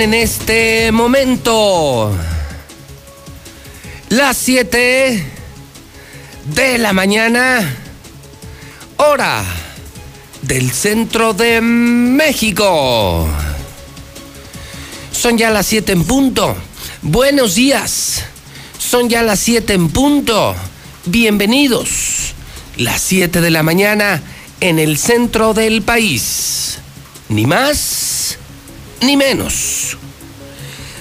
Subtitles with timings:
[0.00, 2.14] En este momento
[4.10, 5.24] las 7
[6.54, 7.76] de la mañana,
[8.96, 9.42] hora
[10.42, 13.26] del centro de México.
[15.12, 16.54] Son ya las 7 en punto.
[17.02, 18.24] Buenos días.
[18.78, 20.54] Son ya las 7 en punto.
[21.06, 22.34] Bienvenidos.
[22.76, 24.22] Las 7 de la mañana
[24.60, 26.78] en el centro del país.
[27.28, 28.05] Ni más
[29.06, 29.96] ni menos.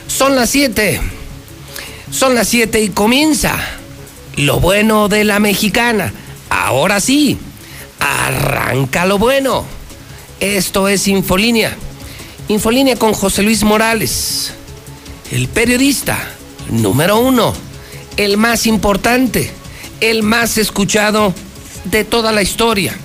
[0.08, 1.02] Son las 7.
[2.11, 3.58] Son las 7 y comienza
[4.38, 6.14] lo bueno de la mexicana.
[6.50, 7.38] Ahora sí,
[8.00, 9.66] arranca lo bueno.
[10.39, 11.76] Esto es Infolínea.
[12.48, 14.53] Infolínea con José Luis Morales,
[15.31, 16.31] el periodista
[16.70, 17.56] número uno,
[18.17, 19.52] el más importante,
[20.00, 21.33] el más escuchado
[21.86, 22.95] de toda la historia,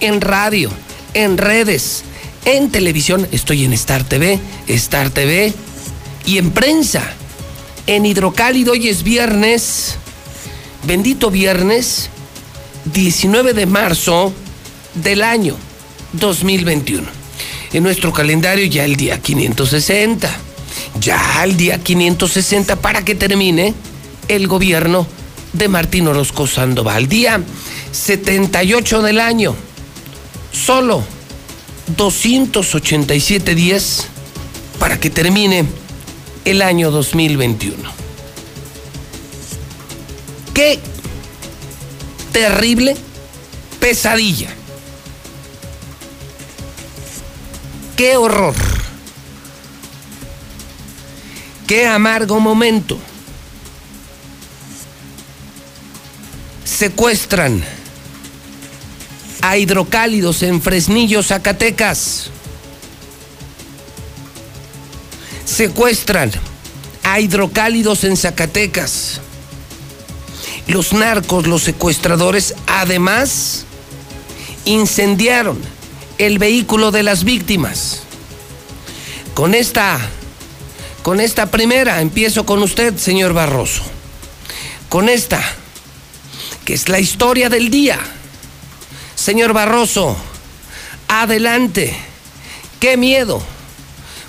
[0.00, 0.70] en radio,
[1.14, 2.04] en redes,
[2.44, 5.52] en televisión, estoy en Star TV, Star TV
[6.26, 7.02] y en prensa.
[7.86, 9.96] En Hidrocálido hoy es viernes,
[10.84, 12.10] bendito viernes,
[12.92, 14.32] 19 de marzo
[14.94, 15.56] del año
[16.12, 17.06] 2021.
[17.72, 20.30] En nuestro calendario ya el día 560,
[21.00, 23.74] ya el día 560 para que termine
[24.28, 25.06] el gobierno
[25.52, 27.08] de Martín Orozco Sandoval.
[27.08, 27.40] Día
[27.92, 29.54] 78 del año,
[30.52, 31.04] solo
[31.96, 34.06] 287 días
[34.78, 35.66] para que termine
[36.44, 37.76] el año 2021.
[40.54, 40.78] Qué
[42.32, 42.96] terrible
[43.80, 44.50] pesadilla.
[47.96, 48.54] Qué horror.
[51.66, 52.98] Qué amargo momento.
[56.64, 57.64] Secuestran
[59.42, 62.30] a hidrocálidos en Fresnillo, Zacatecas.
[65.44, 66.30] Secuestran
[67.02, 69.20] a hidrocálidos en Zacatecas.
[70.68, 73.64] Los narcos, los secuestradores, además,
[74.64, 75.58] incendiaron
[76.18, 78.02] el vehículo de las víctimas.
[79.34, 79.98] Con esta,
[81.02, 83.82] con esta primera, empiezo con usted, señor Barroso.
[84.88, 85.42] Con esta,
[86.64, 87.98] que es la historia del día
[89.22, 90.16] Señor Barroso,
[91.06, 91.94] adelante.
[92.80, 93.40] Qué miedo.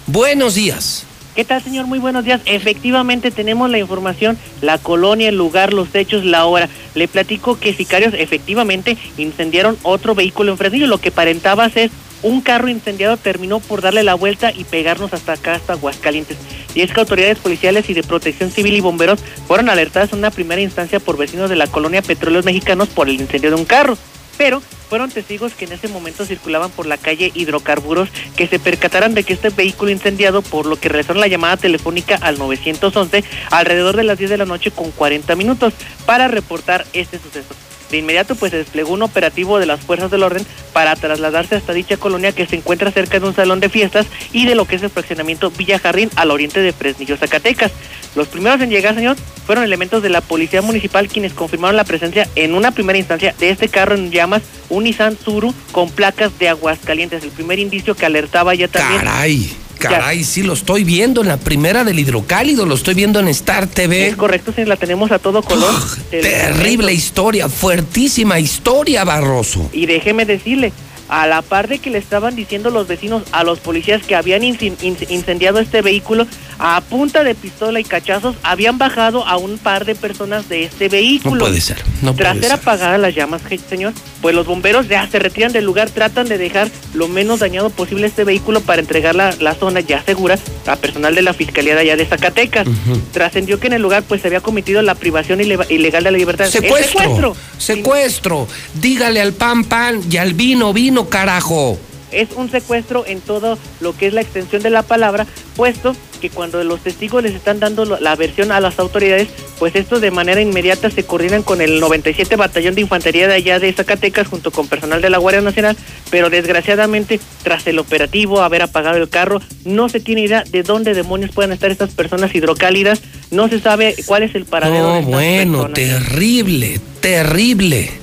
[0.05, 1.07] Buenos días.
[1.33, 1.87] ¿Qué tal, señor?
[1.87, 2.41] Muy buenos días.
[2.45, 6.69] Efectivamente, tenemos la información, la colonia, el lugar, los hechos, la hora.
[6.93, 10.85] Le platico que sicarios efectivamente incendiaron otro vehículo en Fresnillo.
[10.85, 11.89] Lo que aparentaba ser
[12.21, 16.37] un carro incendiado terminó por darle la vuelta y pegarnos hasta acá, hasta Aguascalientes.
[16.75, 20.29] Y es que autoridades policiales y de protección civil y bomberos fueron alertadas en una
[20.29, 23.97] primera instancia por vecinos de la colonia Petróleos Mexicanos por el incendio de un carro
[24.37, 29.13] pero fueron testigos que en ese momento circulaban por la calle Hidrocarburos que se percataran
[29.13, 33.95] de que este vehículo incendiado, por lo que realizaron la llamada telefónica al 911 alrededor
[33.95, 35.73] de las 10 de la noche con 40 minutos
[36.05, 37.55] para reportar este suceso.
[37.93, 40.43] De inmediato pues se desplegó un operativo de las fuerzas del orden
[40.73, 44.47] para trasladarse hasta dicha colonia que se encuentra cerca de un salón de fiestas y
[44.47, 47.71] de lo que es el fraccionamiento Villa Jardín al oriente de Fresnillo, Zacatecas.
[48.15, 49.15] Los primeros en llegar, señor,
[49.45, 53.51] fueron elementos de la Policía Municipal quienes confirmaron la presencia en una primera instancia de
[53.51, 58.07] este carro en llamas, un Nissan Suru con placas de Aguascalientes, el primer indicio que
[58.07, 59.01] alertaba ya también.
[59.01, 59.51] Caray.
[59.89, 63.67] Caray, sí, lo estoy viendo en la primera del hidrocálido, lo estoy viendo en Star
[63.67, 64.07] TV.
[64.07, 65.73] Es correcto, sí, la tenemos a todo color.
[66.09, 69.69] terrible historia, fuertísima historia, Barroso.
[69.73, 70.71] Y déjeme decirle,
[71.15, 74.43] a la par de que le estaban diciendo los vecinos a los policías que habían
[74.43, 76.25] incendiado este vehículo,
[76.57, 80.89] a punta de pistola y cachazos habían bajado a un par de personas de este
[80.89, 81.35] vehículo.
[81.35, 82.59] No puede ser, no Tras puede ser ser.
[82.59, 86.69] apagadas las llamas, señor, pues los bomberos ya se retiran del lugar, tratan de dejar
[86.95, 91.13] lo menos dañado posible este vehículo para entregar la, la zona ya segura a personal
[91.13, 92.67] de la Fiscalía de allá de Zacatecas.
[93.11, 96.17] Trascendió que en el lugar pues se había cometido la privación ile- ilegal de la
[96.17, 96.45] libertad.
[96.47, 97.35] Secuestro, secuestro.
[97.57, 98.47] secuestro.
[98.75, 101.77] Dígale al pan pan y al vino vino, carajo.
[102.11, 106.29] es un secuestro en todo lo que es la extensión de la palabra, puesto que
[106.29, 110.39] cuando los testigos les están dando la versión a las autoridades, pues estos de manera
[110.39, 114.67] inmediata se coordinan con el 97 Batallón de Infantería de allá de Zacatecas junto con
[114.67, 115.75] personal de la Guardia Nacional,
[116.11, 120.93] pero desgraciadamente tras el operativo, haber apagado el carro, no se tiene idea de dónde
[120.93, 123.01] demonios puedan estar estas personas hidrocálidas,
[123.31, 126.05] no se sabe cuál es el paradero de No, estas bueno, personas.
[126.05, 128.02] terrible, terrible.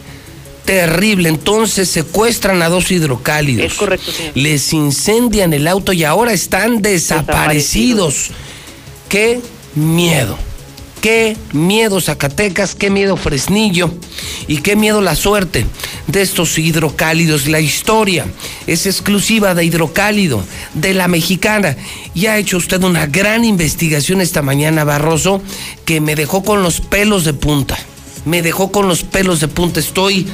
[0.70, 1.28] Terrible.
[1.28, 3.72] Entonces secuestran a dos hidrocálidos.
[3.72, 4.37] Es correcto, señor.
[4.37, 8.31] Les incendian el auto y ahora están desaparecidos.
[9.08, 9.40] Qué
[9.75, 10.38] miedo.
[11.00, 13.90] Qué miedo Zacatecas, qué miedo Fresnillo
[14.46, 15.67] y qué miedo la suerte
[16.06, 17.49] de estos hidrocálidos.
[17.49, 18.26] La historia
[18.69, 20.44] es exclusiva de hidrocálido,
[20.75, 21.76] de la mexicana.
[22.14, 25.43] Y ha hecho usted una gran investigación esta mañana, Barroso,
[25.84, 27.76] que me dejó con los pelos de punta.
[28.25, 29.81] Me dejó con los pelos de punta.
[29.81, 30.28] Estoy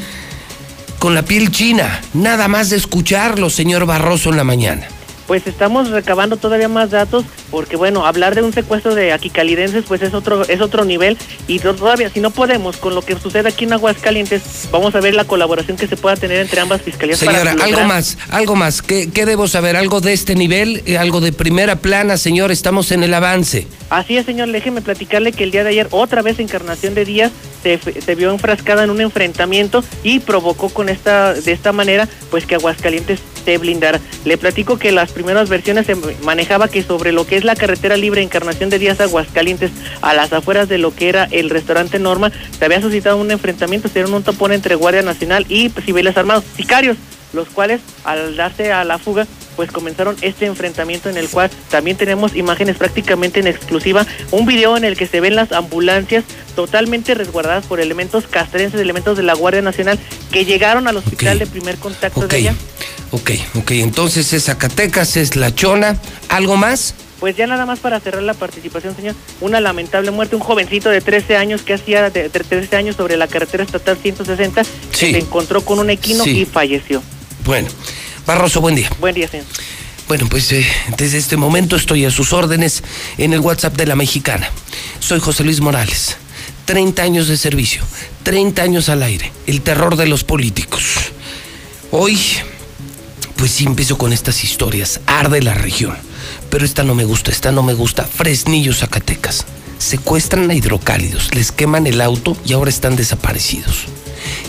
[0.98, 4.88] con la piel china, nada más de escucharlo, señor Barroso, en la mañana.
[5.26, 10.00] Pues estamos recabando todavía más datos porque bueno, hablar de un secuestro de aquicalidenses pues
[10.02, 11.18] es otro es otro nivel
[11.48, 15.00] y to- todavía si no podemos con lo que sucede aquí en Aguascalientes, vamos a
[15.00, 18.54] ver la colaboración que se pueda tener entre ambas fiscalías para Señora, algo más, algo
[18.56, 18.82] más.
[18.82, 19.76] ¿Qué, qué debo saber?
[19.76, 20.82] ¿Algo de este nivel?
[20.86, 22.52] Eh, ¿Algo de primera plana, señor?
[22.52, 23.66] Estamos en el avance.
[23.90, 27.32] Así es, señor, déjeme platicarle que el día de ayer otra vez Encarnación de Díaz
[27.62, 32.46] se, se vio enfrascada en un enfrentamiento y provocó con esta de esta manera pues
[32.46, 34.00] que Aguascalientes se blindara.
[34.24, 37.96] Le platico que las primeras versiones se manejaba que sobre lo que es la carretera
[37.96, 39.70] libre Encarnación de Díaz Aguascalientes
[40.02, 43.88] a las afueras de lo que era el restaurante Norma se había suscitado un enfrentamiento,
[43.88, 46.96] se dieron un topón entre Guardia Nacional y civiles armados, sicarios
[47.36, 51.96] los cuales al darse a la fuga pues comenzaron este enfrentamiento en el cual también
[51.96, 56.24] tenemos imágenes prácticamente en exclusiva, un video en el que se ven las ambulancias
[56.54, 59.98] totalmente resguardadas por elementos castrenses, elementos de la Guardia Nacional
[60.30, 62.54] que llegaron al hospital de primer contacto de ella.
[63.12, 63.70] ok, ok.
[63.72, 65.96] Entonces es Zacatecas, es La Chona.
[66.28, 66.94] ¿Algo más?
[67.18, 71.00] Pues ya nada más para cerrar la participación, señor, una lamentable muerte, un jovencito de
[71.00, 74.70] 13 años que hacía de, de 13 años sobre la carretera estatal 160, Sí.
[74.92, 76.40] que se encontró con un equino Sí.
[76.40, 77.02] y falleció.
[77.46, 77.68] Bueno,
[78.26, 78.90] Barroso, buen día.
[78.98, 79.46] Buen día, señor.
[80.08, 80.66] Bueno, pues eh,
[80.96, 82.82] desde este momento estoy a sus órdenes
[83.18, 84.50] en el WhatsApp de la mexicana.
[84.98, 86.16] Soy José Luis Morales.
[86.64, 87.84] 30 años de servicio,
[88.24, 90.82] 30 años al aire, el terror de los políticos.
[91.92, 92.18] Hoy,
[93.36, 95.00] pues sí empiezo con estas historias.
[95.06, 95.96] Arde la región.
[96.50, 98.02] Pero esta no me gusta, esta no me gusta.
[98.02, 99.46] Fresnillo, Zacatecas.
[99.78, 103.84] Secuestran a hidrocálidos, les queman el auto y ahora están desaparecidos.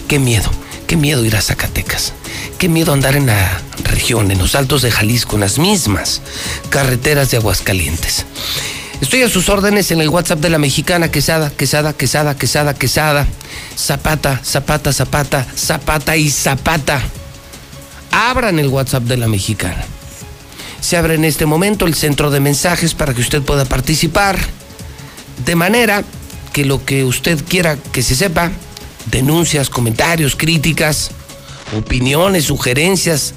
[0.08, 0.50] Qué miedo,
[0.88, 2.14] qué miedo ir a Zacatecas.
[2.58, 6.24] Qué miedo andar en la región, en los altos de Jalisco, en las mismas
[6.70, 8.26] carreteras de Aguascalientes.
[9.00, 13.28] Estoy a sus órdenes en el WhatsApp de la mexicana Quesada, Quesada, Quesada, Quesada, Quesada.
[13.78, 17.00] Zapata, Zapata, Zapata, Zapata y Zapata.
[18.12, 19.86] Abran el WhatsApp de la mexicana.
[20.82, 24.40] Se abre en este momento el centro de mensajes para que usted pueda participar.
[25.46, 26.04] De manera
[26.54, 28.52] que lo que usted quiera que se sepa,
[29.12, 31.12] denuncias, comentarios, críticas,
[31.76, 33.34] opiniones, sugerencias,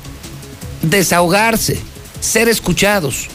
[0.83, 1.79] desahogarse,
[2.21, 3.29] ser escuchados.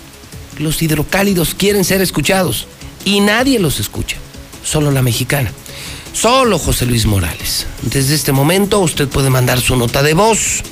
[0.59, 2.67] Los hidrocálidos quieren ser escuchados
[3.03, 4.17] y nadie los escucha,
[4.63, 5.51] solo la mexicana.
[6.13, 7.67] Solo José Luis Morales.
[7.81, 10.63] Desde este momento usted puede mandar su nota de voz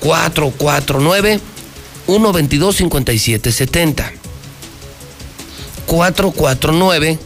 [0.00, 1.40] 449
[2.06, 4.12] 122 5770.
[5.86, 7.18] 449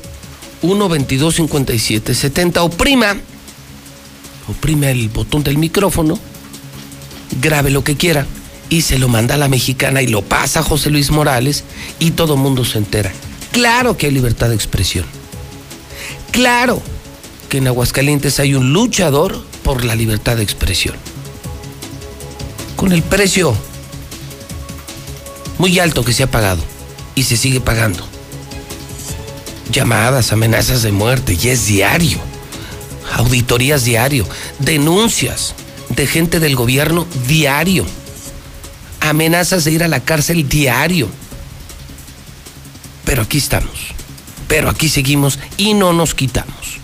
[0.62, 2.62] 122 5770.
[2.62, 3.16] Oprima,
[4.48, 6.18] oprime el botón del micrófono,
[7.40, 8.26] grabe lo que quiera
[8.68, 11.64] y se lo manda a la mexicana y lo pasa a José Luis Morales
[11.98, 13.12] y todo mundo se entera.
[13.52, 15.04] Claro que hay libertad de expresión.
[16.30, 16.82] Claro
[17.48, 20.94] que en Aguascalientes hay un luchador por la libertad de expresión.
[22.76, 23.54] Con el precio
[25.58, 26.62] muy alto que se ha pagado
[27.14, 28.04] y se sigue pagando.
[29.70, 32.18] Llamadas, amenazas de muerte, y es diario.
[33.12, 34.26] Auditorías diario,
[34.58, 35.54] denuncias
[35.96, 37.86] de gente del gobierno diario.
[39.00, 41.08] Amenazas de ir a la cárcel diario.
[43.04, 43.94] Pero aquí estamos.
[44.48, 46.78] Pero aquí seguimos y no nos quitamos.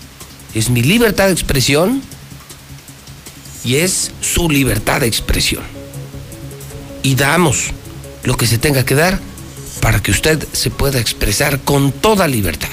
[0.54, 2.02] Es mi libertad de expresión
[3.64, 5.64] y es su libertad de expresión.
[7.02, 7.70] y damos
[8.24, 9.18] lo que se tenga que dar
[9.80, 12.68] para que usted se pueda expresar con toda libertad.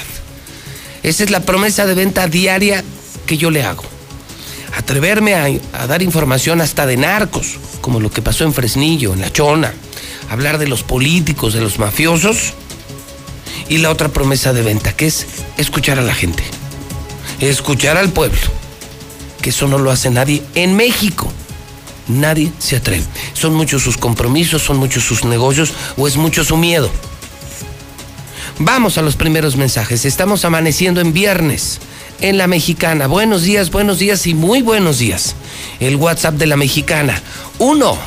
[1.03, 2.83] Esa es la promesa de venta diaria
[3.27, 3.83] que yo le hago.
[4.77, 9.31] Atreverme a, dar información hasta de narcos, como lo que pasó en Fresnillo, en La
[9.31, 9.73] Chona,
[10.29, 12.53] hablar de los políticos, de los mafiosos,
[13.69, 15.25] y la otra promesa de venta, que es
[15.57, 16.43] escuchar a la gente,
[17.39, 18.37] escuchar al pueblo,
[19.41, 21.31] que eso no lo hace nadie en México.
[22.07, 23.03] Nadie se atreve.
[23.33, 26.91] Son muchos sus compromisos, son muchos sus negocios o es mucho su miedo.
[28.59, 30.05] Vamos a los primeros mensajes.
[30.05, 31.79] Estamos amaneciendo en viernes
[32.21, 33.07] en la mexicana.
[33.07, 35.35] Buenos días, buenos días y muy buenos días.
[35.79, 37.21] El WhatsApp de la mexicana.
[37.59, 37.97] 1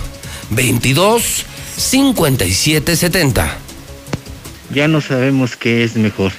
[0.50, 1.44] 22
[1.76, 3.58] 57 70.
[4.70, 6.32] Ya no sabemos qué es mejor.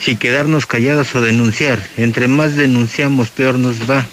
[0.00, 1.86] Si quedarnos callados o denunciar.
[1.96, 4.06] Entre más denunciamos, peor nos va.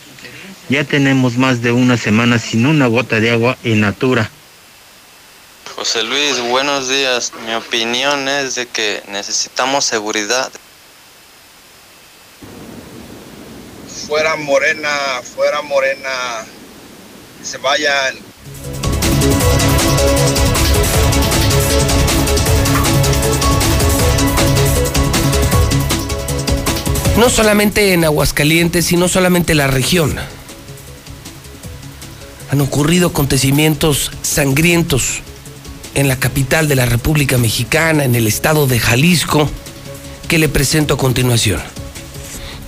[0.69, 4.29] Ya tenemos más de una semana sin una gota de agua en Natura.
[5.75, 7.31] José Luis, buenos días.
[7.45, 10.51] Mi opinión es de que necesitamos seguridad.
[14.07, 16.45] Fuera Morena, fuera Morena.
[17.43, 18.15] se vayan.
[27.17, 30.15] No solamente en Aguascalientes, sino solamente en la región.
[32.49, 35.19] Han ocurrido acontecimientos sangrientos
[35.95, 39.49] en la capital de la República Mexicana, en el estado de Jalisco,
[40.29, 41.61] que le presento a continuación.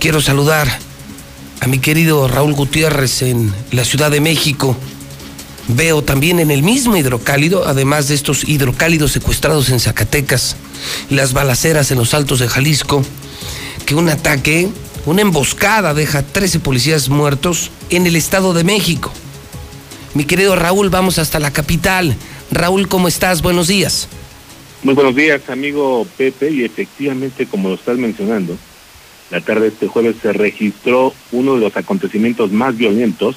[0.02, 0.89] Quiero saludar
[1.60, 4.76] a mi querido Raúl Gutiérrez en la Ciudad de México.
[5.68, 10.56] Veo también en el mismo hidrocálido, además de estos hidrocálidos secuestrados en Zacatecas
[11.10, 13.04] las balaceras en los altos de Jalisco,
[13.86, 14.70] que un ataque,
[15.06, 19.12] una emboscada deja 13 policías muertos en el Estado de México.
[20.14, 22.16] Mi querido Raúl, vamos hasta la capital,
[22.52, 23.42] Raúl, ¿cómo estás?
[23.42, 24.08] Buenos días.
[24.82, 28.58] Muy buenos días, amigo Pepe, y efectivamente, como lo estás mencionando,
[29.32, 33.36] la tarde de este jueves se registró uno de los acontecimientos más violentos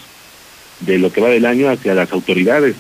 [0.81, 2.75] de lo que va del año hacia las autoridades.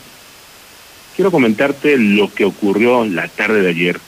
[1.14, 4.00] Quiero comentarte lo que ocurrió la tarde de ayer.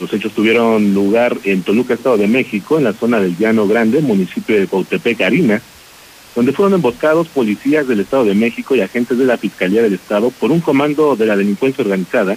[0.00, 4.00] Los hechos tuvieron lugar en Toluca, Estado de México, en la zona del Llano Grande,
[4.00, 5.62] municipio de Cautepec, Harina,
[6.34, 10.30] donde fueron emboscados policías del Estado de México y agentes de la Fiscalía del Estado
[10.32, 12.36] por un comando de la delincuencia organizada,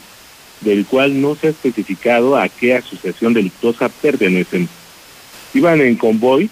[0.61, 4.69] del cual no se ha especificado a qué asociación delictuosa pertenecen.
[5.57, 6.49] Iban en convoy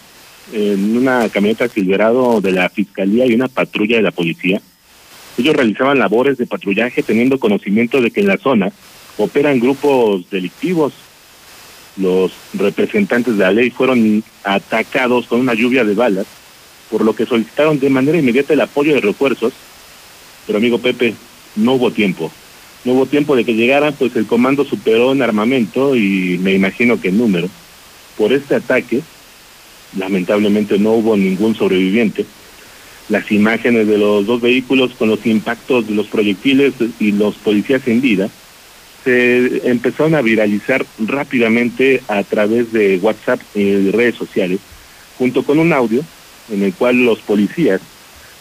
[0.51, 4.59] en una camioneta Silverado de la Fiscalía y una patrulla de la policía.
[5.37, 8.71] Ellos realizaban labores de patrullaje teniendo conocimiento de que en la zona
[9.17, 10.93] operan grupos delictivos.
[11.97, 16.25] Los representantes de la ley fueron atacados con una lluvia de balas
[16.89, 19.53] por lo que solicitaron de manera inmediata el apoyo de refuerzos,
[20.45, 21.13] pero amigo Pepe,
[21.55, 22.31] no hubo tiempo.
[22.83, 26.99] No hubo tiempo de que llegaran, pues el comando superó en armamento y me imagino
[27.01, 27.49] que en número.
[28.17, 29.01] Por este ataque,
[29.97, 32.25] lamentablemente no hubo ningún sobreviviente.
[33.09, 37.87] Las imágenes de los dos vehículos con los impactos de los proyectiles y los policías
[37.87, 38.29] en vida
[39.03, 44.59] se empezaron a viralizar rápidamente a través de WhatsApp y redes sociales,
[45.19, 46.01] junto con un audio
[46.51, 47.81] en el cual los policías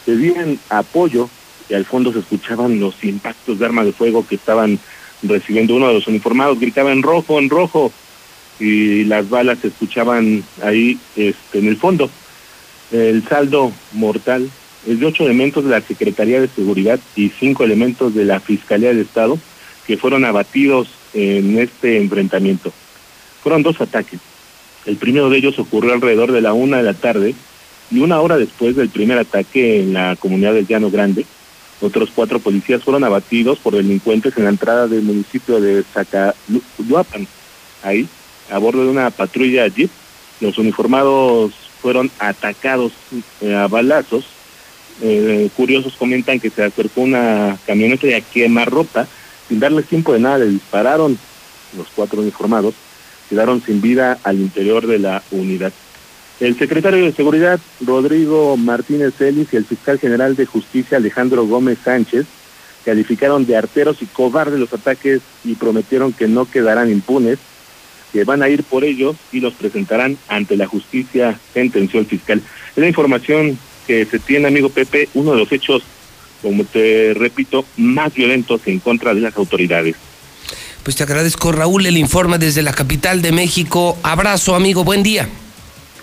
[0.06, 1.28] pedían apoyo
[1.68, 4.78] y al fondo se escuchaban los impactos de arma de fuego que estaban
[5.22, 7.92] recibiendo uno de los uniformados, gritaba en rojo, en rojo,
[8.58, 12.11] y las balas se escuchaban ahí este, en el fondo.
[12.92, 14.49] El saldo mortal
[14.87, 18.90] es de ocho elementos de la Secretaría de Seguridad y cinco elementos de la Fiscalía
[18.90, 19.38] del Estado
[19.87, 22.73] que fueron abatidos en este enfrentamiento.
[23.42, 24.20] Fueron dos ataques.
[24.87, 27.34] El primero de ellos ocurrió alrededor de la una de la tarde
[27.90, 31.26] y una hora después del primer ataque en la comunidad del Llano Grande,
[31.80, 37.26] otros cuatro policías fueron abatidos por delincuentes en la entrada del municipio de Zacaluapan.
[37.82, 38.08] Ahí,
[38.54, 39.90] a bordo de una patrulla Jeep,
[40.40, 42.92] los uniformados fueron atacados
[43.40, 44.25] eh, a balazos.
[45.02, 49.08] Eh, curiosos comentan que se acercó una camioneta de a ropa,
[49.49, 51.18] sin darles tiempo de nada, le dispararon
[51.76, 52.75] los cuatro uniformados,
[53.28, 55.73] quedaron sin vida al interior de la unidad.
[56.38, 61.78] El secretario de Seguridad, Rodrigo Martínez Ellis, y el fiscal general de Justicia, Alejandro Gómez
[61.84, 62.26] Sánchez,
[62.84, 67.38] calificaron de arteros y cobardes los ataques y prometieron que no quedarán impunes,
[68.14, 72.40] que van a ir por ellos y los presentarán ante la justicia, sentenció el fiscal.
[72.71, 75.83] Es la información que se tiene, amigo Pepe, uno de los hechos,
[76.40, 79.97] como te repito, más violentos en contra de las autoridades.
[80.85, 83.99] Pues te agradezco, Raúl, el informe desde la capital de México.
[84.04, 85.28] Abrazo, amigo, buen día.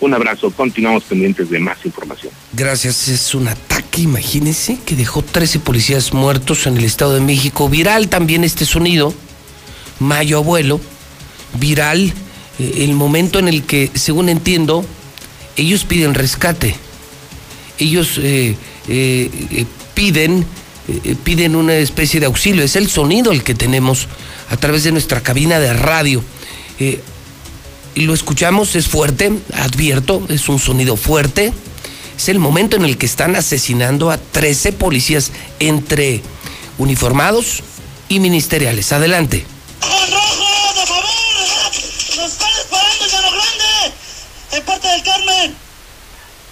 [0.02, 2.34] Un abrazo, continuamos pendientes de más información.
[2.52, 7.70] Gracias, es un ataque, imagínense, que dejó 13 policías muertos en el Estado de México.
[7.70, 9.14] Viral también este sonido,
[10.00, 10.82] Mayo Abuelo,
[11.60, 12.14] viral
[12.60, 14.86] eh, el momento en el que, según entiendo,
[15.58, 16.76] ellos piden rescate.
[17.78, 18.56] Ellos eh,
[18.88, 20.46] eh, piden,
[21.24, 22.64] piden una especie de auxilio.
[22.64, 24.08] Es el sonido el que tenemos
[24.50, 26.24] a través de nuestra cabina de radio
[27.94, 31.54] y lo escuchamos, es fuerte, advierto, es un sonido fuerte.
[32.18, 36.22] Es el momento en el que están asesinando a 13 policías entre
[36.78, 37.64] uniformados
[38.10, 38.92] y ministeriales.
[38.92, 39.46] Adelante.
[44.62, 45.58] ¡En parte del Carmen!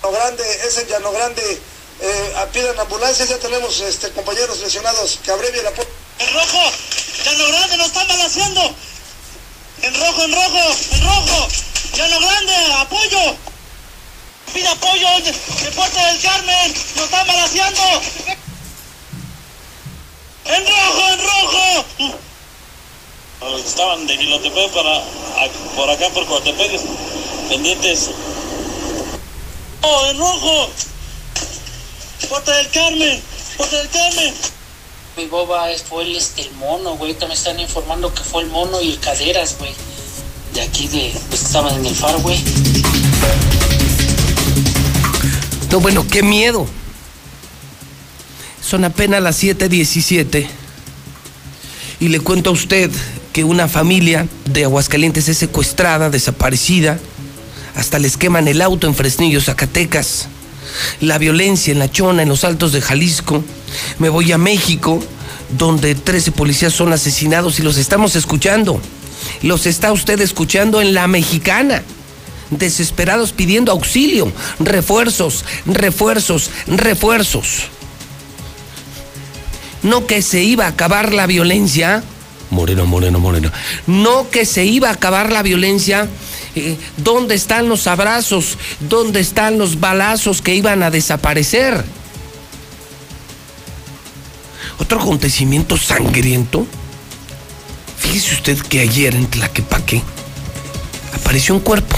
[0.02, 1.62] Llano Grande, es en Llano Grande.
[2.02, 5.70] Eh, pidan ambulancias, ya tenemos este, compañeros lesionados que abrevien la...
[5.70, 6.72] ¡En rojo!
[7.24, 8.76] ¡Llano Grande, nos están balanceando!
[9.84, 11.48] En rojo, en rojo, en rojo.
[11.94, 13.36] Llano Grande, apoyo.
[14.56, 16.74] Pide apoyo de Puerto del Carmen.
[16.96, 17.84] Nos están balaseando.
[20.46, 21.86] En rojo, en rojo.
[23.64, 25.04] Estaban de Gilotepec para
[25.76, 26.82] por acá por Coatepec,
[27.50, 28.12] pendientes.
[29.82, 30.70] Oh, en rojo.
[32.30, 33.22] Puerto del Carmen,
[33.58, 34.34] Puerto del Carmen
[35.20, 37.14] mi boba fue el, este, el mono, güey.
[37.14, 39.72] También están informando que fue el mono y el caderas, güey.
[40.54, 42.42] De aquí, de pues, estaban en el far, güey.
[45.72, 46.68] No, bueno, qué miedo.
[48.66, 50.48] Son apenas las 7:17.
[52.00, 52.90] Y le cuento a usted
[53.34, 56.98] que una familia de Aguascalientes es secuestrada, desaparecida.
[57.80, 60.28] Hasta les queman el auto en Fresnillo, Zacatecas
[61.00, 63.42] la violencia en La Chona, en los altos de Jalisco.
[64.00, 65.02] Me voy a México,
[65.58, 68.82] donde 13 policías son asesinados y los estamos escuchando.
[69.42, 71.82] Los está usted escuchando en La Mexicana.
[72.50, 77.68] Desesperados pidiendo auxilio, refuerzos, refuerzos, refuerzos.
[79.84, 82.04] No que se iba a acabar la violencia.
[82.50, 83.52] Moreno, moreno, moreno.
[83.88, 86.10] No que se iba a acabar la violencia
[86.56, 88.58] eh, ¿Dónde están los abrazos?
[88.80, 91.84] ¿Dónde están los balazos que iban a desaparecer?
[94.80, 96.66] Otro acontecimiento sangriento.
[97.98, 100.02] Fíjese usted que ayer en Tlaquepaque
[101.14, 101.98] apareció un cuerpo.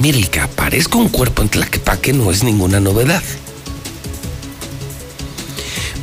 [0.00, 3.22] Mire, que aparezca un cuerpo en Tlaquepaque no es ninguna novedad.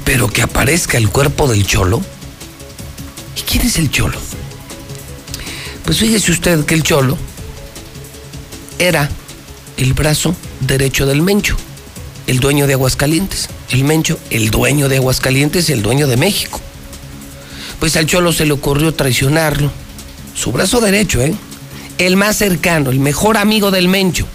[0.05, 2.01] Pero que aparezca el cuerpo del cholo.
[3.35, 4.17] ¿Y quién es el cholo?
[5.87, 7.17] Pues fíjese usted que el Cholo
[8.79, 9.09] era
[9.77, 11.55] el brazo derecho del Mencho,
[12.27, 13.49] el dueño de Aguascalientes.
[13.69, 16.59] El Mencho, el dueño de Aguascalientes el dueño de México.
[17.79, 19.71] Pues al Cholo se le ocurrió traicionarlo.
[20.35, 21.33] Su brazo derecho, ¿eh?
[21.97, 24.27] El más cercano, el mejor amigo del Mencho.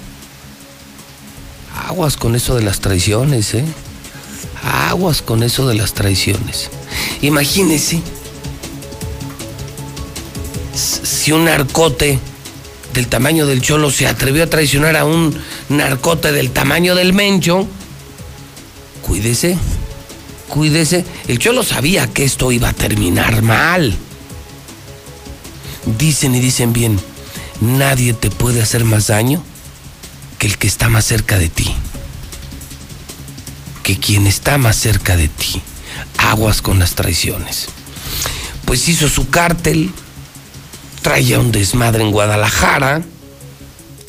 [1.88, 3.64] Aguas con eso de las traiciones, ¿eh?
[4.62, 6.70] Aguas con eso de las traiciones.
[7.20, 8.00] Imagínese
[10.74, 12.18] si un narcote
[12.92, 15.35] del tamaño del cholo se atrevió a traicionar a un
[15.68, 17.66] narcote del tamaño del mencho,
[19.02, 19.57] cuídese,
[20.48, 21.05] cuídese.
[21.28, 23.96] El cholo sabía que esto iba a terminar mal.
[25.98, 27.00] Dicen y dicen bien,
[27.61, 29.42] nadie te puede hacer más daño
[30.38, 31.74] que el que está más cerca de ti.
[33.83, 35.62] Que quien está más cerca de ti.
[36.18, 37.68] Aguas con las traiciones.
[38.64, 39.90] Pues hizo su cártel,
[41.03, 43.03] traía un desmadre en Guadalajara.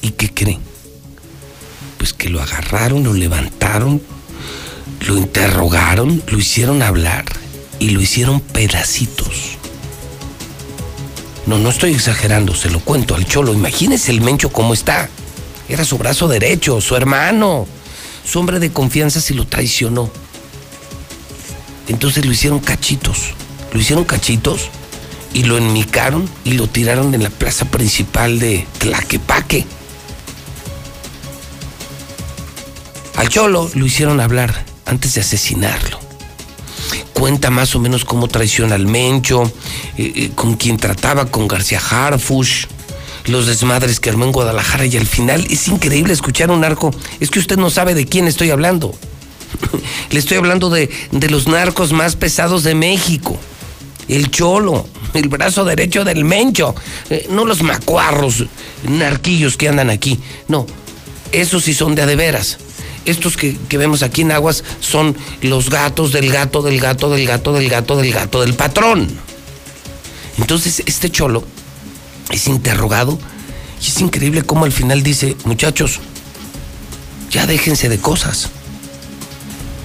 [0.02, 0.60] ¿Y qué creen?
[1.98, 4.02] Pues que lo agarraron, lo levantaron,
[5.08, 7.26] lo interrogaron, lo hicieron hablar
[7.80, 9.58] y lo hicieron pedacitos.
[11.46, 13.54] No, no estoy exagerando, se lo cuento al cholo.
[13.54, 15.10] Imagínese el mencho cómo está.
[15.68, 17.68] Era su brazo derecho, su hermano,
[18.26, 20.10] su hombre de confianza se lo traicionó.
[21.88, 23.34] Entonces lo hicieron cachitos.
[23.74, 24.70] Lo hicieron cachitos
[25.34, 29.66] y lo enmicaron y lo tiraron en la plaza principal de Tlaquepaque.
[33.16, 36.00] Al Cholo lo hicieron hablar antes de asesinarlo.
[37.14, 39.44] Cuenta más o menos cómo traiciona al Mencho,
[39.98, 42.66] eh, eh, con quien trataba con García Harfush,
[43.26, 46.92] los desmadres que armó en Guadalajara y al final es increíble escuchar un narco.
[47.20, 48.94] Es que usted no sabe de quién estoy hablando.
[50.10, 53.40] Le estoy hablando de, de los narcos más pesados de México.
[54.08, 56.76] El Cholo, el brazo derecho del Mencho,
[57.10, 58.46] eh, no los macuarros,
[58.88, 60.66] narquillos que andan aquí, no,
[61.32, 62.58] esos sí son de adeveras.
[63.06, 67.28] Estos que, que vemos aquí en Aguas son los gatos del gato, del gato, del
[67.28, 69.10] gato, del gato, del gato, del patrón.
[70.38, 71.44] Entonces, este cholo
[72.32, 73.20] es interrogado
[73.82, 76.00] Y es increíble cómo al final dice, muchachos,
[77.30, 78.50] ya déjense de cosas.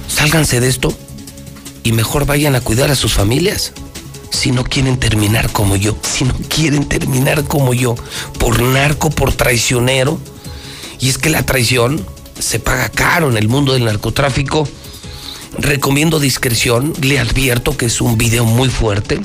[0.09, 0.97] Sálganse de esto
[1.83, 3.73] y mejor vayan a cuidar a sus familias.
[4.31, 7.95] Si no quieren terminar como yo, si no quieren terminar como yo,
[8.39, 10.19] por narco, por traicionero.
[11.01, 12.05] Y es que la traición
[12.39, 14.69] se paga caro en el mundo del narcotráfico.
[15.59, 19.21] Recomiendo discreción, le advierto que es un video muy fuerte.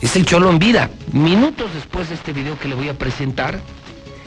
[0.00, 0.90] Es el cholo en vida.
[1.12, 3.60] Minutos después de este video que le voy a presentar,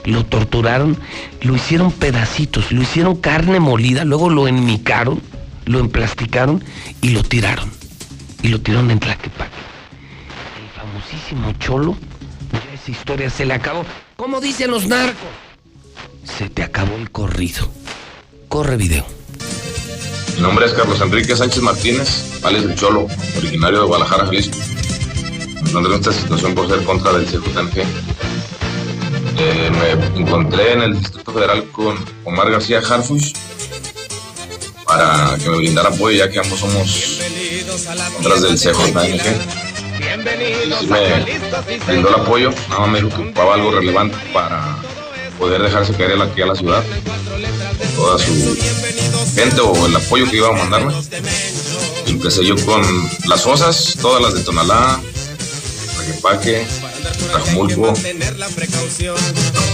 [0.06, 0.98] lo torturaron,
[1.42, 5.22] lo hicieron pedacitos, lo hicieron carne molida, luego lo enmicaron,
[5.65, 6.63] lo emplasticaron
[7.02, 7.79] y lo tiraron.
[8.41, 9.52] Y lo tiraron en Tlaquepaque.
[10.62, 11.97] El famosísimo cholo,
[12.52, 13.86] ya esa historia se le acabó.
[14.15, 15.30] ¿Cómo dicen los narcos?
[16.23, 17.69] Se te acabó el corrido.
[18.47, 19.06] Corre video.
[20.36, 24.58] Mi nombre es Carlos Enrique Sánchez Martínez, alias El Cholo, originario de Guadalajara, Jalisco.
[25.62, 27.84] Me encontré en esta situación por ser contra del CJNG.
[29.38, 33.34] Eh, me encontré en el Distrito Federal con Omar García Harfush
[34.86, 37.18] para que me brindara apoyo, ya que ambos somos
[38.13, 38.58] contras del.
[38.58, 38.69] Sí
[40.88, 44.77] me brindó el apoyo, nada más me dijo que ocupaba algo relevante para
[45.38, 46.84] poder dejarse caer aquí a la ciudad.
[47.95, 48.58] Toda su
[49.36, 50.93] gente o el apoyo que iba a mandarme.
[52.08, 52.82] Empecé yo con
[53.27, 54.99] las fosas, todas las de Tonalá,
[56.21, 56.65] Paque,
[57.32, 57.93] Tajumulco,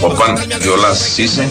[0.00, 1.48] Popan, yo las hice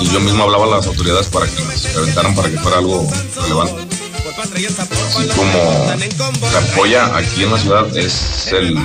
[0.00, 3.08] y yo mismo hablaba a las autoridades para que las aventaran para que fuera algo
[3.36, 3.93] relevante.
[4.36, 8.76] Así como se apoya aquí en la ciudad es el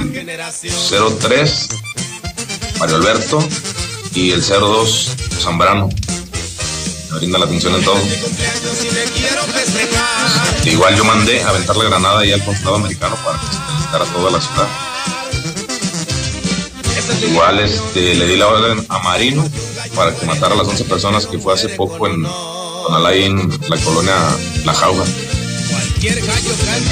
[1.20, 1.70] 03
[2.80, 3.40] Mario Alberto
[4.14, 5.90] y el 02 Zambrano.
[7.12, 7.98] Me brinda la atención en todo.
[10.66, 14.06] Igual yo mandé a aventar la granada ahí al consulado americano para que se conectara
[14.06, 14.68] toda la ciudad.
[17.28, 19.44] Igual este, le di la orden a Marino
[19.96, 23.78] para que matara a las 11 personas que fue hace poco en Tonalá, en la
[23.78, 24.14] colonia
[24.64, 25.04] La Jauja.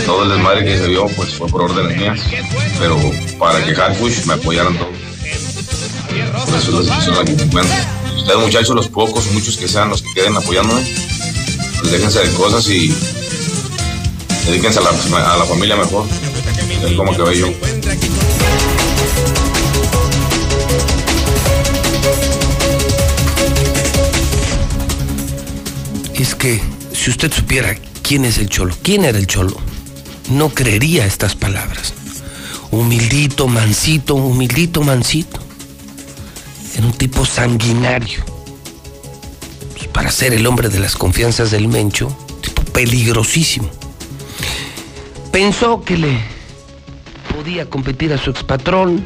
[0.06, 2.20] Todo el desmadre que se vio pues fue por órdenes mías,
[2.78, 3.00] pero
[3.40, 4.98] para que Harfush me apoyaran todos.
[6.46, 7.76] Por eso es la situación en la que encuentro.
[8.18, 10.82] Ustedes muchachos, los pocos muchos que sean los que queden apoyándome,
[11.80, 12.94] pues déjense de cosas y
[14.46, 16.06] dedíquense a la, a la familia mejor.
[16.84, 17.54] Es como que veo yo.
[26.14, 27.72] Es que si usted supiera
[28.08, 29.58] quién es el cholo, quién era el cholo,
[30.30, 31.94] no creería estas palabras.
[32.72, 35.40] Humildito, mansito, humildito, mansito.
[36.76, 38.24] Era un tipo sanguinario.
[39.92, 43.70] Para ser el hombre de las confianzas del Mencho, tipo peligrosísimo.
[45.32, 46.20] Pensó que le
[47.36, 49.06] podía competir a su expatrón,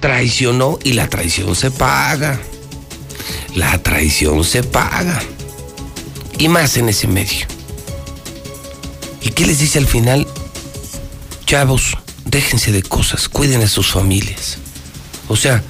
[0.00, 2.38] traicionó y la traición se paga.
[3.54, 5.22] La traición se paga.
[6.36, 7.59] Y más en ese medio.
[9.30, 10.26] ¿Y qué les dice al final?
[11.46, 14.58] Chavos, déjense de cosas, cuiden a sus familias.
[15.28, 15.62] O sea,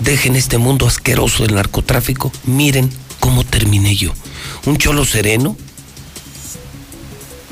[0.00, 2.30] dejen este mundo asqueroso del narcotráfico.
[2.44, 4.12] Miren cómo terminé yo.
[4.66, 5.56] Un cholo sereno,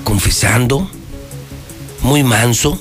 [0.05, 0.91] confesando,
[2.03, 2.79] muy manso.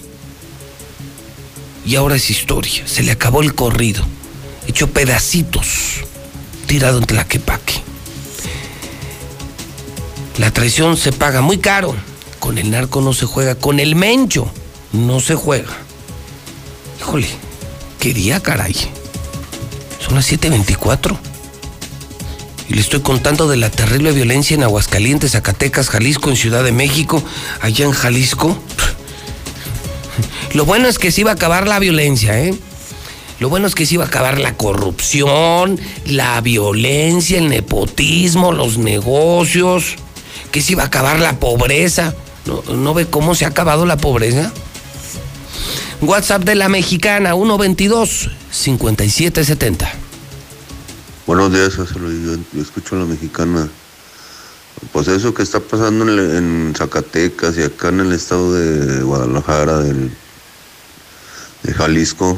[1.85, 2.85] Y ahora es historia.
[2.85, 4.05] Se le acabó el corrido.
[4.67, 6.01] Hecho pedacitos.
[6.67, 7.81] Tirado en Tlaquepaque.
[10.37, 11.95] La traición se paga muy caro.
[12.45, 13.55] Con el narco no se juega.
[13.55, 14.47] Con el mencho
[14.93, 15.75] no se juega.
[16.99, 17.27] Híjole,
[17.99, 18.75] qué día, caray.
[19.99, 21.17] Son las 7:24.
[22.69, 26.71] Y le estoy contando de la terrible violencia en Aguascalientes, Zacatecas, Jalisco, en Ciudad de
[26.71, 27.23] México,
[27.61, 28.55] allá en Jalisco.
[30.53, 32.53] Lo bueno es que se iba a acabar la violencia, ¿eh?
[33.39, 38.77] Lo bueno es que se iba a acabar la corrupción, la violencia, el nepotismo, los
[38.77, 39.95] negocios,
[40.51, 42.13] que se iba a acabar la pobreza.
[42.45, 44.53] ¿No, no ve cómo se ha acabado la pobreza?
[46.01, 49.87] WhatsApp de la mexicana 122-5770.
[51.25, 52.23] Buenos días, José Luis.
[52.23, 53.67] Yo, escucho a la mexicana.
[54.91, 60.11] Pues eso que está pasando en, Zacatecas y acá en el estado de Guadalajara, del,
[61.63, 62.37] de Jalisco,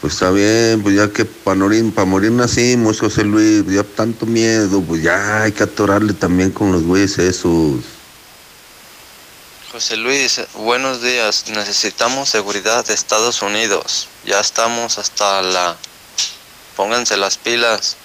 [0.00, 1.60] pues está bien, pues ya que para
[1.94, 6.72] para morir nacimos, José Luis, ya tanto miedo, pues ya hay que atorarle también con
[6.72, 7.93] los güeyes esos.
[9.74, 11.48] José Luis, buenos días.
[11.48, 14.06] Necesitamos seguridad de Estados Unidos.
[14.24, 15.76] Ya estamos hasta la...
[16.76, 17.96] Pónganse las pilas,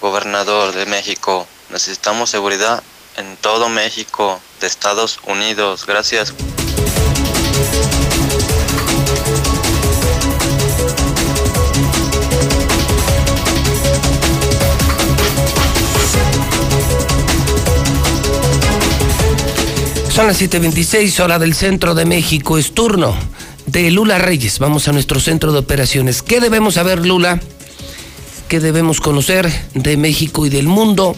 [0.00, 1.48] gobernador de México.
[1.70, 2.80] Necesitamos seguridad
[3.16, 5.84] en todo México, de Estados Unidos.
[5.84, 6.32] Gracias.
[20.16, 22.56] Son las 7:26 hora del centro de México.
[22.56, 23.14] Es turno
[23.66, 24.58] de Lula Reyes.
[24.58, 26.22] Vamos a nuestro centro de operaciones.
[26.22, 27.38] ¿Qué debemos saber, Lula?
[28.48, 31.14] ¿Qué debemos conocer de México y del mundo?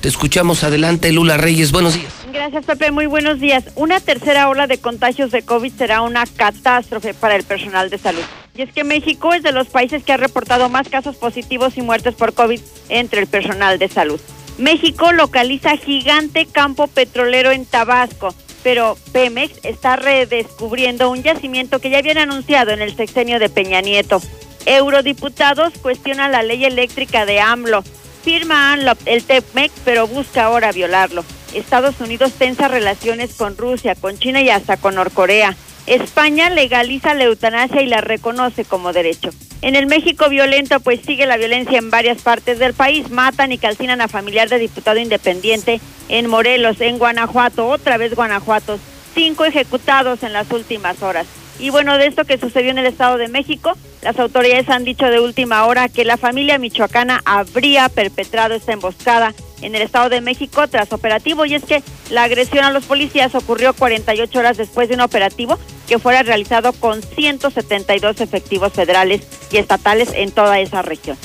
[0.00, 1.70] Te escuchamos adelante, Lula Reyes.
[1.70, 2.12] Buenos días.
[2.32, 2.90] Gracias, Pepe.
[2.90, 3.66] Muy buenos días.
[3.76, 8.22] Una tercera ola de contagios de COVID será una catástrofe para el personal de salud.
[8.56, 11.82] Y es que México es de los países que ha reportado más casos positivos y
[11.82, 14.20] muertes por COVID entre el personal de salud.
[14.60, 21.98] México localiza gigante campo petrolero en Tabasco, pero Pemex está redescubriendo un yacimiento que ya
[21.98, 24.20] habían anunciado en el sexenio de Peña Nieto.
[24.66, 27.82] Eurodiputados cuestionan la ley eléctrica de AMLO.
[28.22, 31.24] Firma el TEPMEC, pero busca ahora violarlo.
[31.54, 35.56] Estados Unidos tensa relaciones con Rusia, con China y hasta con Norcorea.
[35.86, 39.30] España legaliza la eutanasia y la reconoce como derecho.
[39.62, 43.10] En el México violento, pues sigue la violencia en varias partes del país.
[43.10, 48.78] Matan y calcinan a familiar de diputado independiente en Morelos, en Guanajuato, otra vez Guanajuato.
[49.14, 51.26] Cinco ejecutados en las últimas horas.
[51.60, 55.06] Y bueno, de esto que sucedió en el Estado de México, las autoridades han dicho
[55.06, 60.22] de última hora que la familia michoacana habría perpetrado esta emboscada en el Estado de
[60.22, 64.88] México tras operativo y es que la agresión a los policías ocurrió 48 horas después
[64.88, 69.20] de un operativo que fuera realizado con 172 efectivos federales
[69.52, 71.18] y estatales en toda esa región.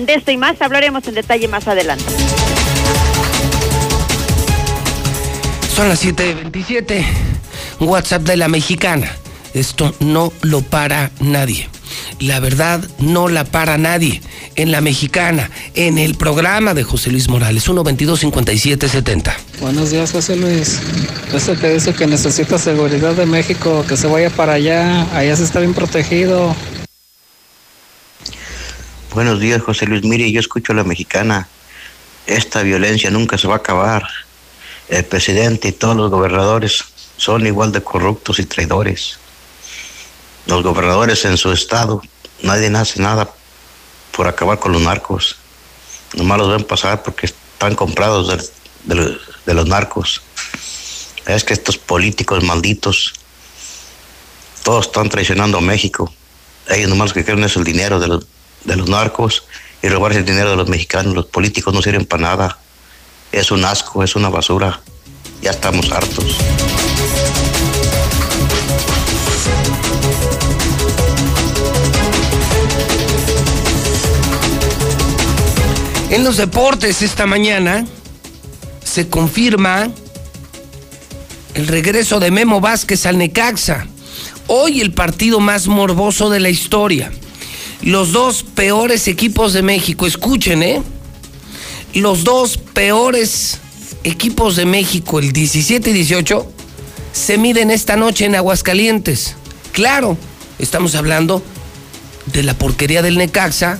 [0.00, 2.04] De esto y más hablaremos en detalle más adelante.
[5.74, 7.06] Son las 7:27.
[7.80, 9.10] WhatsApp de la mexicana
[9.54, 11.68] esto no lo para nadie.
[12.20, 14.20] La verdad no la para nadie.
[14.56, 19.32] En la mexicana, en el programa de José Luis Morales, 122-5770.
[19.60, 20.80] Buenos días, José Luis.
[21.32, 25.06] Ese que dice que necesita seguridad de México, que se vaya para allá.
[25.16, 26.54] Allá se está bien protegido.
[29.14, 30.04] Buenos días, José Luis.
[30.04, 31.48] Mire, yo escucho a la mexicana.
[32.26, 34.02] Esta violencia nunca se va a acabar.
[34.88, 36.84] El presidente y todos los gobernadores
[37.16, 39.18] son igual de corruptos y traidores
[40.48, 42.02] los gobernadores en su estado,
[42.42, 43.30] nadie hace nada
[44.12, 45.36] por acabar con los narcos.
[46.14, 48.50] Nomás los ven pasar porque están comprados
[48.84, 50.22] de, los narcos.
[51.26, 53.12] Es que estos políticos malditos,
[54.64, 56.12] todos están traicionando a México.
[56.68, 58.26] Ellos nomás lo que quieren es el dinero de los,
[58.64, 59.44] de los narcos
[59.82, 61.14] y robarse el dinero de los mexicanos.
[61.14, 62.58] Los políticos no sirven para nada.
[63.32, 64.80] Es un asco, es una basura.
[65.42, 66.38] Ya estamos hartos.
[76.10, 77.86] En los deportes esta mañana
[78.82, 79.90] se confirma
[81.54, 83.86] el regreso de Memo Vázquez al Necaxa.
[84.46, 87.12] Hoy el partido más morboso de la historia.
[87.82, 90.82] Los dos peores equipos de México, escuchen, ¿eh?
[91.92, 93.58] Los dos peores
[94.02, 96.50] equipos de México, el 17 y 18,
[97.12, 99.36] se miden esta noche en Aguascalientes.
[99.72, 100.16] Claro,
[100.58, 101.42] estamos hablando
[102.32, 103.78] de la porquería del Necaxa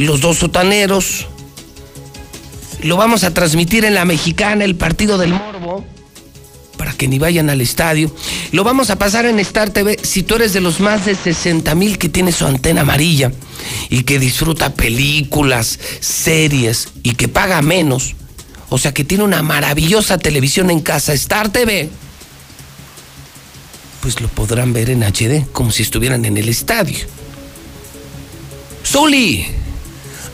[0.00, 1.26] los dos sotaneros.
[2.82, 5.84] Lo vamos a transmitir en la mexicana, el partido del Morbo,
[6.78, 8.10] para que ni vayan al estadio.
[8.52, 9.98] Lo vamos a pasar en Star TV.
[10.02, 13.30] Si tú eres de los más de 60 mil que tiene su antena amarilla
[13.90, 18.14] y que disfruta películas, series y que paga menos,
[18.70, 21.90] o sea que tiene una maravillosa televisión en casa, Star TV,
[24.00, 26.96] pues lo podrán ver en HD, como si estuvieran en el estadio.
[28.82, 29.46] Zuli,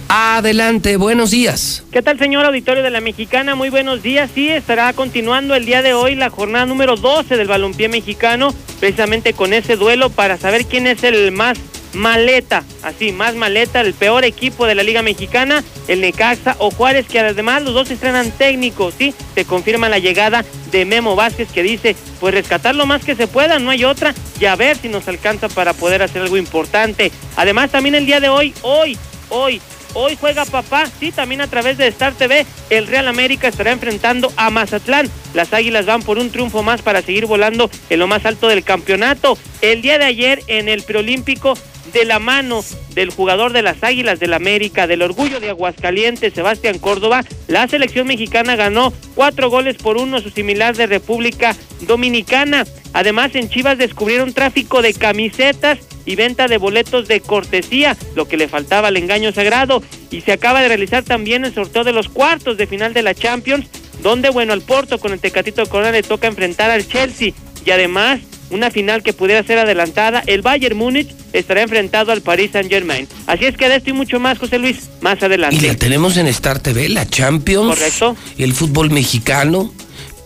[0.09, 1.83] Adelante, buenos días.
[1.91, 3.57] ¿Qué tal, señor auditorio de la Mexicana?
[3.57, 4.31] Muy buenos días.
[4.33, 9.33] Sí, estará continuando el día de hoy la jornada número 12 del balompié mexicano, precisamente
[9.33, 11.59] con ese duelo para saber quién es el más
[11.93, 17.07] maleta, así, más maleta, el peor equipo de la Liga Mexicana, el Necaxa o Juárez,
[17.09, 19.13] que además los dos estrenan técnicos, ¿sí?
[19.35, 23.27] Se confirma la llegada de Memo Vázquez que dice, pues rescatar lo más que se
[23.27, 27.11] pueda, no hay otra, y a ver si nos alcanza para poder hacer algo importante.
[27.35, 28.97] Además, también el día de hoy, hoy,
[29.31, 29.61] hoy,
[29.99, 32.45] Hoy juega papá, sí, también a través de Star TV.
[32.69, 35.09] El Real América estará enfrentando a Mazatlán.
[35.33, 38.63] Las Águilas van por un triunfo más para seguir volando en lo más alto del
[38.63, 39.39] campeonato.
[39.63, 41.55] El día de ayer en el preolímpico
[41.95, 46.79] de la mano del jugador de las Águilas del América, del orgullo de Aguascalientes, Sebastián
[46.79, 52.67] Córdoba, la selección mexicana ganó cuatro goles por uno, su similar de República Dominicana.
[52.97, 58.39] Además, en Chivas descubrieron tráfico de camisetas y venta de boletos de cortesía, lo que
[58.39, 59.83] le faltaba al engaño sagrado.
[60.11, 63.15] Y se acaba de realizar también el sorteo de los cuartos de final de la
[63.15, 63.67] Champions,
[64.03, 67.35] donde, bueno, al Porto con el Tecatito Corona le toca enfrentar al Chelsea.
[67.67, 72.53] Y además, una final que pudiera ser adelantada, el Bayern Múnich estará enfrentado al Paris
[72.53, 73.07] Saint Germain.
[73.27, 75.57] Así es que de esto y mucho más, José Luis, más adelante.
[75.57, 77.69] Y la tenemos en Star TV, la Champions.
[77.69, 78.17] Correcto.
[78.39, 79.71] El fútbol mexicano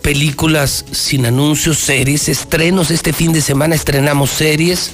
[0.02, 2.90] películas sin anuncios, series, estrenos.
[2.90, 4.92] Este fin de semana estrenamos series,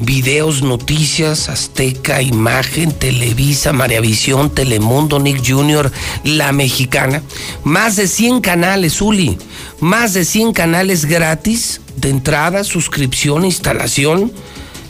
[0.00, 5.90] videos, noticias, Azteca, Imagen, Televisa, Maravisión, Telemundo, Nick Jr.,
[6.24, 7.22] La Mexicana.
[7.64, 9.38] Más de 100 canales, Uli.
[9.80, 14.32] Más de 100 canales gratis de entrada, suscripción, instalación.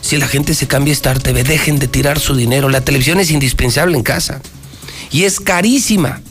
[0.01, 2.69] Si la gente se cambia a Star TV, dejen de tirar su dinero.
[2.69, 4.41] La televisión es indispensable en casa.
[5.11, 6.21] Y es carísima.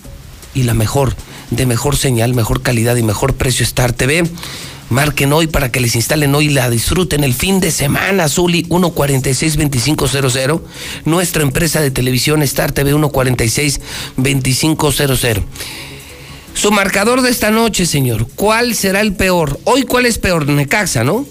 [0.54, 1.14] Y la mejor
[1.50, 4.22] de mejor señal, mejor calidad y mejor precio Star TV.
[4.90, 8.26] Marquen hoy para que les instalen hoy y la disfruten el fin de semana.
[8.28, 10.62] Zuli 146-2500.
[11.04, 15.42] Nuestra empresa de televisión Star TV 146-2500.
[16.54, 18.26] Su marcador de esta noche, señor.
[18.34, 19.60] ¿Cuál será el peor?
[19.64, 20.48] Hoy, ¿cuál es peor?
[20.48, 21.26] Necaxa, ¿no?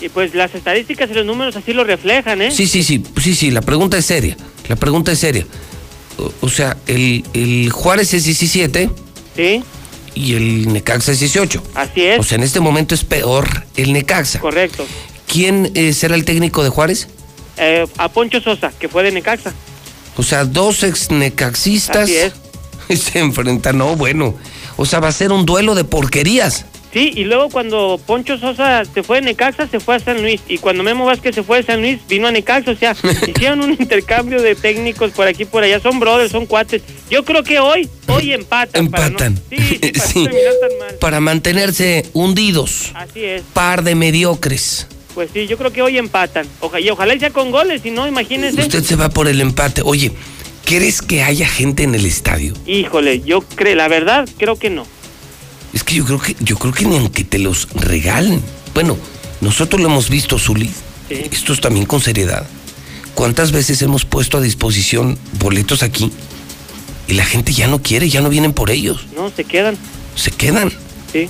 [0.00, 2.50] Y pues las estadísticas y los números así lo reflejan, ¿eh?
[2.50, 3.04] Sí, sí, sí.
[3.22, 3.50] Sí, sí.
[3.50, 4.34] La pregunta es seria.
[4.68, 5.46] La pregunta es seria.
[6.18, 8.88] O, o sea, el, el Juárez es 17.
[9.36, 9.62] Sí.
[10.14, 11.62] Y el Necaxa es 18.
[11.74, 12.20] Así es.
[12.20, 14.40] O sea, en este momento es peor el Necaxa.
[14.40, 14.86] Correcto.
[15.26, 17.08] ¿Quién eh, será el técnico de Juárez?
[17.56, 19.52] Eh, a Poncho Sosa, que fue de Necaxa.
[20.16, 22.32] O sea, dos ex necaxistas Así es.
[23.00, 23.78] se enfrentan.
[23.78, 24.34] No, bueno.
[24.76, 26.66] O sea, va a ser un duelo de porquerías.
[26.94, 30.40] Sí, y luego cuando Poncho Sosa se fue de Necaxa, se fue a San Luis.
[30.48, 32.70] Y cuando Memo Vázquez se fue de San Luis, vino a Necaxa.
[32.70, 32.94] O sea,
[33.26, 35.80] hicieron un intercambio de técnicos por aquí y por allá.
[35.80, 36.82] Son brothers, son cuates.
[37.10, 38.88] Yo creo que hoy, hoy empatan.
[38.90, 39.40] para no- Empatan.
[39.50, 40.18] sí, sí, para Sí.
[40.20, 40.94] no terminar tan mal.
[41.00, 42.92] Para mantenerse hundidos.
[42.94, 43.42] Así es.
[43.52, 44.86] Par de mediocres.
[45.14, 46.46] Pues sí, yo creo que hoy empatan.
[46.60, 48.60] Oja- y ojalá sea con goles, si no, imagínense.
[48.60, 49.82] Usted se va por el empate.
[49.84, 50.12] Oye,
[50.64, 52.54] ¿crees que haya gente en el estadio?
[52.66, 54.86] Híjole, yo creo, la verdad, creo que no.
[55.74, 58.40] Es que yo creo que, yo creo que ni aunque te los regalen.
[58.72, 58.96] Bueno,
[59.40, 60.70] nosotros lo hemos visto, Zuli.
[61.10, 62.46] Esto es también con seriedad.
[63.14, 66.10] ¿Cuántas veces hemos puesto a disposición boletos aquí?
[67.06, 69.06] Y la gente ya no quiere, ya no vienen por ellos.
[69.14, 69.76] No, se quedan.
[70.16, 70.72] Se quedan.
[71.12, 71.28] Sí.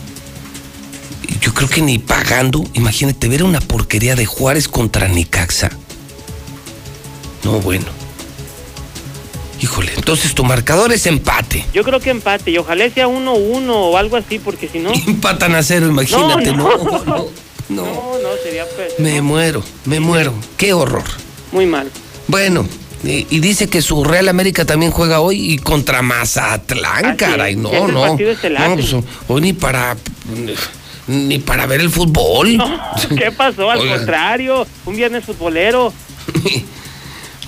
[1.40, 5.70] Yo creo que ni pagando, imagínate ver una porquería de Juárez contra Necaxa.
[7.42, 8.03] No, bueno.
[9.60, 11.64] Híjole, entonces tu marcador es empate.
[11.72, 12.50] Yo creo que empate.
[12.50, 14.92] Y ojalá sea 1-1 o algo así, porque si no.
[15.06, 17.26] Empatan a cero, imagínate, no, no, no, no,
[17.68, 20.34] no, no, sería pues, Me muero, me muero.
[20.56, 21.04] Qué horror.
[21.52, 21.90] muy mal.
[22.26, 22.66] Bueno,
[23.04, 27.52] y, y dice que su Real América también juega hoy y contra Mazatlán, Así caray.
[27.52, 28.68] es, No, ese no.
[28.68, 28.94] No, pues,
[29.28, 29.96] hoy ni para
[31.06, 32.58] ni para ver el fútbol.
[33.16, 33.70] ¿Qué pasó?
[33.70, 33.96] Al Oiga.
[33.98, 35.92] contrario, un viernes futbolero.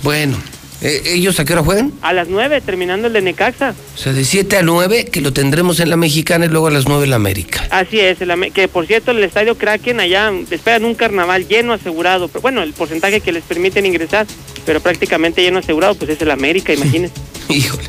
[0.03, 0.37] Bueno,
[0.81, 1.91] ¿eh, ¿ellos a qué hora juegan?
[2.01, 3.73] A las 9, terminando el de Necaxa.
[3.95, 6.71] O sea, de 7 a 9, que lo tendremos en la Mexicana y luego a
[6.71, 7.67] las 9 en la América.
[7.71, 12.27] Así es, el que por cierto el estadio Kraken allá esperan un carnaval lleno asegurado.
[12.27, 14.25] Pero, bueno, el porcentaje que les permiten ingresar,
[14.65, 17.15] pero prácticamente lleno asegurado, pues es el América, imagínense.
[17.49, 17.83] Híjole.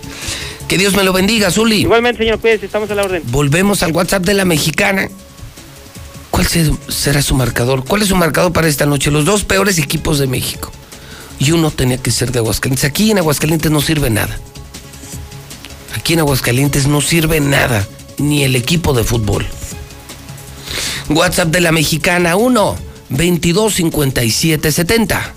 [0.68, 1.80] Que Dios me lo bendiga, Zuli.
[1.80, 3.22] Igualmente, señor Pérez, estamos a la orden.
[3.26, 5.08] Volvemos al WhatsApp de la Mexicana.
[6.30, 7.84] ¿Cuál se- será su marcador?
[7.86, 9.10] ¿Cuál es su marcador para esta noche?
[9.10, 10.70] Los dos peores equipos de México.
[11.38, 12.84] Y uno tenía que ser de Aguascalientes.
[12.84, 14.38] Aquí en Aguascalientes no sirve nada.
[15.94, 17.86] Aquí en Aguascalientes no sirve nada.
[18.18, 19.46] Ni el equipo de fútbol.
[21.08, 22.76] WhatsApp de la Mexicana 1
[23.10, 25.34] 22 57 70.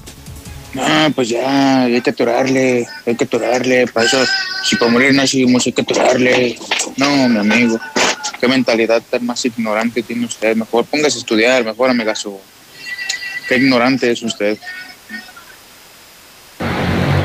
[0.73, 4.23] No, pues ya, hay que atorarle, hay que atorarle, para eso,
[4.63, 6.57] si para morir nacimos, hay que atorarle.
[6.95, 7.79] No, mi amigo,
[8.39, 10.55] qué mentalidad tan más ignorante tiene usted.
[10.55, 12.39] Mejor póngase a estudiar, mejor amigazo.
[13.49, 14.57] Qué ignorante es usted.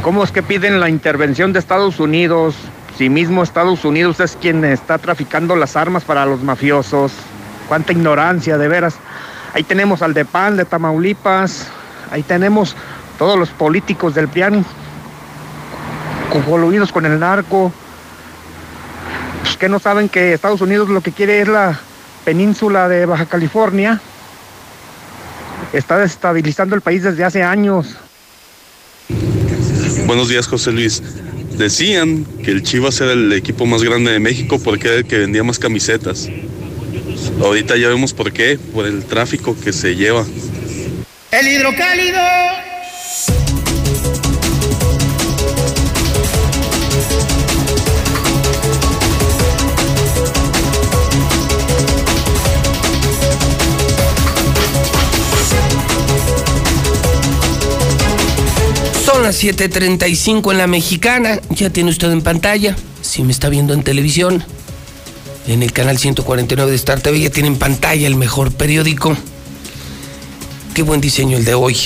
[0.07, 2.55] ¿Cómo es que piden la intervención de Estados Unidos?
[2.97, 7.11] Si mismo Estados Unidos es quien está traficando las armas para los mafiosos.
[7.67, 8.95] Cuánta ignorancia, de veras.
[9.53, 11.67] Ahí tenemos al de PAN de Tamaulipas.
[12.13, 12.77] Ahí tenemos
[13.19, 14.65] todos los políticos del PRIAN
[16.47, 17.73] coludidos con el narco.
[19.43, 21.81] Pues que no saben que Estados Unidos lo que quiere es la
[22.25, 24.01] península de Baja California.
[25.73, 27.97] Está desestabilizando el país desde hace años.
[30.07, 31.03] Buenos días, José Luis.
[31.59, 35.19] Decían que el Chivas era el equipo más grande de México porque era el que
[35.19, 36.29] vendía más camisetas.
[37.41, 40.25] Ahorita ya vemos por qué, por el tráfico que se lleva.
[41.33, 42.21] El hidrocálido.
[59.07, 61.39] Son las 7:35 en la mexicana.
[61.51, 62.75] Ya tiene usted en pantalla.
[63.03, 64.43] Si me está viendo en televisión,
[65.47, 69.17] en el canal 149 de Star TV, ya tiene en pantalla el mejor periódico.
[70.75, 71.77] Qué buen diseño el de hoy.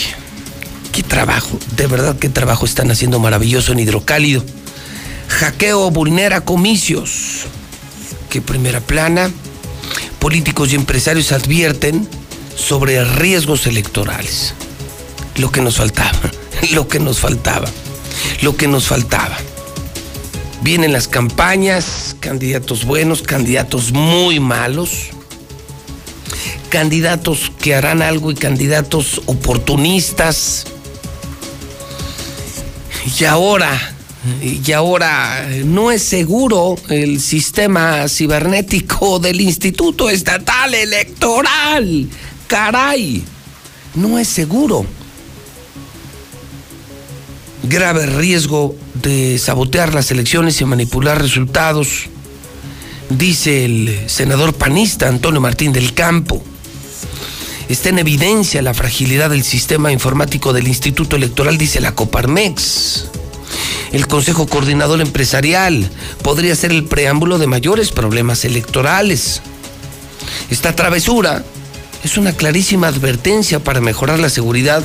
[0.92, 4.42] Qué trabajo, de verdad qué trabajo están haciendo maravilloso en Hidrocálido.
[5.28, 7.44] Hackeo vulnera comicios.
[8.30, 9.30] Qué primera plana.
[10.20, 12.08] políticos y empresarios advierten
[12.56, 14.54] sobre riesgos electorales.
[15.36, 16.18] Lo que nos faltaba,
[16.72, 17.68] lo que nos faltaba,
[18.42, 19.36] lo que nos faltaba.
[20.62, 25.08] Vienen las campañas, candidatos buenos, candidatos muy malos,
[26.68, 30.66] candidatos que harán algo y candidatos oportunistas.
[33.18, 33.94] Y ahora,
[34.42, 42.06] y ahora no es seguro el sistema cibernético del Instituto Estatal Electoral.
[42.46, 43.22] Caray,
[43.94, 44.84] no es seguro.
[47.62, 52.06] Grave riesgo de sabotear las elecciones y manipular resultados,
[53.10, 56.42] dice el senador panista Antonio Martín del Campo.
[57.68, 63.08] Está en evidencia la fragilidad del sistema informático del Instituto Electoral, dice la Coparmex.
[63.92, 65.88] El Consejo Coordinador Empresarial
[66.22, 69.42] podría ser el preámbulo de mayores problemas electorales.
[70.50, 71.44] Esta travesura
[72.04, 74.82] es una clarísima advertencia para mejorar la seguridad,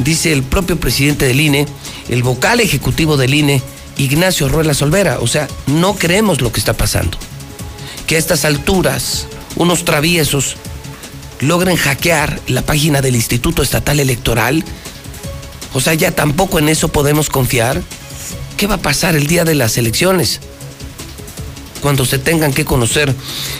[0.00, 1.66] dice el propio presidente del INE,
[2.08, 3.62] el vocal ejecutivo del INE,
[3.96, 5.18] Ignacio Ruela Solvera.
[5.20, 7.18] O sea, no creemos lo que está pasando.
[8.06, 10.56] Que a estas alturas unos traviesos
[11.40, 14.64] logren hackear la página del Instituto Estatal Electoral.
[15.74, 17.82] O sea, ya tampoco en eso podemos confiar.
[18.56, 20.40] ¿Qué va a pasar el día de las elecciones?
[21.80, 23.14] Cuando se tengan que conocer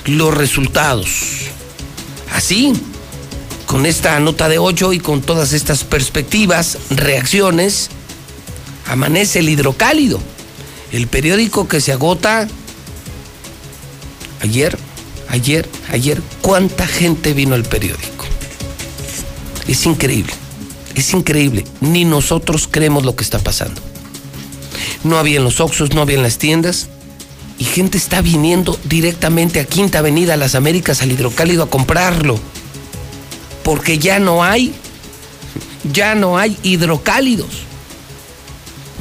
[0.06, 1.42] los resultados.
[2.32, 2.72] Así,
[3.66, 7.90] con esta nota de 8 y con todas estas perspectivas, reacciones,
[8.88, 10.20] amanece el hidrocálido,
[10.92, 12.48] el periódico que se agota
[14.40, 14.76] ayer,
[15.28, 18.24] ayer, ayer, cuánta gente vino al periódico.
[19.66, 20.32] Es increíble,
[20.94, 23.80] es increíble, ni nosotros creemos lo que está pasando.
[25.04, 26.88] No había en los Oxos, no había en las tiendas,
[27.58, 32.38] y gente está viniendo directamente a Quinta Avenida, a las Américas, al hidrocálido a comprarlo.
[33.64, 34.72] Porque ya no hay,
[35.92, 37.67] ya no hay hidrocálidos.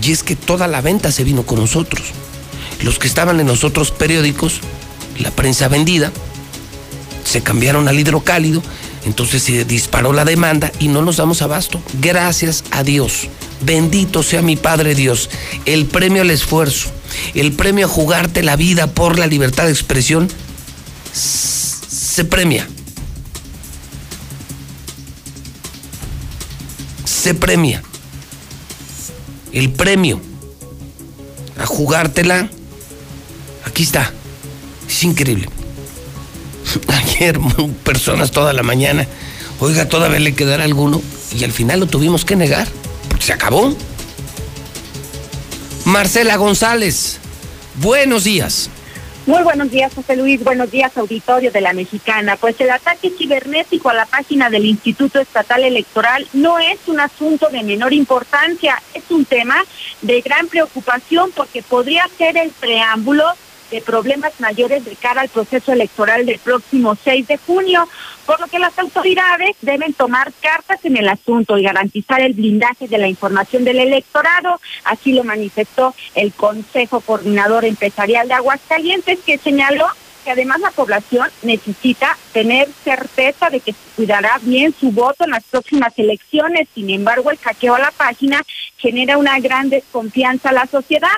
[0.01, 2.03] Y es que toda la venta se vino con nosotros.
[2.83, 4.59] Los que estaban en los otros periódicos,
[5.19, 6.11] la prensa vendida,
[7.23, 8.61] se cambiaron al hidrocálido,
[9.05, 11.81] entonces se disparó la demanda y no nos damos abasto.
[12.01, 13.27] Gracias a Dios.
[13.61, 15.29] Bendito sea mi Padre Dios.
[15.65, 16.89] El premio al esfuerzo,
[17.33, 20.29] el premio a jugarte la vida por la libertad de expresión,
[21.13, 22.67] se premia.
[27.05, 27.81] Se premia.
[29.51, 30.19] El premio
[31.59, 32.49] a jugártela,
[33.65, 34.11] aquí está.
[34.87, 35.49] Es increíble.
[36.87, 37.39] Ayer
[37.83, 39.07] personas toda la mañana,
[39.59, 41.01] oiga, todavía le quedará alguno,
[41.35, 42.67] y al final lo tuvimos que negar,
[43.09, 43.75] porque se acabó.
[45.85, 47.17] Marcela González,
[47.75, 48.69] buenos días.
[49.28, 50.41] Muy buenos días, José Luis.
[50.41, 52.38] Buenos días, auditorio de la Mexicana.
[52.38, 57.49] Pues el ataque cibernético a la página del Instituto Estatal Electoral no es un asunto
[57.49, 59.61] de menor importancia, es un tema
[60.01, 63.25] de gran preocupación porque podría ser el preámbulo
[63.69, 67.89] de problemas mayores de cara al proceso electoral del próximo 6 de junio,
[68.28, 72.89] por lo que las autoridades deben tomar cartas en el asunto y garantizar el blindaje
[72.89, 74.59] de la información del electorado.
[74.84, 79.88] Así lo manifestó el Consejo Coordinador Empresarial de Aguascalientes, que señaló
[80.25, 85.32] que además la población necesita tener certeza de que se cuidará bien su voto en
[85.32, 86.67] las próximas elecciones.
[86.75, 88.43] Sin embargo, el hackeo a la página
[88.78, 91.17] genera una gran desconfianza a la sociedad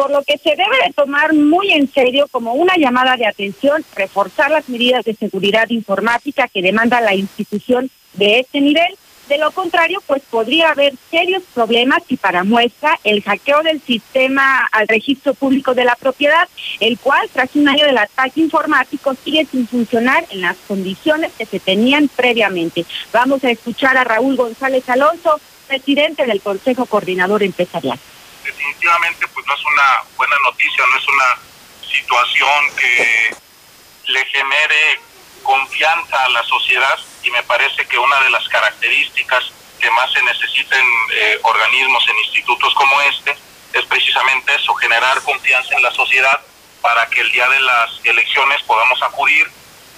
[0.00, 3.84] por lo que se debe de tomar muy en serio como una llamada de atención,
[3.94, 8.96] reforzar las medidas de seguridad informática que demanda la institución de este nivel.
[9.28, 14.66] De lo contrario, pues podría haber serios problemas y para muestra el hackeo del sistema
[14.72, 16.48] al registro público de la propiedad,
[16.80, 21.44] el cual tras un año del ataque informático sigue sin funcionar en las condiciones que
[21.44, 22.86] se tenían previamente.
[23.12, 25.38] Vamos a escuchar a Raúl González Alonso,
[25.68, 27.98] presidente del Consejo Coordinador Empresarial
[28.44, 31.38] definitivamente pues no es una buena noticia, no es una
[31.90, 33.36] situación que
[34.06, 35.00] le genere
[35.42, 39.44] confianza a la sociedad y me parece que una de las características
[39.80, 43.36] que más se necesita en eh, organismos, en institutos como este,
[43.72, 46.40] es precisamente eso, generar confianza en la sociedad
[46.82, 49.50] para que el día de las elecciones podamos acudir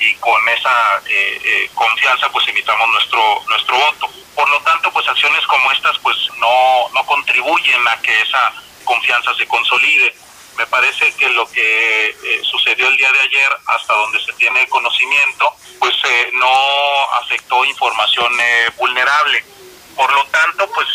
[0.03, 4.11] y con esa eh, eh, confianza pues emitamos nuestro nuestro voto.
[4.35, 8.53] Por lo tanto, pues acciones como estas pues no, no contribuyen a que esa
[8.85, 10.15] confianza se consolide.
[10.57, 14.69] Me parece que lo que eh, sucedió el día de ayer, hasta donde se tiene
[14.69, 15.95] conocimiento, pues
[16.33, 16.53] no
[17.23, 18.33] afectó información
[18.77, 19.45] vulnerable.
[19.97, 20.89] Por lo tanto, pues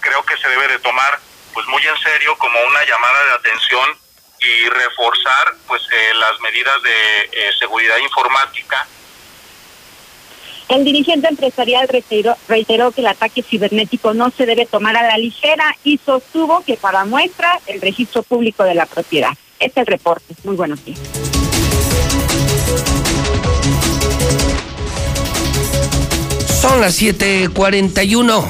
[0.00, 1.18] creo que se debe de tomar
[1.52, 4.03] pues muy en serio como una llamada de atención
[4.44, 8.86] y reforzar pues eh, las medidas de eh, seguridad informática
[10.68, 15.18] El dirigente empresarial reiteró, reiteró que el ataque cibernético no se debe tomar a la
[15.18, 19.32] ligera y sostuvo que para muestra el registro público de la propiedad.
[19.58, 20.34] Este es el reporte.
[20.44, 20.98] Muy buenos días.
[26.60, 28.42] Son las 7:41.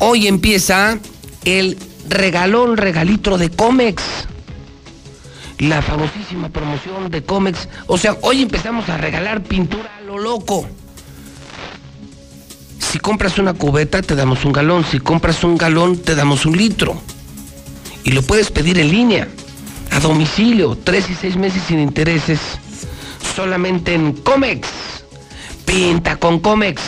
[0.00, 0.98] Hoy empieza
[1.44, 4.02] el regalón regalitro de Comex.
[5.58, 7.68] La famosísima promoción de Comex.
[7.88, 10.68] O sea, hoy empezamos a regalar pintura a lo loco.
[12.78, 14.84] Si compras una cubeta, te damos un galón.
[14.84, 17.00] Si compras un galón, te damos un litro.
[18.04, 19.28] Y lo puedes pedir en línea,
[19.90, 22.40] a domicilio, tres y seis meses sin intereses,
[23.34, 24.68] solamente en Comex.
[25.66, 26.80] Pinta con Comex.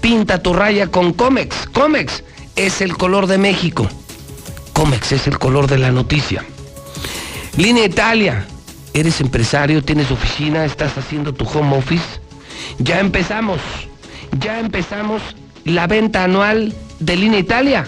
[0.00, 1.66] Pinta tu raya con Comex.
[1.72, 2.22] Comex
[2.54, 3.88] es el color de México.
[4.72, 6.44] Comex es el color de la noticia.
[7.56, 8.46] Línea Italia.
[8.92, 12.20] Eres empresario, tienes oficina, estás haciendo tu home office.
[12.78, 13.60] Ya empezamos.
[14.38, 15.22] Ya empezamos
[15.64, 17.86] la venta anual de Línea Italia.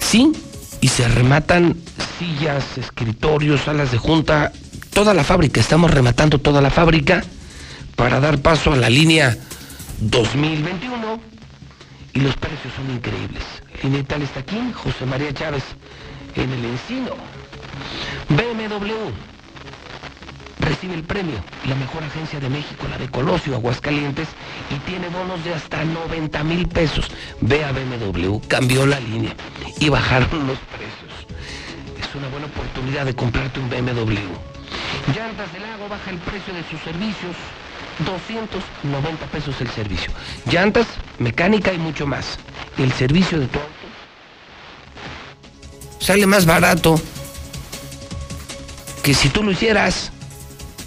[0.00, 0.32] Sí,
[0.80, 1.76] y se rematan
[2.18, 4.52] sillas, escritorios, salas de junta,
[4.92, 5.60] toda la fábrica.
[5.60, 7.22] Estamos rematando toda la fábrica
[7.96, 9.36] para dar paso a la línea
[10.00, 11.20] 2021
[12.14, 13.42] y los precios son increíbles.
[13.82, 15.64] Línea Italia está aquí, José María Chávez,
[16.34, 17.31] en el Encino.
[18.28, 18.92] BMW
[20.60, 24.28] recibe el premio, la mejor agencia de México, la de Colosio, Aguascalientes,
[24.70, 27.06] y tiene bonos de hasta 90 mil pesos.
[27.40, 29.34] Ve a BMW, cambió la línea
[29.80, 31.12] y bajaron los precios.
[32.00, 34.18] Es una buena oportunidad de comprarte un BMW.
[35.14, 37.36] Llantas del Lago baja el precio de sus servicios.
[38.06, 40.10] 290 pesos el servicio.
[40.50, 40.86] Llantas,
[41.18, 42.38] mecánica y mucho más.
[42.78, 43.70] El servicio de tu auto
[45.98, 47.00] sale más barato
[49.02, 50.12] que si tú lo hicieras.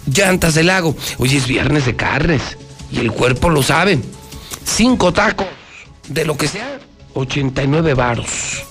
[0.06, 0.96] Llantas del lago.
[1.18, 2.42] Hoy es viernes de carnes
[2.90, 4.00] y el cuerpo lo sabe.
[4.64, 5.46] Cinco tacos
[6.08, 6.78] de lo que sea,
[7.14, 8.64] 89 varos.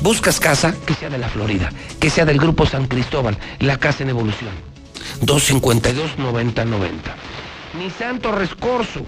[0.00, 4.02] Buscas casa que sea de la Florida, que sea del Grupo San Cristóbal, la casa
[4.02, 4.50] en evolución.
[5.22, 7.16] 252 90 90.
[7.78, 9.04] Nissan Torres Corso,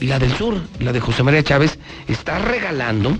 [0.00, 3.16] la del sur, la de José María Chávez, está regalando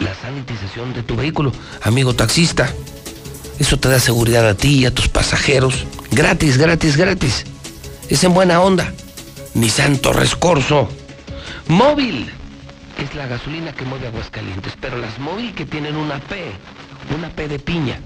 [0.00, 2.72] la sanitización de tu vehículo, amigo taxista.
[3.58, 5.86] Eso te da seguridad a ti y a tus pasajeros.
[6.10, 7.44] Gratis, gratis, gratis.
[8.08, 8.92] Es en buena onda.
[9.54, 10.88] Nissan Torres Corso.
[11.68, 12.30] Móvil.
[13.02, 16.52] Es la gasolina que mueve Aguascalientes, pero las móvil que tienen una P,
[17.16, 17.98] una P de piña.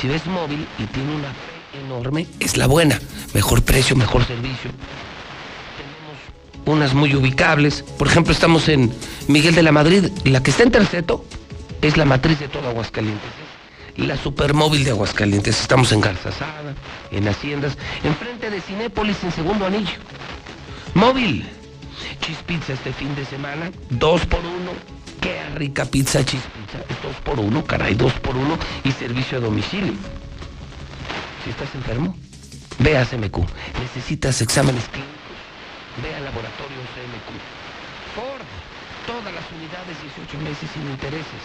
[0.00, 3.00] Si ves móvil y tiene una P enorme, es la buena.
[3.34, 4.70] Mejor precio, mejor servicio.
[5.76, 7.82] Tenemos unas muy ubicables.
[7.98, 8.92] Por ejemplo, estamos en
[9.28, 10.10] Miguel de la Madrid.
[10.24, 11.24] La que está en Terceto
[11.80, 13.41] es la matriz de todo Aguascalientes.
[13.96, 15.60] La supermóvil de Aguascalientes.
[15.60, 16.74] Estamos en Garzazada,
[17.10, 19.98] en Haciendas, enfrente de Cinépolis en segundo anillo.
[20.94, 21.46] Móvil.
[22.20, 24.72] Cheese Pizza este fin de semana, dos por uno.
[25.20, 26.84] Qué rica pizza Cheese Pizza.
[26.88, 29.92] Es dos por uno, caray, dos por uno y servicio a domicilio.
[31.44, 32.16] Si estás enfermo,
[32.78, 33.38] ve a CMQ.
[33.80, 37.61] Necesitas exámenes clínicos, ve al laboratorio CMQ.
[39.06, 41.42] Todas las unidades 18 meses sin intereses.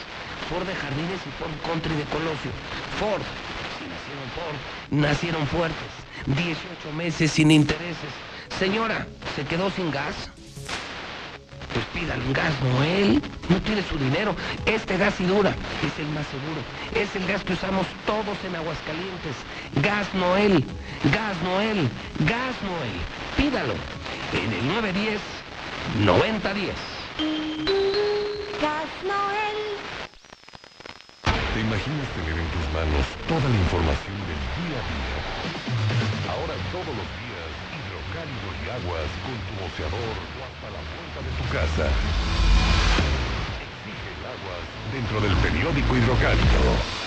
[0.49, 2.51] Ford de Jardines y Ford Country de Colosio.
[2.99, 3.21] Ford,
[3.77, 4.57] si nacieron Ford,
[4.91, 5.91] nacieron fuertes.
[6.25, 8.11] 18 meses sin intereses.
[8.59, 10.29] Señora, ¿se quedó sin gas?
[11.73, 13.21] Pues pídale gas Noel.
[13.49, 14.35] No tiene su dinero.
[14.65, 15.49] Este gas y dura
[15.85, 16.61] es el más seguro.
[16.95, 19.35] Es el gas que usamos todos en Aguascalientes.
[19.81, 20.63] Gas Noel.
[21.11, 21.89] Gas Noel.
[22.19, 22.97] Gas Noel.
[23.35, 23.73] Pídalo
[24.33, 25.19] en el 910
[26.03, 26.96] 9010.
[29.07, 29.57] Noel.
[31.53, 35.18] ¿Te imaginas tener en tus manos toda la información del día a día?
[36.30, 41.32] Ahora todos los días, hidrocálido y aguas con tu boceador o hasta la puerta de
[41.41, 41.89] tu casa.
[43.65, 47.06] Exige el aguas dentro del periódico hidrocálido.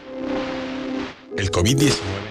[1.37, 2.30] El COVID-19 nos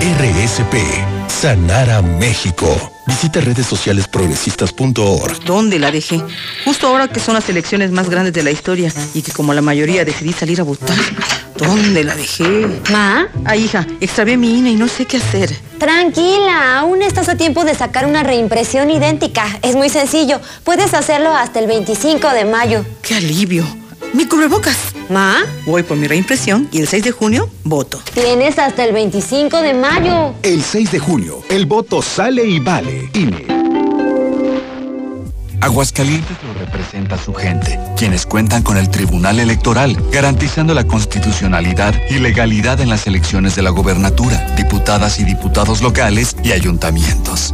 [0.00, 0.76] RSP,
[1.28, 2.92] sanar a México.
[3.04, 5.44] Visita redes sociales progresistas.org.
[5.44, 6.22] ¿Dónde la dejé?
[6.64, 9.60] Justo ahora que son las elecciones más grandes de la historia y que como la
[9.60, 10.96] mayoría decidí salir a votar.
[11.56, 12.68] ¿Dónde la dejé?
[12.92, 13.26] ¿Ma?
[13.44, 15.52] Ah, hija, extravié mi INE y no sé qué hacer.
[15.78, 19.46] Tranquila, aún estás a tiempo de sacar una reimpresión idéntica.
[19.62, 20.40] Es muy sencillo.
[20.62, 22.84] Puedes hacerlo hasta el 25 de mayo.
[23.02, 23.66] ¡Qué alivio!
[24.12, 24.87] ¡Mi cubrebocas!
[25.08, 25.38] ¿Ma?
[25.64, 28.00] Voy por mi reimpresión y el 6 de junio voto.
[28.14, 30.34] Tienes hasta el 25 de mayo.
[30.42, 33.10] El 6 de junio, el voto sale y vale.
[33.14, 33.58] INE.
[35.60, 42.20] Aguascalientes lo representa su gente, quienes cuentan con el Tribunal Electoral, garantizando la constitucionalidad y
[42.20, 47.52] legalidad en las elecciones de la gobernatura, diputadas y diputados locales y ayuntamientos.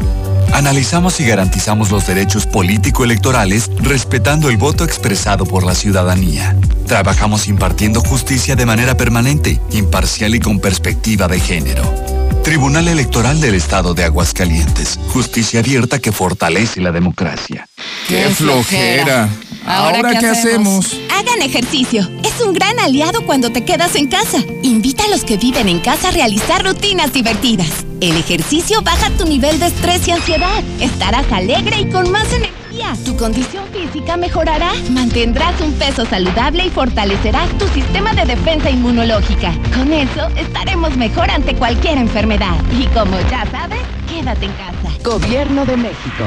[0.55, 6.57] Analizamos y garantizamos los derechos político-electorales respetando el voto expresado por la ciudadanía.
[6.87, 12.14] Trabajamos impartiendo justicia de manera permanente, imparcial y con perspectiva de género.
[12.45, 15.01] Tribunal Electoral del Estado de Aguascalientes.
[15.09, 17.67] Justicia abierta que fortalece la democracia.
[18.07, 19.31] ¡Qué flojera!
[19.67, 20.95] ¿Ahora, qué, hacemos?
[21.11, 22.07] Hagan ejercicio.
[22.23, 24.45] Es un gran aliado cuando te quedas en casa.
[24.63, 27.87] Invita a los que viven en casa a realizar rutinas divertidas.
[28.03, 30.63] El ejercicio baja tu nivel de estrés y ansiedad.
[30.81, 32.64] Estarás alegre y con más energía.
[33.05, 34.73] Tu condición física mejorará.
[34.91, 39.53] Mantendrás un peso saludable y fortalecerás tu sistema de defensa inmunológica.
[39.75, 42.57] Con eso estaremos mejor ante cualquier enfermedad.
[42.79, 44.99] Y como ya sabes, quédate en casa.
[45.05, 46.25] Gobierno de México.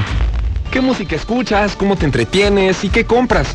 [0.72, 1.76] ¿Qué música escuchas?
[1.76, 2.84] ¿Cómo te entretienes?
[2.84, 3.48] ¿Y qué compras?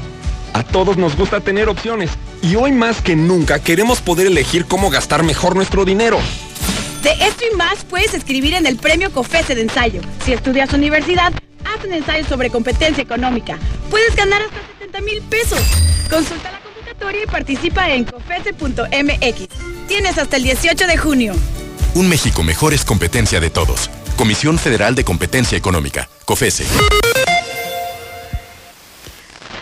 [0.53, 2.11] A todos nos gusta tener opciones.
[2.43, 6.19] Y hoy más que nunca queremos poder elegir cómo gastar mejor nuestro dinero.
[7.03, 10.03] De esto y más puedes escribir en el premio COFESE de ensayo.
[10.25, 11.33] Si estudias universidad,
[11.65, 13.59] haz un ensayo sobre competencia económica.
[13.91, 15.61] Puedes ganar hasta 70 mil pesos.
[16.11, 19.49] Consulta la convocatoria y participa en cofese.mx.
[19.89, 21.35] Tienes hasta el 18 de junio.
[21.95, 23.91] Un México mejor es competencia de todos.
[24.17, 26.65] Comisión Federal de Competencia Económica, COFESE.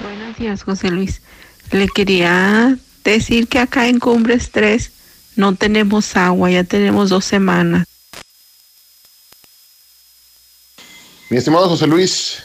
[0.03, 1.23] Buenos días, José Luis.
[1.71, 4.93] Le quería decir que acá en Cumbres 3
[5.37, 7.87] no tenemos agua, ya tenemos dos semanas.
[11.31, 12.43] Mi estimado José Luis,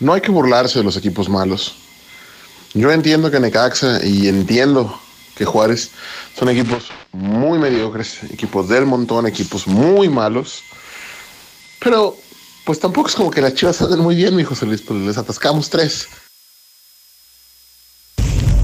[0.00, 1.76] no hay que burlarse de los equipos malos.
[2.74, 5.00] Yo entiendo que Necaxa y entiendo
[5.36, 5.92] que Juárez
[6.36, 10.64] son equipos muy mediocres, equipos del montón, equipos muy malos.
[11.78, 12.16] Pero,
[12.64, 15.16] pues tampoco es como que las chivas anden muy bien, mi José Luis, pues les
[15.16, 16.08] atascamos tres.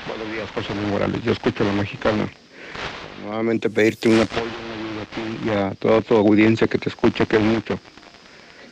[0.07, 1.23] Buenos días, José Luis Morales.
[1.23, 2.29] Yo escucho a la mexicana.
[3.25, 6.89] Nuevamente pedirte un apoyo, una ayuda a ti y a toda tu audiencia que te
[6.89, 7.79] escucha, que es mucho,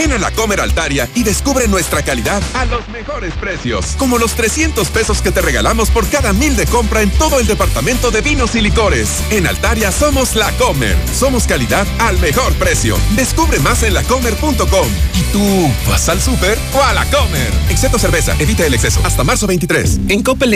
[0.07, 3.95] Ven a la Comer Altaria y descubre nuestra calidad a los mejores precios.
[3.97, 7.47] Como los 300 pesos que te regalamos por cada mil de compra en todo el
[7.47, 9.21] departamento de vinos y licores.
[9.31, 10.95] En Altaria somos la Comer.
[11.13, 12.95] Somos calidad al mejor precio.
[13.17, 14.87] Descubre más en lacomer.com.
[15.13, 17.51] ¿Y tú vas al súper o a la Comer?
[17.69, 19.01] Excepto cerveza, evita el exceso.
[19.03, 19.99] Hasta marzo 23.
[20.07, 20.51] En Coppel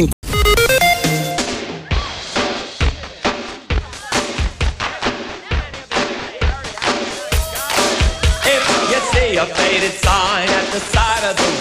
[10.71, 11.60] the side of the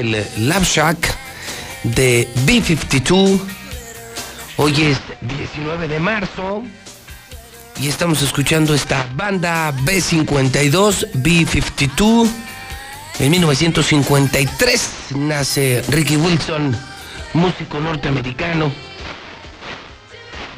[0.00, 1.16] el Love Shack
[1.82, 3.40] de B52.
[4.58, 6.62] Hoy es 19 de marzo
[7.80, 12.28] y estamos escuchando esta banda B52, B52.
[13.20, 16.76] En 1953 nace Ricky Wilson,
[17.32, 18.70] músico norteamericano.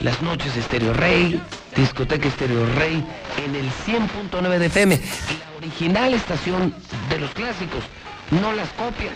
[0.00, 1.40] las noches Estéreo Rey,
[1.76, 3.06] discoteca Estéreo Rey
[3.44, 4.96] en el 100.9 de FM.
[4.96, 6.74] La original estación
[7.08, 7.84] de los clásicos,
[8.32, 9.14] no las copias,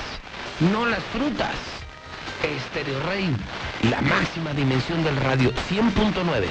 [0.60, 1.56] no las frutas.
[2.40, 3.28] Estéreo Rey,
[3.90, 6.46] la máxima dimensión del radio, 100.9.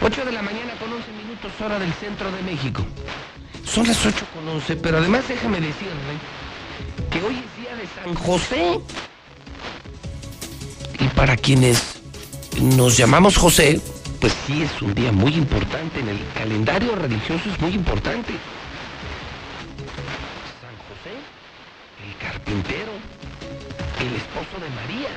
[0.00, 2.84] 8 de la mañana con 11 minutos hora del centro de México.
[3.64, 6.18] Son las 8 con 11, pero además déjame decirle
[7.08, 8.80] que hoy es San José.
[11.00, 12.00] Y para quienes
[12.60, 13.80] nos llamamos José,
[14.20, 16.00] pues sí es un día muy importante.
[16.00, 18.32] En el calendario religioso es muy importante.
[20.60, 21.14] San José,
[22.04, 22.92] el carpintero,
[24.00, 25.08] el esposo de María.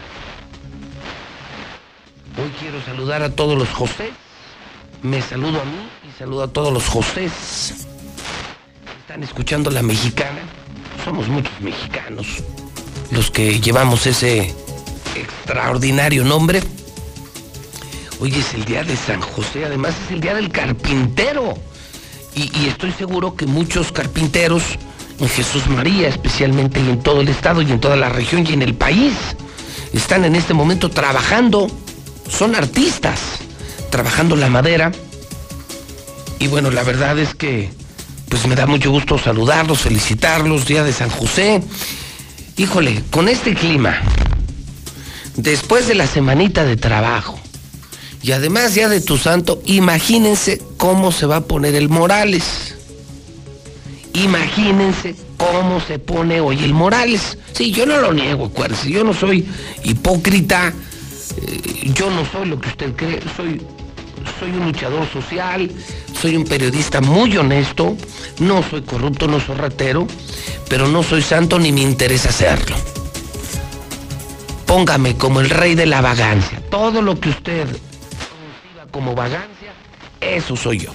[2.38, 4.12] Hoy quiero saludar a todos los José.
[5.02, 7.88] Me saludo a mí y saludo a todos los Josés.
[9.02, 10.42] Están escuchando la mexicana.
[11.04, 12.28] Somos muchos mexicanos
[13.12, 14.54] los que llevamos ese
[15.16, 16.62] extraordinario nombre.
[18.20, 21.56] Hoy es el día de San José, además es el día del carpintero.
[22.36, 24.64] Y, y estoy seguro que muchos carpinteros
[25.20, 28.54] en Jesús María, especialmente y en todo el estado y en toda la región y
[28.54, 29.14] en el país,
[29.94, 31.68] están en este momento trabajando,
[32.30, 33.20] son artistas,
[33.90, 34.92] trabajando la madera.
[36.40, 37.70] Y bueno, la verdad es que
[38.32, 41.62] pues me da mucho gusto saludarlos, felicitarlos, Día de San José.
[42.56, 44.00] Híjole, con este clima,
[45.36, 47.38] después de la semanita de trabajo,
[48.24, 52.78] y además ya de tu santo, imagínense cómo se va a poner el Morales.
[54.14, 57.38] Imagínense cómo se pone hoy el Morales.
[57.52, 59.46] Sí, yo no lo niego, acuérdense, yo no soy
[59.84, 60.74] hipócrita,
[61.36, 63.62] eh, yo no soy lo que usted cree, soy,
[64.40, 65.70] soy un luchador social,
[66.22, 67.98] soy un periodista muy honesto,
[68.40, 70.06] no soy corrupto, no soy ratero,
[70.70, 72.76] pero no soy santo ni me interesa serlo.
[74.68, 76.62] Póngame como el rey de la vagancia.
[76.70, 79.74] Todo lo que usted conciba como vagancia,
[80.22, 80.92] eso soy yo.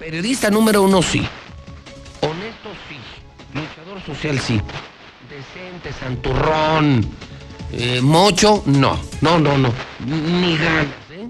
[0.00, 1.26] Periodista número uno, sí.
[2.22, 2.96] Honesto, sí.
[3.54, 4.60] Luchador social, sí.
[5.30, 7.06] Decente, santurrón.
[7.72, 8.98] eh, mocho, no.
[9.20, 9.72] No, no, no.
[10.04, 11.28] Ni ganas, ¿eh?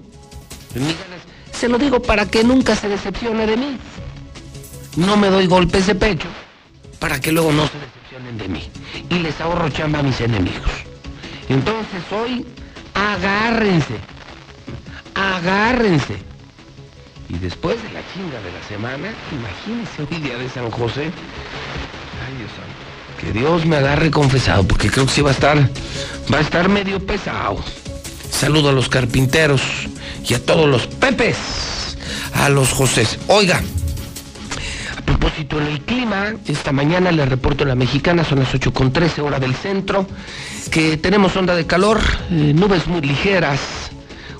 [0.75, 1.16] Ni ganas.
[1.59, 3.77] Se lo digo para que nunca se decepcione de mí.
[4.95, 6.27] No me doy golpes de pecho
[6.99, 8.69] para que luego no se decepcionen de mí.
[9.09, 10.69] Y les ahorro chamba a mis enemigos.
[11.49, 12.45] Entonces hoy,
[12.93, 13.95] agárrense.
[15.15, 16.17] Agárrense.
[17.29, 21.05] Y después de la chinga de la semana, imagínense hoy día de San José.
[22.25, 22.37] Ay.
[23.19, 25.57] Que Dios me agarre confesado, porque creo que sí va a estar,
[26.31, 27.63] va a estar medio pesado.
[28.37, 29.63] Saludo a los carpinteros
[30.23, 31.37] y a todos los pepes,
[32.35, 33.17] a los Josés.
[33.29, 33.63] Oiga,
[34.95, 38.93] a propósito del clima, esta mañana le reporto a la mexicana, son las 8 con
[38.93, 40.05] 13 hora del centro,
[40.69, 43.59] que tenemos onda de calor, eh, nubes muy ligeras,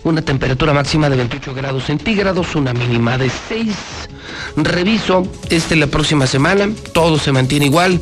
[0.04, 3.68] una temperatura máxima de 28 grados centígrados, una mínima de 6.
[4.58, 8.00] Reviso este la próxima semana, todo se mantiene igual,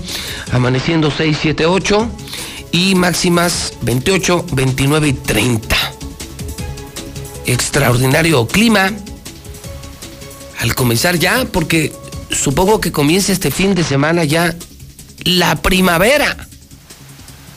[0.52, 2.12] amaneciendo 6, 7, 8
[2.76, 5.75] y máximas 28, 29 y 30.
[7.46, 8.92] Extraordinario clima
[10.60, 11.94] al comenzar ya, porque
[12.32, 14.56] supongo que comienza este fin de semana ya
[15.24, 16.48] la primavera,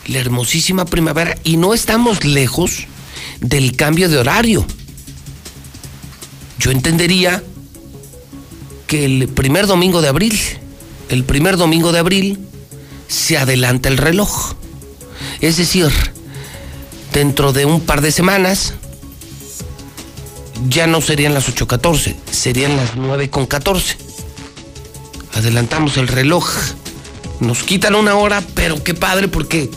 [0.07, 2.87] la hermosísima primavera, y no estamos lejos
[3.41, 4.65] del cambio de horario.
[6.59, 7.43] Yo entendería
[8.85, 10.37] que el primer domingo de abril,
[11.09, 12.39] el primer domingo de abril,
[13.07, 14.53] se adelanta el reloj.
[15.41, 15.89] Es decir,
[17.13, 18.73] dentro de un par de semanas,
[20.67, 23.95] ya no serían las 8.14, serían las 9.14.
[25.35, 26.49] Adelantamos el reloj.
[27.39, 29.69] Nos quitan una hora, pero qué padre porque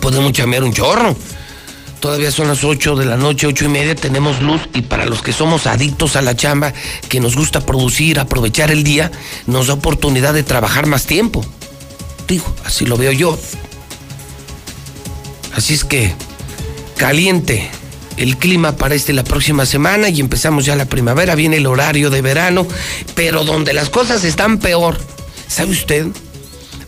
[0.00, 1.16] podemos chambear un chorro.
[2.00, 5.22] Todavía son las 8 de la noche, 8 y media, tenemos luz y para los
[5.22, 6.72] que somos adictos a la chamba,
[7.08, 9.10] que nos gusta producir, aprovechar el día,
[9.46, 11.44] nos da oportunidad de trabajar más tiempo.
[12.28, 13.36] Digo, así lo veo yo.
[15.54, 16.14] Así es que,
[16.96, 17.70] caliente
[18.16, 22.10] el clima para este la próxima semana y empezamos ya la primavera, viene el horario
[22.10, 22.66] de verano,
[23.14, 24.98] pero donde las cosas están peor,
[25.48, 26.06] ¿sabe usted?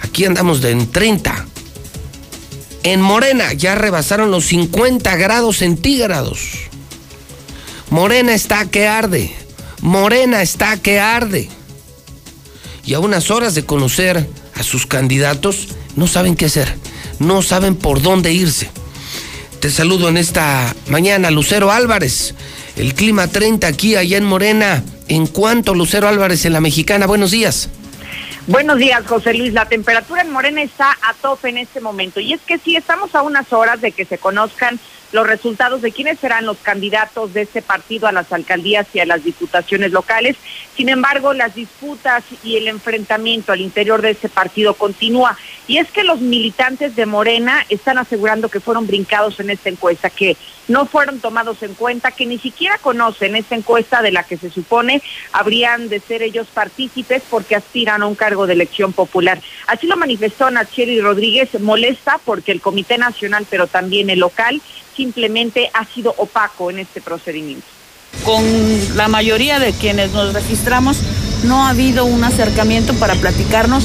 [0.01, 1.47] Aquí andamos de en 30.
[2.85, 6.69] En Morena ya rebasaron los 50 grados centígrados.
[7.91, 9.35] Morena está que arde.
[9.81, 11.49] Morena está que arde.
[12.85, 16.75] Y a unas horas de conocer a sus candidatos, no saben qué hacer.
[17.19, 18.71] No saben por dónde irse.
[19.61, 22.33] Te saludo en esta mañana, Lucero Álvarez.
[22.77, 24.85] El clima 30 aquí, allá en Morena.
[25.09, 27.07] ¿En cuánto, Lucero Álvarez, en la mexicana?
[27.07, 27.69] Buenos días.
[28.47, 29.53] Buenos días, José Luis.
[29.53, 32.21] La temperatura en Morena está a tope en este momento.
[32.21, 34.79] Y es que sí, estamos a unas horas de que se conozcan
[35.13, 39.07] los resultados de quiénes serán los candidatos de este partido a las alcaldías y a
[39.07, 40.37] las diputaciones locales.
[40.77, 45.37] Sin embargo, las disputas y el enfrentamiento al interior de este partido continúa.
[45.67, 50.11] Y es que los militantes de Morena están asegurando que fueron brincados en esta encuesta,
[50.11, 50.37] que
[50.69, 54.51] no fueron tomados en cuenta, que ni siquiera conocen esta encuesta de la que se
[54.51, 55.03] supone
[55.33, 59.41] habrían de ser ellos partícipes porque aspiran a un cargo de elección popular.
[59.67, 64.61] Así lo manifestó Nacheli Rodríguez, molesta porque el Comité Nacional, pero también el local,
[64.99, 67.65] simplemente ha sido opaco en este procedimiento.
[68.25, 68.43] Con
[68.97, 70.99] la mayoría de quienes nos registramos
[71.45, 73.85] no ha habido un acercamiento para platicarnos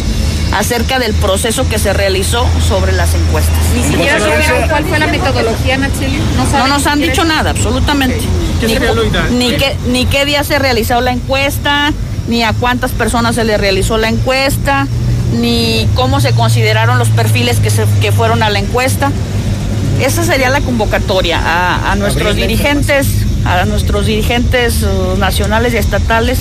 [0.53, 3.57] acerca del proceso que se realizó sobre las encuestas.
[3.75, 6.19] Ni siquiera supieron cuál fue la metodología, Nacheli.
[6.35, 8.21] No, nos han dicho nada, absolutamente.
[8.59, 8.79] ¿Qué
[9.31, 11.93] Ni, qué, ni qué día se realizó la encuesta,
[12.27, 14.87] ni a cuántas personas se le realizó la encuesta,
[15.39, 19.11] ni cómo se consideraron los perfiles que, se, que fueron a la encuesta.
[20.03, 23.07] Esa sería la convocatoria a, a nuestros dirigentes,
[23.45, 26.39] a nuestros dirigentes uh, nacionales y estatales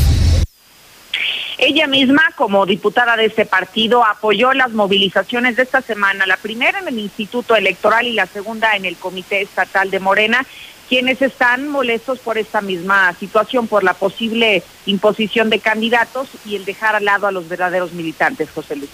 [1.59, 6.81] Ella misma, como diputada de este partido, apoyó las movilizaciones de esta semana, la primera
[6.81, 10.45] en el Instituto Electoral y la segunda en el Comité Estatal de Morena,
[10.89, 16.65] quienes están molestos por esta misma situación, por la posible imposición de candidatos y el
[16.65, 18.91] dejar al lado a los verdaderos militantes, José Luis.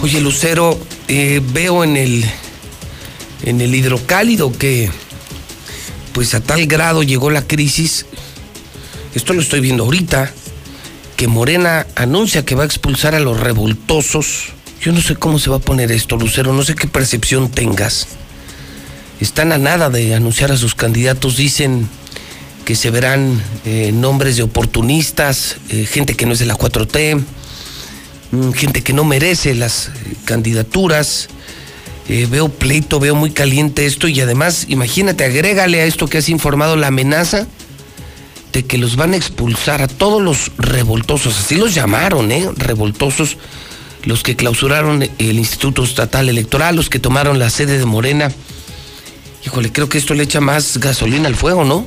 [0.00, 0.78] Oye, Lucero,
[1.08, 2.24] eh, veo en el,
[3.42, 4.90] en el hidrocálido que
[6.12, 8.06] pues a tal grado llegó la crisis,
[9.14, 10.32] esto lo estoy viendo ahorita,
[11.16, 14.52] que Morena anuncia que va a expulsar a los revoltosos.
[14.80, 18.06] Yo no sé cómo se va a poner esto, Lucero, no sé qué percepción tengas.
[19.20, 21.88] Están a nada de anunciar a sus candidatos, dicen
[22.64, 27.16] que se verán eh, nombres de oportunistas, eh, gente que no es de la 4T,
[27.16, 27.24] mm,
[28.54, 29.90] gente que no merece las
[30.24, 31.28] candidaturas.
[32.08, 36.28] Eh, veo pleito, veo muy caliente esto y además, imagínate, agrégale a esto que has
[36.30, 37.46] informado la amenaza
[38.52, 42.48] de que los van a expulsar a todos los revoltosos, así los llamaron, ¿eh?
[42.56, 43.36] Revoltosos,
[44.04, 48.32] los que clausuraron el Instituto Estatal Electoral, los que tomaron la sede de Morena.
[49.44, 51.86] Híjole, creo que esto le echa más gasolina al fuego, ¿no?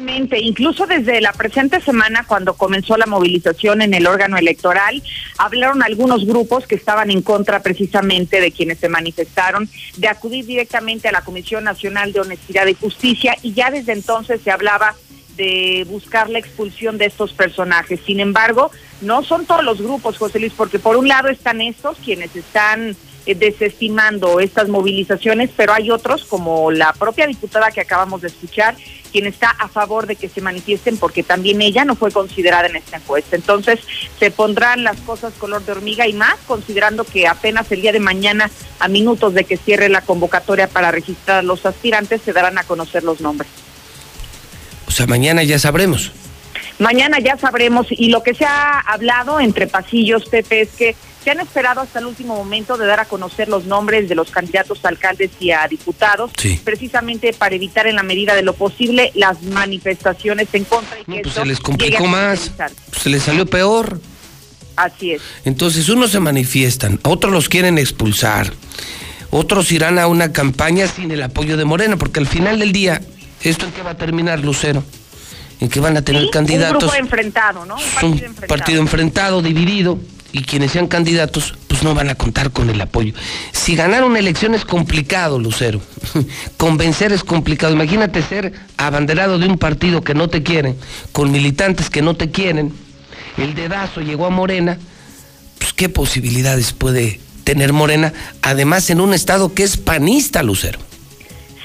[0.00, 5.02] Totalmente, incluso desde la presente semana, cuando comenzó la movilización en el órgano electoral,
[5.36, 11.08] hablaron algunos grupos que estaban en contra precisamente de quienes se manifestaron, de acudir directamente
[11.08, 14.94] a la Comisión Nacional de Honestidad y Justicia, y ya desde entonces se hablaba
[15.36, 18.00] de buscar la expulsión de estos personajes.
[18.06, 18.70] Sin embargo,
[19.02, 22.96] no son todos los grupos, José Luis, porque por un lado están estos quienes están
[23.26, 28.76] desestimando estas movilizaciones, pero hay otros, como la propia diputada que acabamos de escuchar,
[29.10, 32.76] quien está a favor de que se manifiesten porque también ella no fue considerada en
[32.76, 33.36] esta encuesta.
[33.36, 33.80] Entonces,
[34.18, 38.00] se pondrán las cosas color de hormiga y más, considerando que apenas el día de
[38.00, 42.58] mañana, a minutos de que cierre la convocatoria para registrar a los aspirantes, se darán
[42.58, 43.50] a conocer los nombres.
[44.86, 46.12] O sea, mañana ya sabremos.
[46.78, 51.30] Mañana ya sabremos y lo que se ha hablado entre pasillos, Pepe, es que se
[51.30, 54.84] han esperado hasta el último momento de dar a conocer los nombres de los candidatos
[54.84, 56.30] a alcaldes y a diputados,
[56.64, 61.20] precisamente para evitar en la medida de lo posible las manifestaciones en contra y que
[61.22, 64.00] Pues se les complicó más, pues se les salió peor.
[64.76, 65.22] Así es.
[65.44, 68.52] Entonces, unos se manifiestan, otros los quieren expulsar,
[69.30, 73.02] otros irán a una campaña sin el apoyo de Morena, porque al final del día,
[73.42, 74.82] ¿esto en qué va a terminar, Lucero?
[75.60, 77.74] En que van a tener Un candidatos, grupo enfrentado, ¿no?
[77.74, 78.46] Un un enfrentado.
[78.46, 79.98] partido enfrentado, dividido,
[80.32, 83.14] y quienes sean candidatos, pues no van a contar con el apoyo.
[83.52, 85.80] Si ganar una elección es complicado, Lucero.
[86.56, 87.72] Convencer es complicado.
[87.72, 90.76] Imagínate ser abanderado de un partido que no te quieren,
[91.12, 92.72] con militantes que no te quieren.
[93.36, 94.78] El dedazo llegó a Morena.
[95.58, 98.12] Pues qué posibilidades puede tener Morena,
[98.42, 100.78] además en un estado que es panista, Lucero.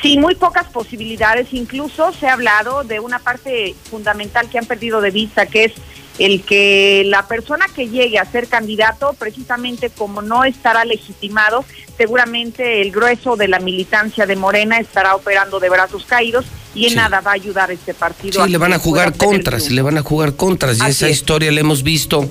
[0.02, 1.54] Sí, muy pocas posibilidades.
[1.54, 5.74] Incluso se ha hablado de una parte fundamental que han perdido de vista, que es
[6.18, 11.66] el que la persona que llegue a ser candidato, precisamente como no estará legitimado,
[11.98, 16.92] seguramente el grueso de la militancia de Morena estará operando de brazos caídos y en
[16.92, 16.96] Sí.
[16.96, 18.44] nada va a ayudar a este partido.
[18.44, 20.78] Sí, le van a jugar contras, le van a jugar contras.
[20.80, 21.18] Y esa es.
[21.18, 22.30] historia la hemos visto,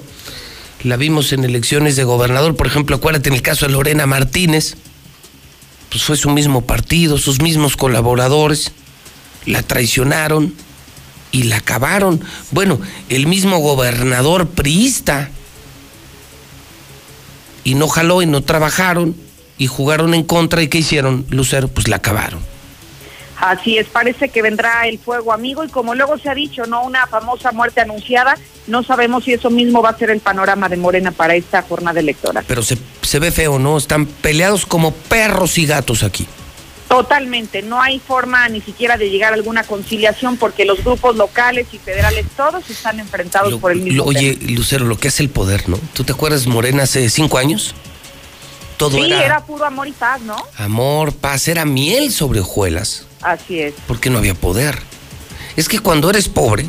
[0.82, 2.57] la vimos en elecciones de gobernador.
[2.57, 4.76] Por ejemplo, acuérdate en el caso de Lorena Martínez,
[5.91, 8.72] pues fue su mismo partido, sus mismos colaboradores,
[9.47, 10.55] la traicionaron
[11.35, 12.20] y la acabaron.
[12.53, 12.78] Bueno,
[13.09, 15.30] el mismo gobernador priista.
[17.64, 19.16] Y no jaló y no trabajaron
[19.59, 20.62] y jugaron en contra.
[20.62, 21.66] ¿Y qué hicieron, Lucero?
[21.66, 22.39] Pues la acabaron.
[23.41, 26.85] Así es, parece que vendrá el fuego amigo y como luego se ha dicho, ¿no?
[26.85, 30.76] Una famosa muerte anunciada, no sabemos si eso mismo va a ser el panorama de
[30.76, 32.45] Morena para esta jornada electoral.
[32.47, 33.76] Pero se, se ve feo, ¿no?
[33.76, 36.28] Están peleados como perros y gatos aquí.
[36.89, 41.66] Totalmente, no hay forma ni siquiera de llegar a alguna conciliación porque los grupos locales
[41.72, 44.39] y federales todos están enfrentados por el mismo Lo- oye.
[44.43, 45.78] Lucero, lo que hace el poder, ¿no?
[45.95, 47.74] ¿Tú te acuerdas Morena hace cinco años?
[48.76, 50.37] Todo sí, era, era puro amor y paz, ¿no?
[50.59, 53.74] amor, paz, era miel sobre hojuelas, Así es.
[53.87, 54.78] porque no había poder.
[55.57, 56.66] Es que cuando eres pobre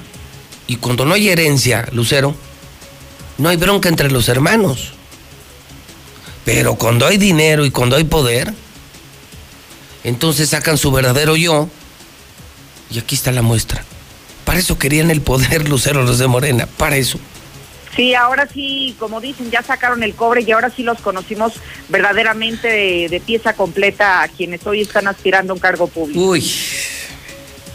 [0.68, 2.36] y cuando no hay herencia, Lucero,
[3.38, 4.94] no hay bronca entre los hermanos.
[6.46, 8.54] Pero cuando hay dinero y cuando hay poder,
[10.06, 11.68] entonces sacan su verdadero yo
[12.92, 13.84] y aquí está la muestra.
[14.46, 17.20] Para eso querían el poder, Lucero, los de Morena, para eso.
[17.96, 21.54] Sí, ahora sí, como dicen, ya sacaron el cobre y ahora sí los conocimos
[21.90, 26.20] verdaderamente de, de pieza completa a quienes hoy están aspirando a un cargo público.
[26.20, 26.46] Uy,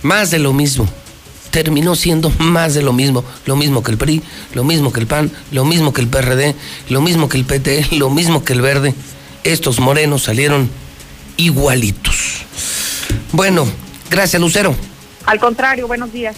[0.02, 0.86] más de lo mismo.
[1.50, 3.24] Terminó siendo más de lo mismo.
[3.44, 4.22] Lo mismo que el PRI,
[4.54, 6.54] lo mismo que el PAN, lo mismo que el PRD,
[6.90, 8.94] lo mismo que el PT, lo mismo que el Verde.
[9.42, 10.70] Estos morenos salieron
[11.40, 12.42] igualitos.
[13.32, 13.66] Bueno,
[14.10, 14.74] gracias Lucero.
[15.26, 16.36] Al contrario, buenos días.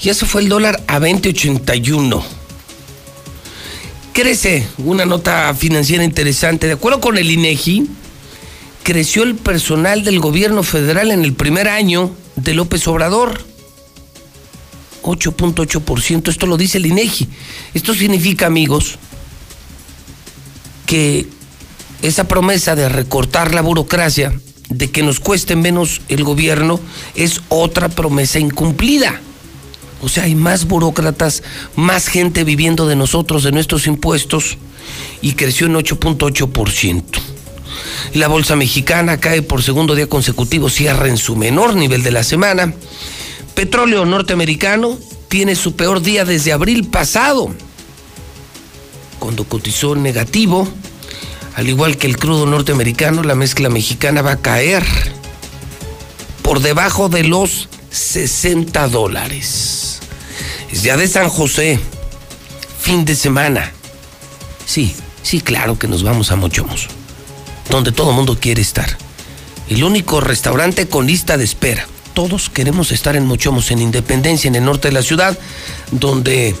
[0.00, 2.22] Y eso fue el dólar a 20.81.
[4.14, 6.68] Crece una nota financiera interesante.
[6.68, 7.86] De acuerdo con el INEGI,
[8.82, 13.38] creció el personal del gobierno federal en el primer año de López Obrador.
[15.02, 16.28] 8.8%.
[16.30, 17.28] Esto lo dice el INEGI.
[17.74, 18.98] Esto significa, amigos,
[20.86, 21.26] que
[22.00, 24.32] esa promesa de recortar la burocracia,
[24.68, 26.80] de que nos cueste menos el gobierno,
[27.14, 29.20] es otra promesa incumplida.
[30.02, 31.42] O sea, hay más burócratas,
[31.74, 34.58] más gente viviendo de nosotros, de nuestros impuestos,
[35.20, 37.02] y creció en 8.8%.
[38.14, 42.24] La bolsa mexicana cae por segundo día consecutivo, cierra en su menor nivel de la
[42.24, 42.72] semana.
[43.54, 44.98] Petróleo norteamericano
[45.28, 47.50] tiene su peor día desde abril pasado,
[49.18, 50.68] cuando cotizó negativo.
[51.58, 54.84] Al igual que el crudo norteamericano, la mezcla mexicana va a caer
[56.40, 59.98] por debajo de los 60 dólares.
[60.70, 61.80] Es ya de San José,
[62.80, 63.72] fin de semana.
[64.66, 64.94] Sí,
[65.24, 66.86] sí, claro que nos vamos a Mochomos,
[67.68, 68.96] donde todo el mundo quiere estar.
[69.68, 71.88] El único restaurante con lista de espera.
[72.14, 75.36] Todos queremos estar en Mochomos, en Independencia, en el norte de la ciudad,
[75.90, 76.54] donde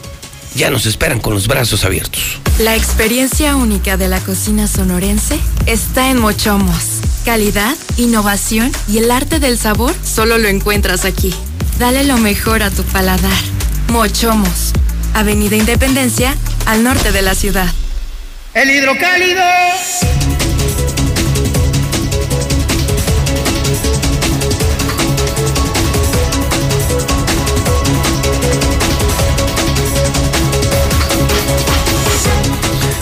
[0.54, 2.40] ya nos esperan con los brazos abiertos.
[2.58, 7.00] La experiencia única de la cocina sonorense está en Mochomos.
[7.24, 11.34] Calidad, innovación y el arte del sabor solo lo encuentras aquí.
[11.78, 13.38] Dale lo mejor a tu paladar.
[13.92, 14.72] Mochomos,
[15.14, 16.34] Avenida Independencia,
[16.66, 17.72] al norte de la ciudad.
[18.54, 19.42] El hidrocálido.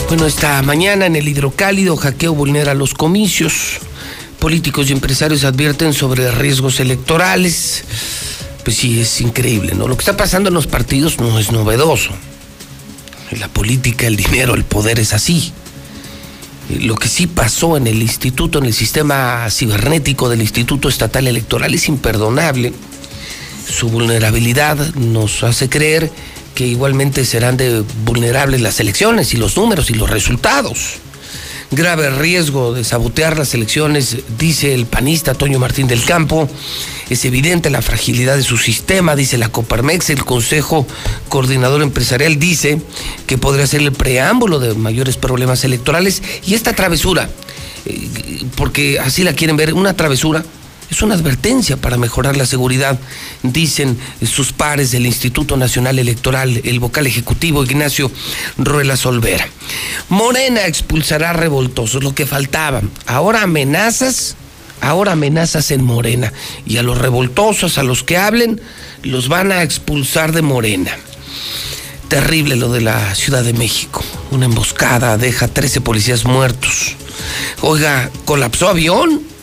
[0.08, 3.78] Bueno, esta mañana en el hidrocálido, hackeo vulnera los comicios.
[4.38, 7.82] Políticos y empresarios advierten sobre riesgos electorales.
[8.62, 9.88] Pues sí, es increíble, ¿no?
[9.88, 12.10] Lo que está pasando en los partidos no es novedoso.
[13.32, 15.52] La política, el dinero, el poder es así.
[16.68, 21.74] Lo que sí pasó en el instituto, en el sistema cibernético del Instituto Estatal Electoral
[21.74, 22.72] es imperdonable.
[23.68, 26.12] Su vulnerabilidad nos hace creer
[26.56, 30.94] que igualmente serán de vulnerables las elecciones y los números y los resultados.
[31.70, 36.48] Grave riesgo de sabotear las elecciones, dice el panista Toño Martín del Campo.
[37.10, 40.08] Es evidente la fragilidad de su sistema, dice la Coparmex.
[40.08, 40.86] El Consejo
[41.28, 42.80] Coordinador Empresarial dice
[43.26, 46.22] que podría ser el preámbulo de mayores problemas electorales.
[46.46, 47.28] Y esta travesura,
[47.84, 50.42] eh, porque así la quieren ver, una travesura
[50.90, 52.98] Es una advertencia para mejorar la seguridad,
[53.42, 58.10] dicen sus pares del Instituto Nacional Electoral, el vocal ejecutivo Ignacio
[58.56, 59.48] Ruela Solvera.
[60.08, 62.82] Morena expulsará revoltosos, lo que faltaba.
[63.06, 64.36] Ahora amenazas,
[64.80, 66.32] ahora amenazas en Morena.
[66.66, 68.60] Y a los revoltosos, a los que hablen,
[69.02, 70.92] los van a expulsar de Morena.
[72.08, 74.04] Terrible lo de la Ciudad de México.
[74.30, 76.94] Una emboscada deja 13 policías muertos.
[77.62, 79.35] Oiga, colapsó avión.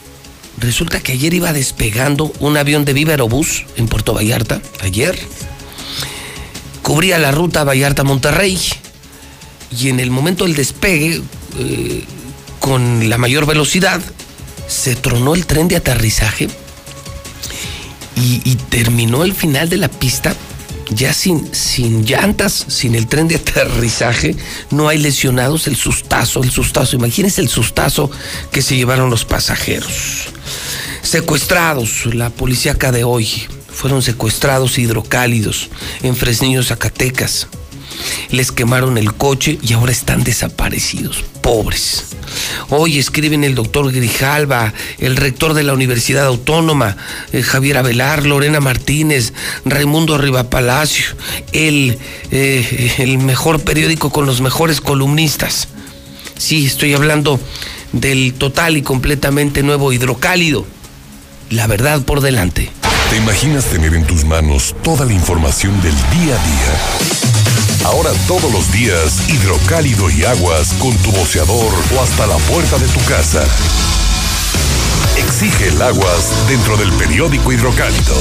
[0.63, 4.61] Resulta que ayer iba despegando un avión de Viva Aerobús en Puerto Vallarta.
[4.79, 5.19] Ayer.
[6.81, 8.57] Cubría la ruta Vallarta-Monterrey.
[9.77, 11.21] Y en el momento del despegue,
[11.59, 12.05] eh,
[12.59, 13.99] con la mayor velocidad,
[14.65, 16.47] se tronó el tren de aterrizaje
[18.15, 20.33] y, y terminó el final de la pista
[20.95, 24.35] ya sin, sin llantas, sin el tren de aterrizaje,
[24.71, 28.09] no hay lesionados, el sustazo, el sustazo, imagínense el sustazo
[28.51, 30.29] que se llevaron los pasajeros.
[31.01, 33.29] Secuestrados, la policía acá de hoy,
[33.73, 35.69] fueron secuestrados hidrocálidos
[36.03, 37.47] en Fresnillo, Zacatecas.
[38.29, 42.05] Les quemaron el coche y ahora están desaparecidos, pobres.
[42.69, 46.97] Hoy escriben el doctor Grijalva, el rector de la Universidad Autónoma,
[47.31, 49.33] eh, Javier Avelar, Lorena Martínez,
[49.65, 51.05] Raimundo Rivapalacio,
[51.51, 51.97] el,
[52.31, 55.67] eh, el mejor periódico con los mejores columnistas.
[56.37, 57.39] Sí, estoy hablando
[57.91, 60.65] del total y completamente nuevo hidrocálido.
[61.49, 62.71] La verdad por delante.
[63.09, 67.42] ¿Te imaginas tener en tus manos toda la información del día a día?
[67.85, 72.87] Ahora todos los días, hidrocálido y aguas con tu boceador o hasta la puerta de
[72.87, 73.43] tu casa.
[75.17, 78.15] Exige el aguas dentro del periódico hidrocálido.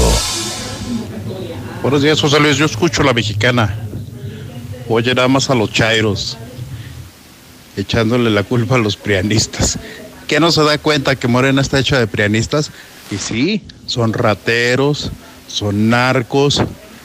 [1.81, 2.57] Buenos días, José Luis.
[2.57, 3.73] Yo escucho la mexicana.
[4.89, 6.37] Oye, nada más a los chairos.
[7.77, 9.79] Echándole la culpa a los prianistas.
[10.27, 12.69] ¿Qué no se da cuenta que Morena está hecha de prianistas?
[13.11, 15.09] Y sí, son rateros,
[15.47, 16.61] son narcos,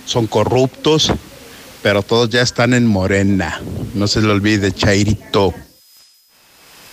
[0.07, 1.13] son corruptos,
[1.89, 3.62] pero todos ya están en Morena.
[3.94, 5.55] No se le olvide, Chairito.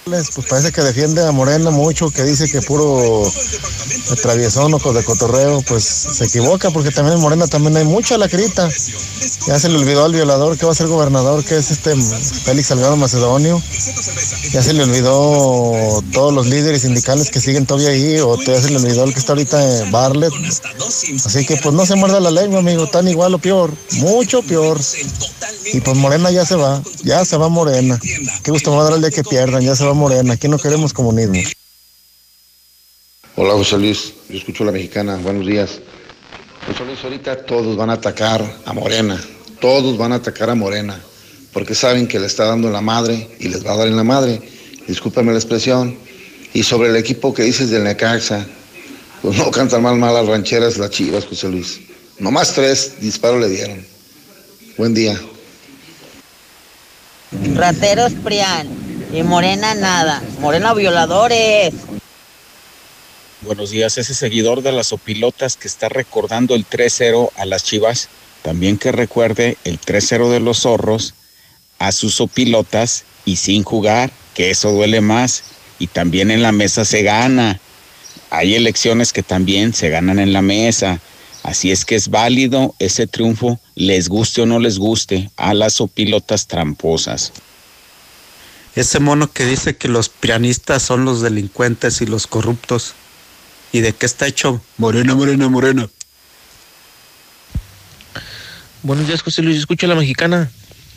[0.06, 3.30] Pues parece que defiende a Morena mucho, que dice que puro
[4.22, 8.70] traviesón o de cotorreo, pues se equivoca porque también en Morena también hay mucha lacrita.
[9.48, 12.68] Ya se le olvidó al violador que va a ser gobernador, que es este Félix
[12.68, 13.62] Salgado Macedonio.
[14.52, 18.70] Ya se le olvidó todos los líderes sindicales que siguen todavía ahí, o ya se
[18.70, 20.34] le olvidó el que está ahorita en Barlet.
[21.26, 24.80] Así que pues no se muerda la lengua, amigo, tan igual o peor, mucho peor.
[25.74, 28.00] Y pues Morena ya se va, ya se va Morena.
[28.44, 30.34] Qué gusto me va a dar el día que pierdan, ya se va Morena.
[30.34, 31.36] Aquí no queremos comunismo.
[33.38, 35.82] Hola José Luis, yo escucho la mexicana, buenos días.
[36.68, 39.22] José Luis, ahorita todos van a atacar a Morena,
[39.60, 41.02] todos van a atacar a Morena,
[41.52, 43.98] porque saben que le está dando en la madre y les va a dar en
[43.98, 44.42] la madre,
[44.88, 45.98] discúlpame la expresión.
[46.54, 48.48] Y sobre el equipo que dices del Necaxa,
[49.22, 51.82] pues no cantan mal mal las rancheras, las chivas, José Luis.
[52.20, 53.86] Nomás tres disparos le dieron.
[54.78, 55.20] Buen día.
[57.54, 58.70] Rateros Prián
[59.12, 60.24] y Morena nada.
[60.40, 61.74] Morena violadores.
[63.46, 68.10] Buenos días, ese seguidor de las opilotas que está recordando el 3-0 a las Chivas,
[68.42, 71.14] también que recuerde el 3-0 de los zorros
[71.78, 75.44] a sus opilotas y sin jugar, que eso duele más.
[75.78, 77.60] Y también en la mesa se gana.
[78.32, 81.00] Hay elecciones que también se ganan en la mesa.
[81.44, 85.82] Así es que es válido ese triunfo, les guste o no les guste, a las
[85.82, 87.32] opilotas tramposas.
[88.76, 92.96] Ese mono que dice que los pianistas son los delincuentes y los corruptos.
[93.76, 94.62] ¿Y de qué está hecho?
[94.78, 95.90] Morena, morena, morena.
[98.84, 99.58] Buenos días, José Luis.
[99.58, 100.50] Escucho a la mexicana.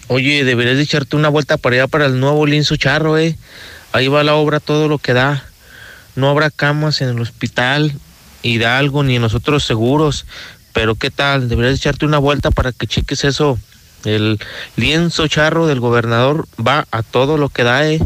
[0.06, 3.36] Oye, deberías de echarte una vuelta para allá para el nuevo lienzo charro, eh.
[3.90, 5.44] Ahí va la obra todo lo que da.
[6.14, 7.98] No habrá camas en el hospital,
[8.42, 10.24] Hidalgo, ni en los otros seguros.
[10.72, 13.58] Pero qué tal, deberías echarte una vuelta para que cheques eso.
[14.04, 14.38] El
[14.76, 18.00] lienzo charro del gobernador va a todo lo que da, eh.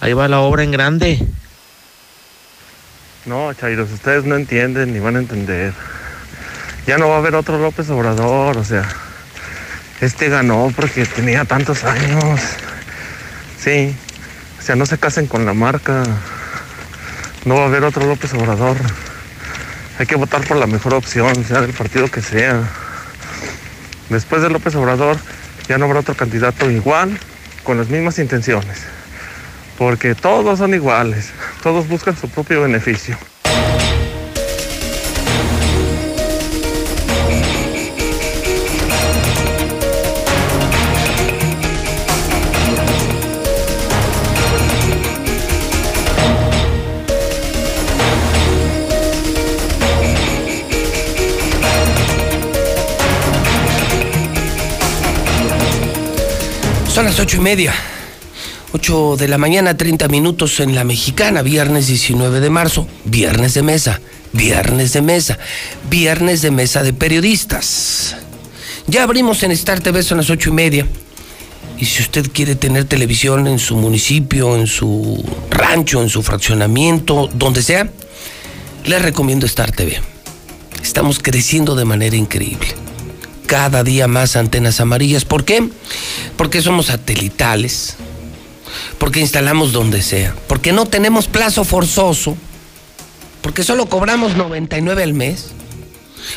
[0.00, 1.26] Ahí va la obra en grande.
[3.24, 5.72] No, Chairos, ustedes no entienden ni van a entender.
[6.86, 8.88] Ya no va a haber otro López Obrador, o sea,
[10.00, 12.40] este ganó porque tenía tantos años.
[13.60, 13.94] Sí,
[14.58, 16.02] o sea, no se casen con la marca.
[17.44, 18.76] No va a haber otro López Obrador.
[20.00, 22.60] Hay que votar por la mejor opción, sea del partido que sea.
[24.08, 25.16] Después de López Obrador
[25.68, 27.16] ya no habrá otro candidato igual,
[27.62, 28.82] con las mismas intenciones
[29.78, 31.32] porque todos son iguales,
[31.62, 33.16] todos buscan su propio beneficio.
[56.92, 57.74] Son las ocho y media.
[58.74, 63.62] 8 de la mañana, 30 minutos en la mexicana, viernes 19 de marzo, viernes de
[63.62, 64.00] mesa,
[64.32, 65.38] viernes de mesa,
[65.90, 68.16] viernes de mesa de periodistas.
[68.86, 70.86] Ya abrimos en Star TV, son las ocho y media.
[71.78, 77.28] Y si usted quiere tener televisión en su municipio, en su rancho, en su fraccionamiento,
[77.34, 77.90] donde sea,
[78.86, 80.00] le recomiendo Star TV.
[80.82, 82.68] Estamos creciendo de manera increíble.
[83.46, 85.26] Cada día más antenas amarillas.
[85.26, 85.68] ¿Por qué?
[86.38, 87.96] Porque somos satelitales.
[88.98, 90.34] Porque instalamos donde sea.
[90.46, 92.36] Porque no tenemos plazo forzoso.
[93.40, 95.48] Porque solo cobramos 99 al mes.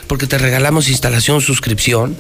[0.08, 2.16] Porque te regalamos instalación, suscripción.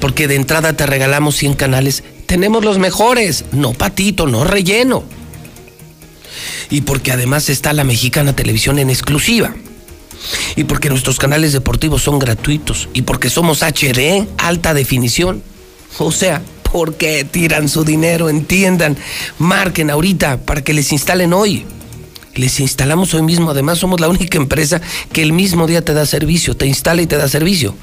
[0.00, 2.04] Porque de entrada te regalamos 100 canales.
[2.26, 3.44] Tenemos los mejores.
[3.52, 5.04] No patito, no relleno.
[6.70, 9.54] Y porque además está la mexicana televisión en exclusiva.
[10.56, 12.88] Y porque nuestros canales deportivos son gratuitos.
[12.92, 15.42] Y porque somos HD, alta definición.
[15.98, 16.42] O sea,
[16.72, 18.96] porque tiran su dinero, entiendan.
[19.38, 21.64] Marquen ahorita para que les instalen hoy.
[22.34, 23.50] Les instalamos hoy mismo.
[23.50, 24.80] Además, somos la única empresa
[25.12, 27.74] que el mismo día te da servicio, te instala y te da servicio.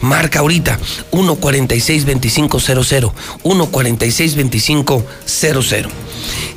[0.00, 0.78] Marca ahorita
[1.12, 3.12] 146-2500.
[3.42, 5.88] 146-2500.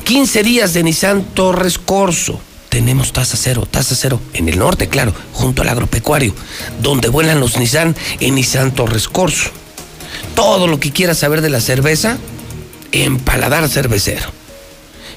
[0.06, 2.40] 15 días de Nissan Torres Corso.
[2.70, 6.34] Tenemos tasa cero, tasa cero en el norte, claro, junto al agropecuario,
[6.82, 9.52] donde vuelan los Nissan en Nissan Torres Corso.
[10.36, 12.18] Todo lo que quieras saber de la cerveza,
[12.92, 14.30] en Paladar Cervecero.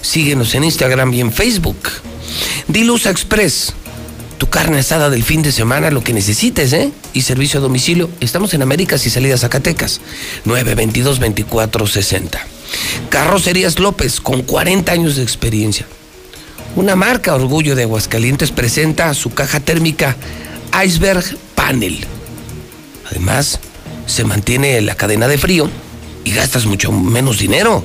[0.01, 1.79] Síguenos en Instagram y en Facebook.
[2.69, 3.75] Dilusa Express,
[4.39, 6.93] tu carne asada del fin de semana, lo que necesites, ¿eh?
[7.13, 8.11] Y servicio a domicilio.
[8.21, 10.01] Estamos en Américas y Salidas Zacatecas.
[10.45, 12.39] 922-2460.
[13.09, 15.87] Carrocerías López, con 40 años de experiencia.
[16.77, 20.17] Una marca orgullo de Aguascalientes presenta su caja térmica
[20.85, 21.25] Iceberg
[21.55, 22.05] Panel.
[23.09, 23.61] Además,
[24.07, 25.71] se mantiene la cadena de frío
[26.25, 27.85] y gastas mucho menos dinero.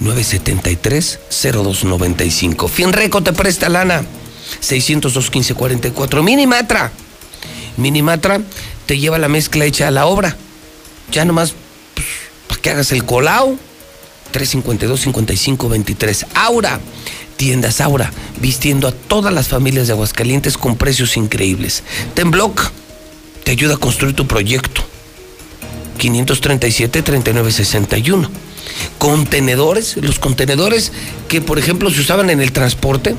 [0.00, 2.68] 973-0295.
[2.68, 4.02] Finreco te presta lana.
[4.62, 6.22] 602-1544.
[6.22, 6.92] Minimatra.
[7.76, 8.40] Minimatra
[8.86, 10.36] te lleva la mezcla hecha a la obra.
[11.12, 11.54] Ya nomás
[11.94, 12.06] pues,
[12.48, 13.56] para que hagas el colao.
[14.32, 16.26] 352-5523.
[16.34, 16.78] Aura.
[17.36, 21.82] Tiendas Aura, vistiendo a todas las familias de Aguascalientes con precios increíbles.
[22.12, 22.70] Tenblock
[23.44, 24.82] te ayuda a construir tu proyecto.
[25.98, 28.28] 537-3961.
[28.98, 30.92] Contenedores, los contenedores
[31.28, 33.14] que por ejemplo se usaban en el transporte,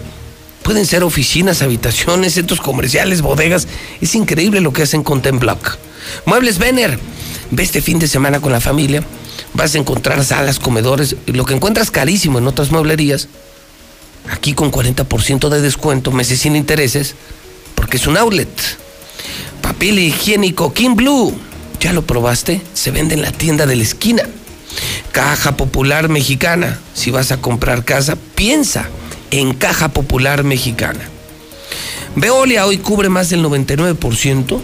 [0.63, 3.67] pueden ser oficinas, habitaciones, centros comerciales, bodegas.
[3.99, 5.77] Es increíble lo que hacen con Tenblock.
[6.25, 6.99] Muebles Vener,
[7.51, 9.03] ve este fin de semana con la familia,
[9.53, 13.27] vas a encontrar salas, comedores, lo que encuentras carísimo en otras mueblerías,
[14.29, 17.15] aquí con 40% de descuento, meses sin intereses,
[17.75, 18.49] porque es un outlet.
[19.81, 21.33] Papel higiénico King Blue.
[21.79, 22.61] ¿Ya lo probaste?
[22.75, 24.21] Se vende en la tienda de la esquina.
[25.11, 26.79] Caja Popular Mexicana.
[26.93, 28.87] Si vas a comprar casa, piensa
[29.31, 30.99] en Caja Popular Mexicana.
[32.15, 34.61] Veolia hoy cubre más del 99%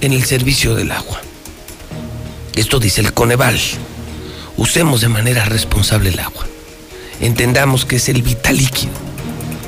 [0.00, 1.20] en el servicio del agua.
[2.56, 3.60] Esto dice el Coneval.
[4.56, 6.46] Usemos de manera responsable el agua.
[7.20, 8.94] Entendamos que es el vital líquido.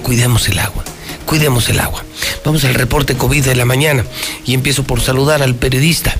[0.02, 0.84] Cuidemos el agua.
[1.26, 2.04] Cuidemos el agua.
[2.44, 4.04] Vamos al reporte COVID de la mañana
[4.44, 6.14] y empiezo por saludar al periodista,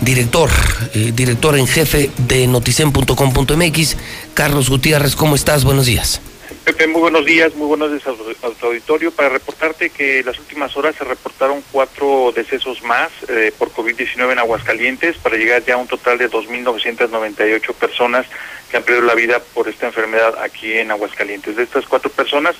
[0.00, 0.48] director,
[0.94, 3.96] eh, director en jefe de noticen.com.mx,
[4.34, 5.16] Carlos Gutiérrez.
[5.16, 5.64] ¿Cómo estás?
[5.64, 6.20] Buenos días.
[6.64, 9.10] Pepe, muy buenos días, muy buenos días a tu auditorio.
[9.10, 14.32] Para reportarte que en las últimas horas se reportaron cuatro decesos más eh, por COVID-19
[14.32, 18.26] en Aguascalientes para llegar ya a un total de 2.998 personas
[18.70, 21.56] que han perdido la vida por esta enfermedad aquí en Aguascalientes.
[21.56, 22.54] De estas cuatro personas,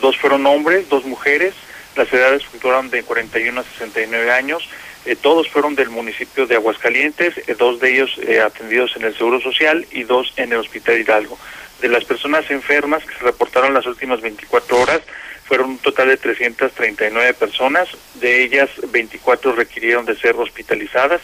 [0.00, 1.54] dos fueron hombres, dos mujeres,
[1.96, 4.68] las edades fluctuaron de 41 a 69 años,
[5.04, 9.16] eh, todos fueron del municipio de Aguascalientes, eh, dos de ellos eh, atendidos en el
[9.16, 11.38] Seguro Social y dos en el Hospital Hidalgo.
[11.80, 15.00] De las personas enfermas que se reportaron las últimas 24 horas,
[15.44, 21.22] fueron un total de 339 personas, de ellas 24 requirieron de ser hospitalizadas,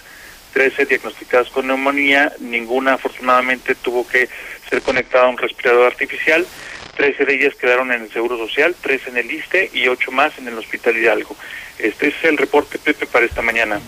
[0.55, 4.29] 13 diagnosticadas con neumonía, ninguna afortunadamente tuvo que
[4.71, 6.47] ser conectada a un respirador artificial,
[6.97, 10.33] 13 de ellas quedaron en el Seguro Social, 3 en el ISTE y 8 más
[10.39, 11.37] en el Hospital Hidalgo.
[11.79, 13.81] Este es el reporte, Pepe, para esta mañana.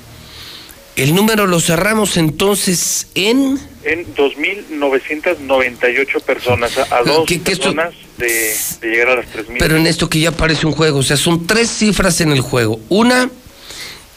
[0.97, 3.59] El número lo cerramos entonces en...
[3.85, 9.27] En 2.998 personas, a, a dos ¿Qué- qué esto- personas de, de llegar a las
[9.27, 9.57] 3.000.
[9.59, 12.41] Pero en esto que ya parece un juego, o sea, son tres cifras en el
[12.41, 12.81] juego.
[12.89, 13.29] Una,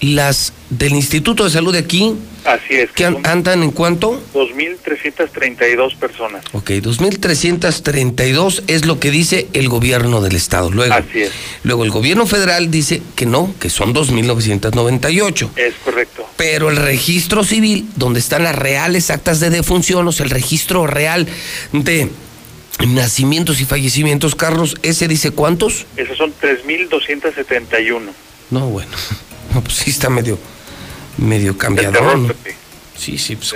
[0.01, 2.15] las del Instituto de Salud de aquí,
[2.45, 4.21] Así es, que an- andan en cuánto?
[4.33, 6.43] 2.332 personas.
[6.53, 10.71] Ok, 2.332 es lo que dice el gobierno del estado.
[10.71, 11.31] Luego, Así es.
[11.63, 15.49] luego el gobierno federal dice que no, que son 2.998.
[15.57, 16.25] Es correcto.
[16.37, 20.87] Pero el registro civil, donde están las reales actas de defunción, o sea, el registro
[20.87, 21.27] real
[21.73, 22.09] de
[22.87, 25.85] nacimientos y fallecimientos, Carlos, ¿ese dice cuántos?
[25.97, 27.99] Esos son 3.271.
[28.51, 28.91] No, bueno.
[29.53, 30.37] No, pues sí está medio,
[31.17, 32.17] medio cambiado.
[32.17, 32.33] ¿no?
[32.97, 33.55] Sí, sí, pues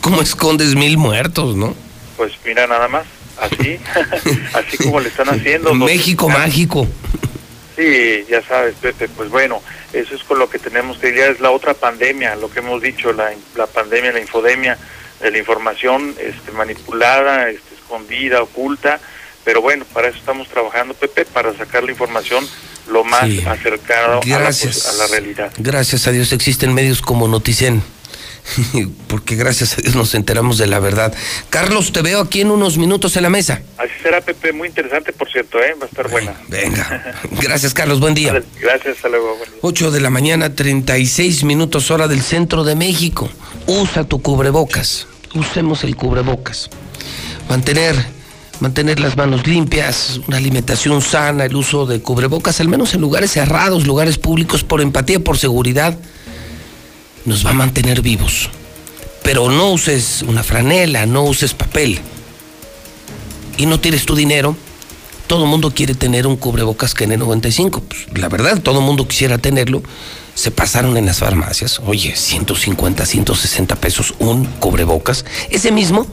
[0.00, 1.74] ¿cómo, escondes mil muertos, no?
[2.16, 3.04] Pues mira, nada más,
[3.40, 3.78] así,
[4.54, 5.74] así como le están haciendo.
[5.74, 6.86] México mágico.
[7.76, 9.62] Sí, ya sabes, Pepe, pues bueno,
[9.92, 12.82] eso es con lo que tenemos que lidiar, es la otra pandemia, lo que hemos
[12.82, 14.76] dicho, la, la pandemia, la infodemia,
[15.20, 19.00] de la información este, manipulada, este, escondida, oculta,
[19.44, 22.46] pero bueno, para eso estamos trabajando, Pepe, para sacar la información
[22.88, 23.42] lo más Sí.
[23.46, 25.52] acercado a la, a la realidad.
[25.58, 27.82] Gracias a Dios existen medios como Noticen.
[29.06, 31.14] Porque gracias a Dios nos enteramos de la verdad.
[31.48, 33.62] Carlos, te veo aquí en unos minutos en la mesa.
[33.78, 35.74] Así será, Pepe, muy interesante, por cierto, ¿eh?
[35.80, 36.34] va a estar buena.
[36.48, 37.14] Venga.
[37.40, 38.00] Gracias, Carlos.
[38.00, 38.42] Buen día.
[38.60, 39.36] Gracias, hasta luego.
[39.36, 39.58] buen día.
[39.62, 43.30] 8 de la mañana, 36 minutos hora del centro de México.
[43.66, 45.06] Usa tu cubrebocas.
[45.34, 46.68] Usemos el cubrebocas.
[47.48, 47.94] Mantener,
[48.62, 53.32] mantener las manos limpias, una alimentación sana, el uso de cubrebocas, al menos en lugares
[53.32, 55.98] cerrados, lugares públicos, por empatía, por seguridad,
[57.24, 58.48] nos va a mantener vivos.
[59.22, 62.00] Pero no uses una franela, no uses papel.
[63.58, 64.56] Y no tires tu dinero
[65.32, 67.80] todo el mundo quiere tener un cubrebocas KN95.
[67.80, 69.82] Pues, la verdad, todo el mundo quisiera tenerlo.
[70.34, 71.80] Se pasaron en las farmacias.
[71.86, 75.24] Oye, 150, 160 pesos un cubrebocas.
[75.48, 76.06] Ese mismo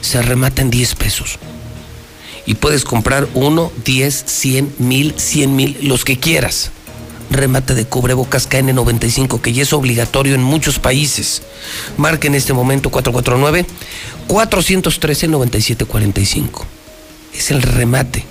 [0.00, 1.38] se remata en 10 pesos.
[2.46, 6.70] Y puedes comprar uno, 10, 100, mil, 100 mil, los que quieras.
[7.30, 11.42] Remate de cubrebocas KN95, que ya es obligatorio en muchos países.
[11.96, 12.90] Marca en este momento
[14.28, 16.64] 449-413-9745.
[17.34, 18.24] Es el remate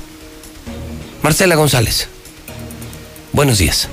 [1.22, 2.06] Marcela González,
[3.32, 3.88] buenos días.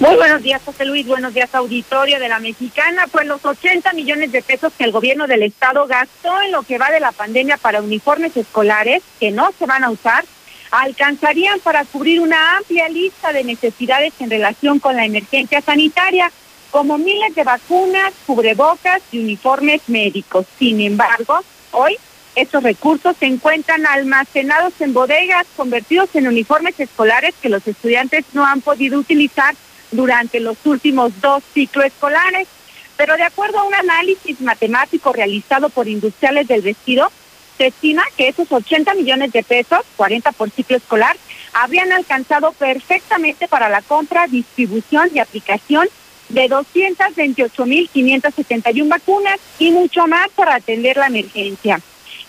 [0.00, 1.06] Muy buenos días, José Luis.
[1.06, 3.06] Buenos días, auditorio de la Mexicana.
[3.10, 6.78] Pues los 80 millones de pesos que el gobierno del estado gastó en lo que
[6.78, 10.24] va de la pandemia para uniformes escolares que no se van a usar,
[10.72, 16.30] alcanzarían para cubrir una amplia lista de necesidades en relación con la emergencia sanitaria,
[16.72, 20.44] como miles de vacunas, cubrebocas y uniformes médicos.
[20.58, 21.38] Sin embargo,
[21.70, 21.96] hoy
[22.34, 28.44] estos recursos se encuentran almacenados en bodegas convertidos en uniformes escolares que los estudiantes no
[28.44, 29.54] han podido utilizar
[29.92, 32.48] durante los últimos dos ciclos escolares.
[32.96, 37.10] Pero de acuerdo a un análisis matemático realizado por industriales del vestido,
[37.56, 41.16] se estima que esos 80 millones de pesos, 40 por ciclo escolar,
[41.52, 45.86] habrían alcanzado perfectamente para la compra, distribución y aplicación
[46.28, 51.80] de 228.571 vacunas y mucho más para atender la emergencia.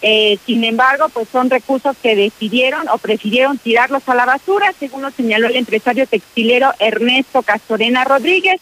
[0.07, 5.02] Eh, sin embargo, pues son recursos que decidieron o prefirieron tirarlos a la basura, según
[5.02, 8.61] lo señaló el empresario textilero Ernesto Castorena Rodríguez.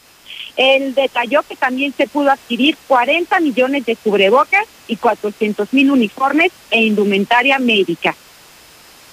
[0.55, 6.53] Él detalló que también se pudo adquirir 40 millones de cubrebocas y 400 mil uniformes
[6.71, 8.15] e indumentaria médica.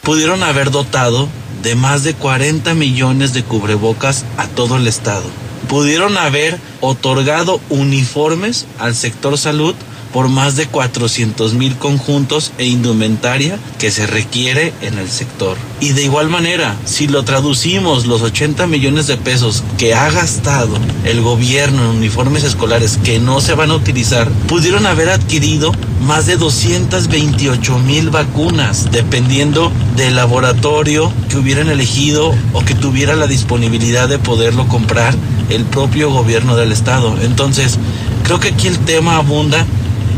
[0.03, 1.29] pudieron haber dotado
[1.65, 5.29] de más de 40 millones de cubrebocas a todo el estado.
[5.69, 9.75] Pudieron haber otorgado uniformes al sector salud
[10.13, 15.57] por más de 400 mil conjuntos e indumentaria que se requiere en el sector.
[15.81, 20.77] Y de igual manera, si lo traducimos los 80 millones de pesos que ha gastado
[21.05, 26.27] el gobierno en uniformes escolares que no se van a utilizar, pudieron haber adquirido más
[26.27, 34.09] de 228 mil vacunas, dependiendo del laboratorio que hubieran elegido o que tuviera la disponibilidad
[34.09, 35.15] de poderlo comprar
[35.51, 37.17] el propio gobierno del estado.
[37.23, 37.79] Entonces,
[38.25, 39.67] creo que aquí el tema abunda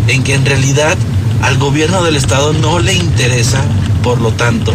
[0.08, 0.96] en que en realidad
[1.42, 3.62] al gobierno del estado no le interesa,
[4.02, 4.72] por lo tanto,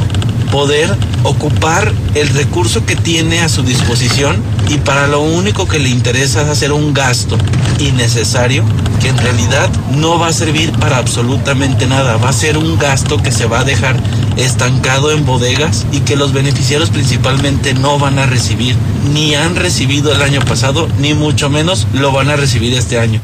[0.51, 5.89] poder ocupar el recurso que tiene a su disposición y para lo único que le
[5.89, 7.37] interesa es hacer un gasto
[7.79, 8.63] innecesario
[9.01, 13.21] que en realidad no va a servir para absolutamente nada, va a ser un gasto
[13.21, 13.95] que se va a dejar
[14.37, 18.75] estancado en bodegas y que los beneficiarios principalmente no van a recibir,
[19.13, 23.21] ni han recibido el año pasado, ni mucho menos lo van a recibir este año.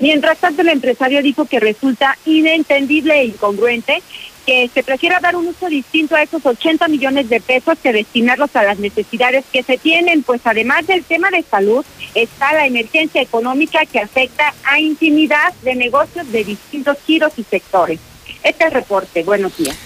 [0.00, 4.02] Mientras tanto, el empresario dijo que resulta inentendible e incongruente
[4.46, 8.56] que se prefiera dar un uso distinto a esos 80 millones de pesos que destinarlos
[8.56, 13.20] a las necesidades que se tienen, pues además del tema de salud está la emergencia
[13.20, 18.00] económica que afecta a infinidad de negocios de distintos giros y sectores.
[18.42, 19.22] Este es el reporte.
[19.22, 19.76] Buenos días.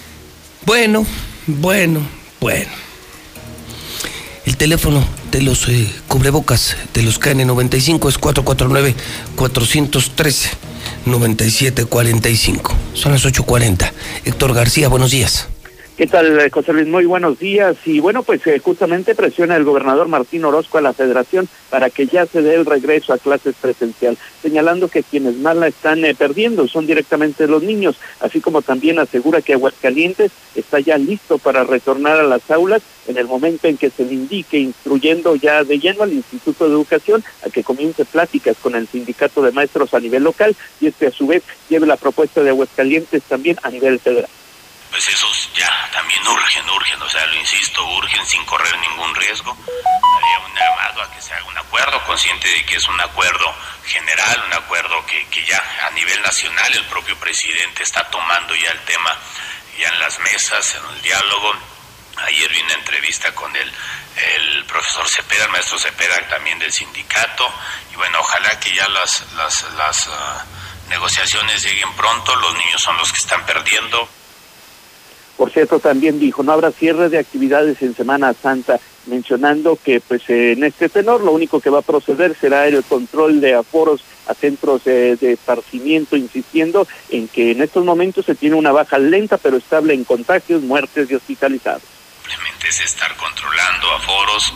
[0.65, 1.05] Bueno,
[1.47, 2.01] bueno,
[2.41, 2.84] bueno.
[4.47, 8.19] El teléfono de los eh, cubrebocas de los KN95 es
[11.07, 12.75] 9745.
[12.93, 13.91] Son las 8.40.
[14.25, 15.49] Héctor García, buenos días.
[15.97, 16.89] ¿Qué tal, eh, José Luis?
[16.89, 17.77] Muy buenos días.
[17.85, 22.09] Y bueno, pues eh, justamente presiona el gobernador Martín Orozco a la federación para que
[22.09, 26.17] ya se dé el regreso a clases presencial, señalando que quienes más la están eh,
[26.17, 31.63] perdiendo son directamente los niños, así como también asegura que Aguascalientes está ya listo para
[31.63, 35.79] retornar a las aulas en el momento en que se le indique, instruyendo ya de
[35.79, 40.01] lleno al Instituto de Educación a que comience pláticas con el sindicato de maestros a
[40.01, 44.01] nivel local y este a su vez lleve la propuesta de Aguascalientes también a nivel
[44.01, 44.29] federal
[44.95, 49.51] pues esos ya también urgen, urgen, o sea, lo insisto, urgen sin correr ningún riesgo.
[49.51, 53.53] Había un llamado a que se haga un acuerdo, consciente de que es un acuerdo
[53.87, 58.71] general, un acuerdo que, que ya a nivel nacional el propio presidente está tomando ya
[58.71, 59.19] el tema
[59.77, 61.55] ya en las mesas, en el diálogo.
[62.29, 63.73] Ayer vi una entrevista con el,
[64.37, 67.53] el profesor Cepeda, el maestro Cepeda también del sindicato,
[67.93, 72.97] y bueno, ojalá que ya las, las, las uh, negociaciones lleguen pronto, los niños son
[72.97, 74.09] los que están perdiendo.
[75.37, 80.23] Por cierto, también dijo, no habrá cierre de actividades en Semana Santa, mencionando que pues
[80.29, 84.35] en este tenor lo único que va a proceder será el control de aforos a
[84.35, 89.37] centros de, de esparcimiento, insistiendo en que en estos momentos se tiene una baja lenta
[89.37, 91.83] pero estable en contagios, muertes y hospitalizados.
[92.27, 94.55] Simplemente es estar controlando aforos,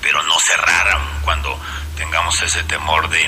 [0.00, 1.58] pero no cerrar cuando
[1.96, 3.18] tengamos ese temor de,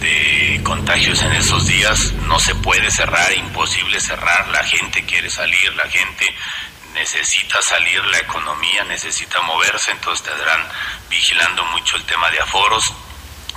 [0.00, 2.12] de contagios en esos días.
[2.26, 4.48] No se puede cerrar, imposible cerrar.
[4.48, 6.34] La gente quiere salir, la gente
[6.94, 10.68] necesita salir, la economía necesita moverse, entonces tendrán
[11.08, 12.92] vigilando mucho el tema de aforos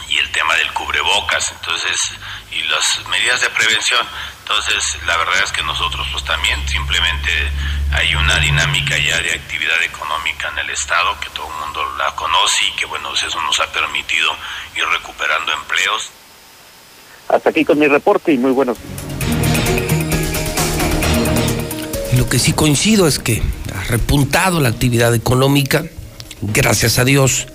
[0.09, 2.11] y el tema del cubrebocas, entonces,
[2.51, 4.05] y las medidas de prevención.
[4.39, 7.51] Entonces, la verdad es que nosotros pues también simplemente
[7.93, 12.13] hay una dinámica ya de actividad económica en el Estado que todo el mundo la
[12.15, 14.35] conoce y que bueno, eso nos ha permitido
[14.75, 16.11] ir recuperando empleos.
[17.31, 18.77] Hasta aquí con mi reporte y muy buenos
[22.17, 23.41] Lo que sí coincido es que
[23.73, 25.85] ha repuntado la actividad económica,
[26.41, 27.47] gracias a Dios,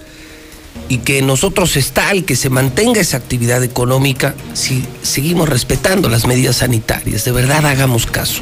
[0.88, 6.26] y que nosotros está el que se mantenga esa actividad económica si seguimos respetando las
[6.26, 7.24] medidas sanitarias.
[7.24, 8.40] De verdad hagamos caso,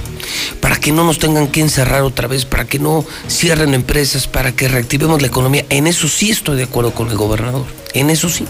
[0.60, 4.52] para que no nos tengan que encerrar otra vez, para que no cierren empresas, para
[4.52, 5.64] que reactivemos la economía.
[5.68, 8.46] En eso sí estoy de acuerdo con el gobernador, en eso sí.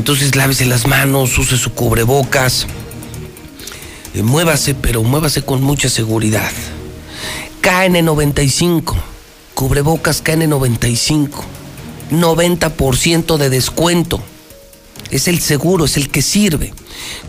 [0.00, 2.66] Entonces lávese las manos, use su cubrebocas,
[4.14, 6.50] eh, muévase, pero muévase con mucha seguridad.
[7.60, 8.94] KN95,
[9.52, 11.28] cubrebocas KN95,
[12.12, 14.22] 90% de descuento.
[15.10, 16.72] Es el seguro, es el que sirve.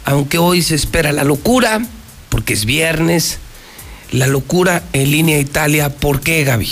[0.04, 1.86] aunque hoy se espera la locura,
[2.30, 3.38] porque es viernes.
[4.10, 5.90] La locura en Línea Italia.
[5.90, 6.68] ¿Por qué, Gaby?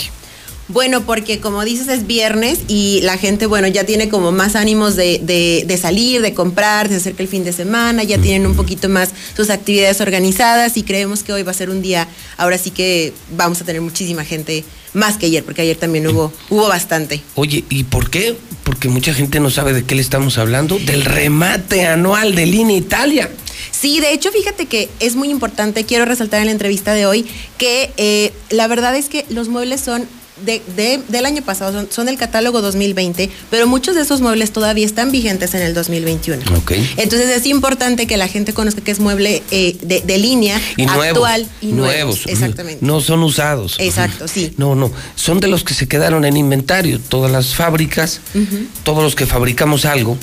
[0.68, 4.97] Bueno, porque como dices es viernes y la gente, bueno, ya tiene como más ánimos
[4.97, 8.55] de, de, de salir, de comprar, se acerca el fin de semana, ya tienen un
[8.55, 12.59] poquito más sus actividades organizadas y creemos que hoy va a ser un día, ahora
[12.59, 14.64] sí que vamos a tener muchísima gente
[14.94, 17.22] más que ayer, porque ayer también hubo, hubo bastante.
[17.34, 18.36] Oye, ¿y por qué?
[18.62, 22.76] Porque mucha gente no sabe de qué le estamos hablando, del remate anual de Línea
[22.76, 23.30] Italia.
[23.70, 27.26] Sí, de hecho, fíjate que es muy importante, quiero resaltar en la entrevista de hoy,
[27.59, 30.06] que eh, la verdad es que los muebles son
[30.44, 34.50] de, de, del año pasado, son, son, del catálogo 2020, pero muchos de esos muebles
[34.50, 36.42] todavía están vigentes en el 2021.
[36.59, 36.90] Okay.
[36.96, 40.84] Entonces es importante que la gente conozca que es mueble eh, de, de, línea y
[40.84, 41.94] actual nuevos, y nuevos.
[41.94, 42.26] nuevos.
[42.26, 42.84] Exactamente.
[42.84, 43.76] No son usados.
[43.78, 44.54] Exacto, sí.
[44.56, 46.98] No, no, son de los que se quedaron en inventario.
[46.98, 48.66] Todas las fábricas, uh -huh.
[48.84, 50.16] todos los que fabricamos algo,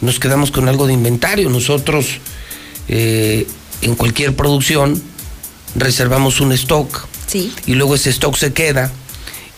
[0.00, 1.50] nos quedamos con algo de inventario.
[1.50, 2.06] Nosotros,
[2.88, 3.46] eh,
[3.82, 5.00] en cualquier producción,
[5.74, 7.06] reservamos un stock.
[7.26, 7.52] Sí.
[7.66, 8.90] Y luego ese stock se queda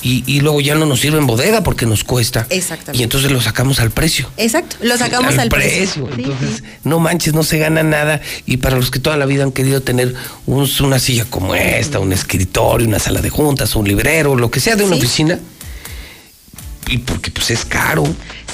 [0.06, 2.46] y, y, luego ya no nos sirve en bodega porque nos cuesta.
[2.50, 3.00] Exactamente.
[3.00, 4.30] Y entonces lo sacamos al precio.
[4.36, 6.06] Exacto, lo sacamos al, al precio.
[6.06, 6.30] precio.
[6.30, 6.78] Entonces, sí, sí.
[6.84, 8.20] no manches, no se gana nada.
[8.46, 10.14] Y para los que toda la vida han querido tener
[10.46, 14.60] un, una silla como esta, un escritorio, una sala de juntas, un librero, lo que
[14.60, 15.02] sea de una ¿Sí?
[15.02, 15.40] oficina,
[16.88, 18.04] y porque pues es caro.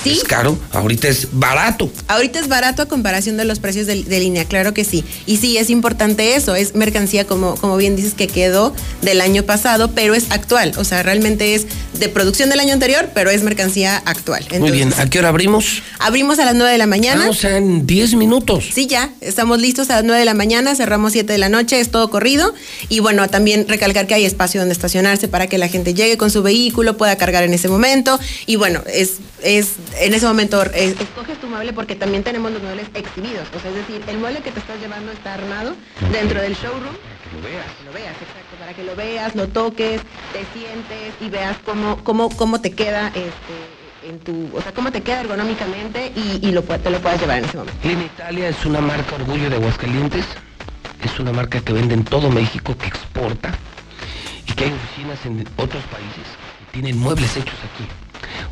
[0.03, 0.11] ¿Sí?
[0.11, 1.91] Es caro, ahorita es barato.
[2.09, 5.05] Ahorita es barato a comparación de los precios de, de, línea, claro que sí.
[5.27, 9.45] Y sí, es importante eso, es mercancía, como, como bien dices, que quedó del año
[9.45, 10.73] pasado, pero es actual.
[10.77, 11.67] O sea, realmente es
[11.99, 14.43] de producción del año anterior, pero es mercancía actual.
[14.43, 15.83] Entonces, Muy bien, ¿a qué hora abrimos?
[15.99, 17.33] Abrimos a las 9 de la mañana.
[17.33, 18.65] Sea, en 10 minutos.
[18.73, 21.81] Sí, ya, estamos listos a las 9 de la mañana, cerramos 7 de la noche,
[21.81, 22.55] es todo corrido.
[22.89, 26.31] Y bueno, también recalcar que hay espacio donde estacionarse para que la gente llegue con
[26.31, 28.19] su vehículo, pueda cargar en ese momento.
[28.47, 32.63] Y bueno, es, es en ese momento eh, escoges tu mueble porque también tenemos los
[32.63, 33.49] muebles exhibidos.
[33.57, 35.75] O sea, es decir, el mueble que te estás llevando está armado
[36.13, 36.95] dentro del showroom.
[36.95, 37.65] Para que lo veas.
[37.65, 38.57] Para que lo veas, exacto.
[38.59, 40.01] Para que lo veas, lo toques,
[40.33, 44.91] te sientes y veas cómo, cómo, cómo te queda este en tu, o sea, cómo
[44.91, 47.87] te queda ergonómicamente y, y lo, te lo puedas llevar en ese momento.
[47.87, 50.25] Línea Italia es una marca orgullo de Aguascalientes,
[51.05, 53.55] es una marca que vende en todo México, que exporta
[54.47, 56.27] y que hay oficinas en otros países
[56.59, 57.87] que tienen muebles hechos aquí.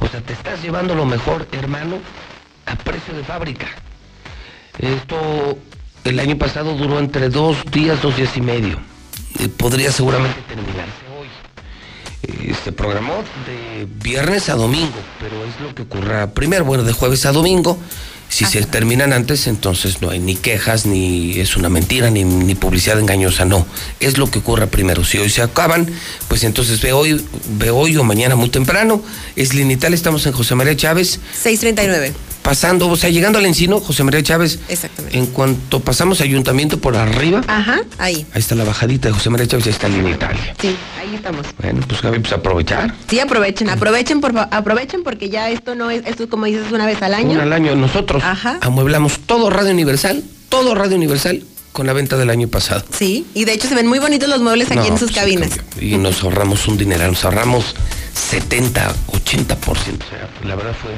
[0.01, 1.99] O sea, te estás llevando lo mejor, hermano,
[2.67, 3.67] a precio de fábrica.
[4.79, 5.59] Esto
[6.05, 8.79] el año pasado duró entre dos días, dos días y medio.
[9.39, 11.29] Eh, podría seguramente terminarse hoy.
[12.23, 16.93] Eh, se programó de viernes a domingo, pero es lo que ocurra primero, bueno, de
[16.93, 17.79] jueves a domingo.
[18.31, 18.53] Si Ajá.
[18.53, 22.99] se terminan antes, entonces no hay ni quejas, ni es una mentira, ni, ni, publicidad
[22.99, 23.67] engañosa, no.
[23.99, 25.05] Es lo que ocurra primero.
[25.05, 25.87] Si hoy se acaban,
[26.29, 27.23] pues entonces ve hoy,
[27.59, 29.03] ve hoy o mañana muy temprano.
[29.37, 31.21] Es Linital, estamos en José María Chávez.
[31.35, 32.15] 639.
[32.43, 34.61] Pasando, o sea, llegando al Encino, José María Chávez.
[34.69, 35.19] Exactamente.
[35.19, 37.43] En cuanto pasamos Ayuntamiento por arriba.
[37.47, 38.27] Ajá, ahí.
[38.33, 40.37] Ahí está la bajadita de José María Chávez, ahí está Linital.
[40.59, 41.45] Sí, ahí estamos.
[41.61, 42.95] Bueno, pues Gaby, pues aprovechar.
[43.11, 47.03] Sí, aprovechen, aprovechen, por aprovechen porque ya esto no es, esto como dices, una vez
[47.03, 47.33] al año.
[47.33, 47.77] Una al año.
[47.77, 48.59] Nosotros Ajá.
[48.61, 52.85] amueblamos todo Radio Universal, todo Radio Universal con la venta del año pasado.
[52.97, 55.51] Sí, y de hecho se ven muy bonitos los muebles aquí no, en sus cabinas.
[55.81, 57.75] Y nos ahorramos un dineral, nos ahorramos
[58.15, 59.61] 70, 80%.
[59.69, 60.91] O sea, la verdad fue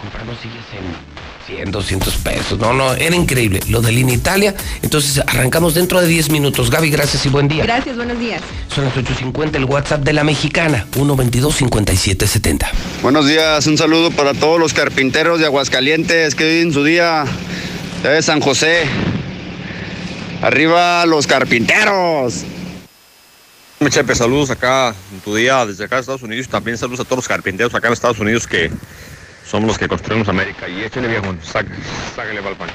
[0.00, 1.17] compramos sillas en
[1.48, 2.58] 100, 200 pesos.
[2.58, 3.60] No, no, era increíble.
[3.68, 4.54] Lo de Línea Italia.
[4.82, 6.70] Entonces arrancamos dentro de 10 minutos.
[6.70, 7.64] Gaby, gracias y buen día.
[7.64, 8.42] Gracias, buenos días.
[8.74, 12.68] Son las 8.50, el WhatsApp de la mexicana, 122-5770.
[13.02, 17.24] Buenos días, un saludo para todos los carpinteros de Aguascalientes que viven su día
[18.02, 18.84] de San José.
[20.42, 22.44] Arriba los carpinteros.
[23.88, 26.46] Chepe, saludos acá en tu día desde acá de Estados Unidos.
[26.48, 28.70] También saludos a todos los carpinteros acá en Estados Unidos que
[29.48, 30.68] somos los que construimos América.
[30.68, 31.76] Y échale viejo, sáquele,
[32.14, 32.68] sáquele balcón.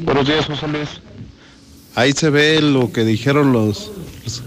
[0.00, 0.88] Buenos días, José Luis.
[1.94, 3.90] Ahí se ve lo que dijeron los,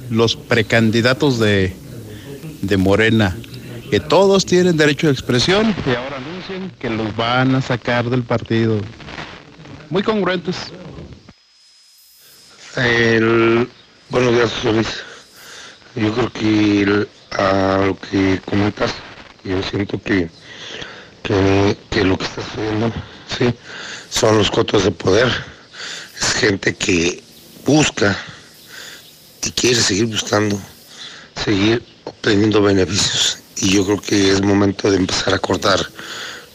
[0.10, 1.76] los precandidatos de,
[2.62, 3.36] de Morena,
[3.90, 8.24] que todos tienen derecho de expresión y ahora anuncian que los van a sacar del
[8.24, 8.80] partido.
[9.90, 10.56] Muy congruentes.
[12.78, 13.68] El-
[14.10, 14.88] buenos días, José Luis.
[15.96, 18.94] Yo creo que el- a lo que comentas,
[19.44, 20.30] yo siento que,
[21.24, 22.92] que, lo que está sucediendo,
[23.38, 23.54] sí,
[24.10, 25.28] son los cotos de poder.
[26.20, 27.22] Es gente que
[27.66, 28.18] busca
[29.44, 30.60] y quiere seguir buscando,
[31.44, 33.40] seguir obteniendo beneficios.
[33.58, 35.80] Y yo creo que es momento de empezar a cortar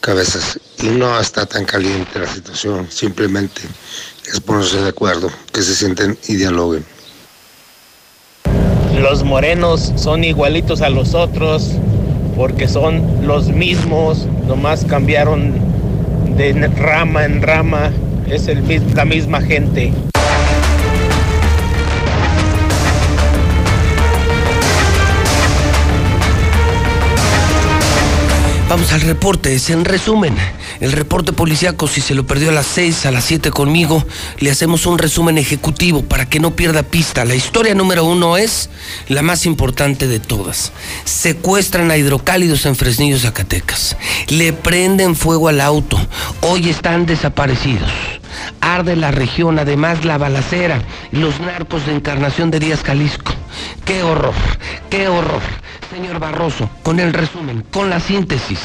[0.01, 0.59] cabezas.
[0.83, 3.63] Y no está tan caliente la situación, simplemente
[4.27, 6.85] es ponerse de acuerdo, que se sienten y dialoguen.
[8.99, 11.71] Los morenos son igualitos a los otros
[12.39, 15.55] porque son los mismos, nomás cambiaron
[16.37, 17.91] de rama en rama,
[18.31, 18.63] es el,
[18.95, 19.93] la misma gente.
[28.69, 30.37] Vamos al reporte, es en resumen.
[30.81, 34.05] El reporte policíaco, si se lo perdió a las 6, a las 7 conmigo,
[34.41, 37.25] le hacemos un resumen ejecutivo para que no pierda pista.
[37.25, 38.69] La historia número uno es
[39.09, 40.73] la más importante de todas.
[41.05, 43.97] Secuestran a hidrocálidos en Fresnillo, Zacatecas.
[44.29, 45.99] Le prenden fuego al auto.
[46.43, 47.91] Hoy están desaparecidos.
[48.61, 53.33] Arde la región, además la balacera y los narcos de Encarnación de Díaz Jalisco.
[53.87, 54.35] ¡Qué horror!
[54.91, 55.41] ¡Qué horror!
[55.91, 58.59] Señor Barroso, con el resumen, con la síntesis,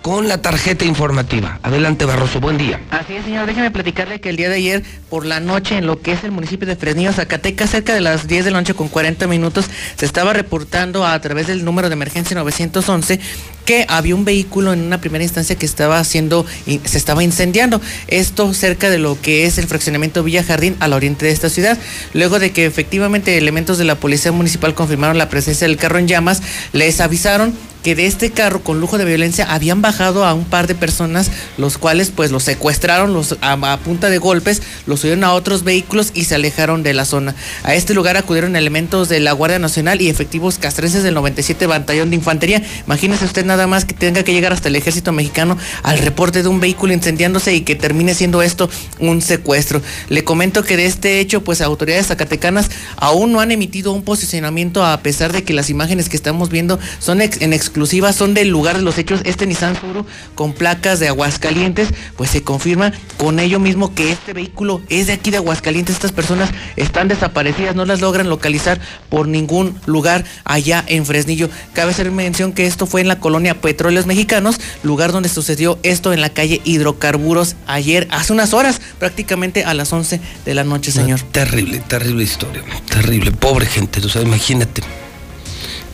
[0.00, 1.58] con la tarjeta informativa.
[1.62, 2.80] Adelante, Barroso, buen día.
[2.90, 3.46] Así es, señor.
[3.46, 6.30] Déjeme platicarle que el día de ayer, por la noche, en lo que es el
[6.30, 9.66] municipio de Fresnillo, Zacatecas, cerca de las 10 de la noche con 40 minutos,
[9.96, 13.20] se estaba reportando a través del número de emergencia 911
[13.64, 16.44] que había un vehículo en una primera instancia que estaba haciendo,
[16.84, 17.80] se estaba incendiando.
[18.08, 21.78] Esto cerca de lo que es el fraccionamiento Villa Jardín al oriente de esta ciudad.
[22.14, 26.08] Luego de que efectivamente elementos de la policía municipal confirmaron la presencia del carro en
[26.08, 30.44] llamas, les avisaron que de este carro con lujo de violencia habían bajado a un
[30.44, 35.24] par de personas, los cuales pues los secuestraron los, a, punta de golpes, los subieron
[35.24, 37.34] a otros vehículos y se alejaron de la zona.
[37.64, 42.10] A este lugar acudieron elementos de la Guardia Nacional y efectivos castrenses del 97 Batallón
[42.10, 42.62] de Infantería.
[42.86, 46.48] Imagínese usted nada más que tenga que llegar hasta el ejército mexicano al reporte de
[46.48, 49.82] un vehículo incendiándose y que termine siendo esto un secuestro.
[50.08, 54.86] Le comento que de este hecho pues autoridades zacatecanas aún no han emitido un posicionamiento
[54.86, 58.78] a pesar de que las imágenes que estamos viendo son en exclusiva, son del lugar
[58.78, 59.20] de los hechos.
[59.24, 64.32] Este Nissan Suru con placas de Aguascalientes, pues se confirma con ello mismo que este
[64.32, 65.96] vehículo es de aquí de Aguascalientes.
[65.96, 68.80] Estas personas están desaparecidas, no las logran localizar
[69.10, 71.50] por ningún lugar allá en Fresnillo.
[71.74, 76.12] Cabe hacer mención que esto fue en la colonia Petróleos Mexicanos, lugar donde sucedió esto
[76.12, 80.92] en la calle Hidrocarburos ayer, hace unas horas, prácticamente a las 11 de la noche,
[80.92, 81.20] señor.
[81.20, 82.62] Terrible, terrible historia.
[82.88, 84.00] Terrible, pobre gente.
[84.00, 84.82] O sea, imagínate.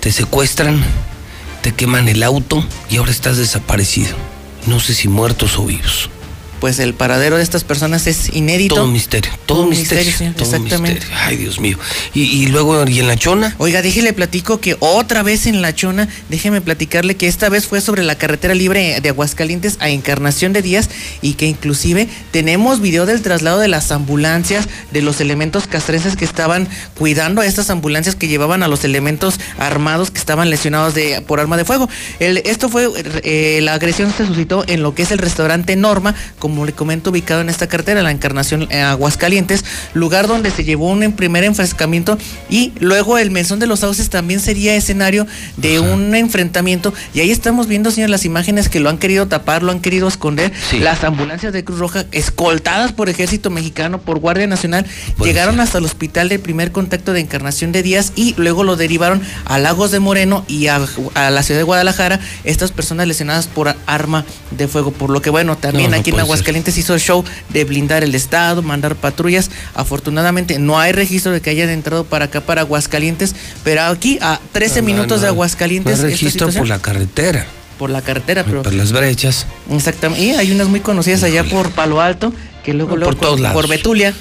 [0.01, 0.83] Te secuestran,
[1.63, 4.17] te queman el auto y ahora estás desaparecido.
[4.67, 6.11] No sé si muertos o vivos.
[6.61, 8.75] Pues el paradero de estas personas es inédito.
[8.77, 11.01] Todo un misterio, todo un misterio, señor, todo un exactamente.
[11.01, 11.19] misterio.
[11.25, 11.79] Ay, Dios mío.
[12.15, 13.55] Y, y luego, ¿y en la chona?
[13.59, 17.81] Oiga, déjele platico que otra vez en La Chona, déjeme platicarle que esta vez fue
[17.81, 20.89] sobre la carretera libre de Aguascalientes a Encarnación de Díaz
[21.23, 26.25] y que inclusive tenemos video del traslado de las ambulancias, de los elementos castrenses que
[26.25, 31.21] estaban cuidando a estas ambulancias que llevaban a los elementos armados que estaban lesionados de,
[31.23, 31.89] por arma de fuego.
[32.19, 32.89] El- esto fue,
[33.23, 37.11] eh, la agresión se suscitó en lo que es el restaurante Norma, como le comento,
[37.11, 39.65] ubicado en esta carretera, la Encarnación eh, Aguascalientes,
[39.95, 42.19] lugar donde se llevó un primer enfrescamiento
[42.51, 45.27] y luego el Mesón de los Sauces también sería escenario
[45.57, 46.93] de un enfrentamiento.
[47.15, 50.09] Y ahí estamos viendo, señor, las imágenes que lo han querido tapar, lo han querido
[50.09, 50.53] esconder.
[50.81, 54.87] Las ambulancias de Cruz Roja, escoltadas por Ejército Mexicano, por Guardia Nacional,
[55.23, 59.23] llegaron hasta el hospital de primer contacto de Encarnación de Díaz y luego lo derivaron
[59.45, 60.81] a Lagos de Moreno y a,
[61.15, 64.91] a la ciudad de Guadalajara, estas personas lesionadas por arma de fuego.
[64.91, 66.27] Por lo que, bueno, también No, no aquí en ser.
[66.39, 69.51] Aguascalientes hizo el show de blindar el Estado, mandar patrullas.
[69.75, 73.35] Afortunadamente no hay registro de que hayan entrado para acá, para Aguascalientes,
[73.65, 75.29] pero aquí a 13 No, minutos no, de.
[75.29, 75.99] Aguascalientes.
[75.99, 77.47] No hay registro por la carretera.
[77.79, 79.47] por la carretera, pero Por las brechas.
[79.71, 80.25] exactamente.
[80.25, 82.33] Y hay unas muy conocidas allá por Palo Alto,
[82.65, 83.55] que luego, No, luego por todos lados.
[83.55, 84.15] por Betulia.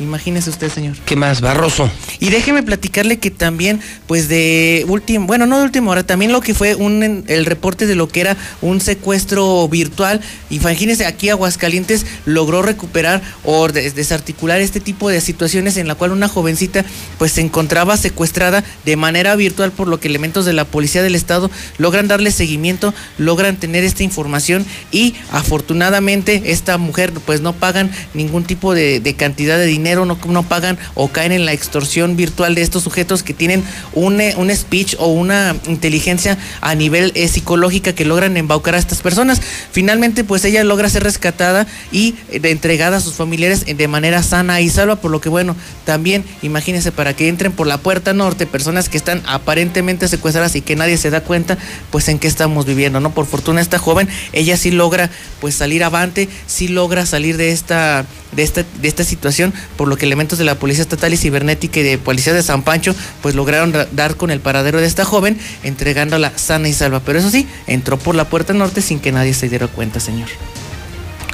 [0.00, 0.96] Imagínese usted, señor.
[1.04, 1.90] ¿Qué más, Barroso?
[2.20, 6.40] Y déjeme platicarle que también, pues de último, bueno, no de última hora, también lo
[6.40, 10.20] que fue un el reporte de lo que era un secuestro virtual.
[10.50, 16.12] Imagínese, aquí Aguascalientes logró recuperar o des- desarticular este tipo de situaciones en la cual
[16.12, 16.84] una jovencita
[17.18, 21.14] pues se encontraba secuestrada de manera virtual, por lo que elementos de la policía del
[21.16, 27.90] estado logran darle seguimiento, logran tener esta información y afortunadamente esta mujer pues no pagan
[28.14, 32.16] ningún tipo de, de cantidad de dinero, no, no pagan o caen en la extorsión
[32.16, 37.12] virtual de estos sujetos que tienen un, eh, un speech o una inteligencia a nivel
[37.14, 39.40] eh, psicológica que logran embaucar a estas personas.
[39.72, 44.22] Finalmente pues ella logra ser rescatada y eh, entregada a sus familiares eh, de manera
[44.22, 48.12] sana y salva, por lo que bueno, también imagínense para que entren por la puerta
[48.12, 51.58] norte personas que están aparentemente secuestradas y que nadie se da cuenta
[51.90, 53.12] pues en qué estamos viviendo, ¿no?
[53.12, 55.10] Por fortuna esta joven, ella sí logra
[55.40, 59.96] pues salir avante, sí logra salir de esta de esta de esta situación, por lo
[59.96, 63.34] que elementos de la Policía Estatal y Cibernética y de Policía de San Pancho pues
[63.34, 67.30] lograron ra- dar con el paradero de esta joven, entregándola sana y salva, pero eso
[67.30, 70.28] sí, entró por la puerta norte sin que nadie se diera cuenta, señor.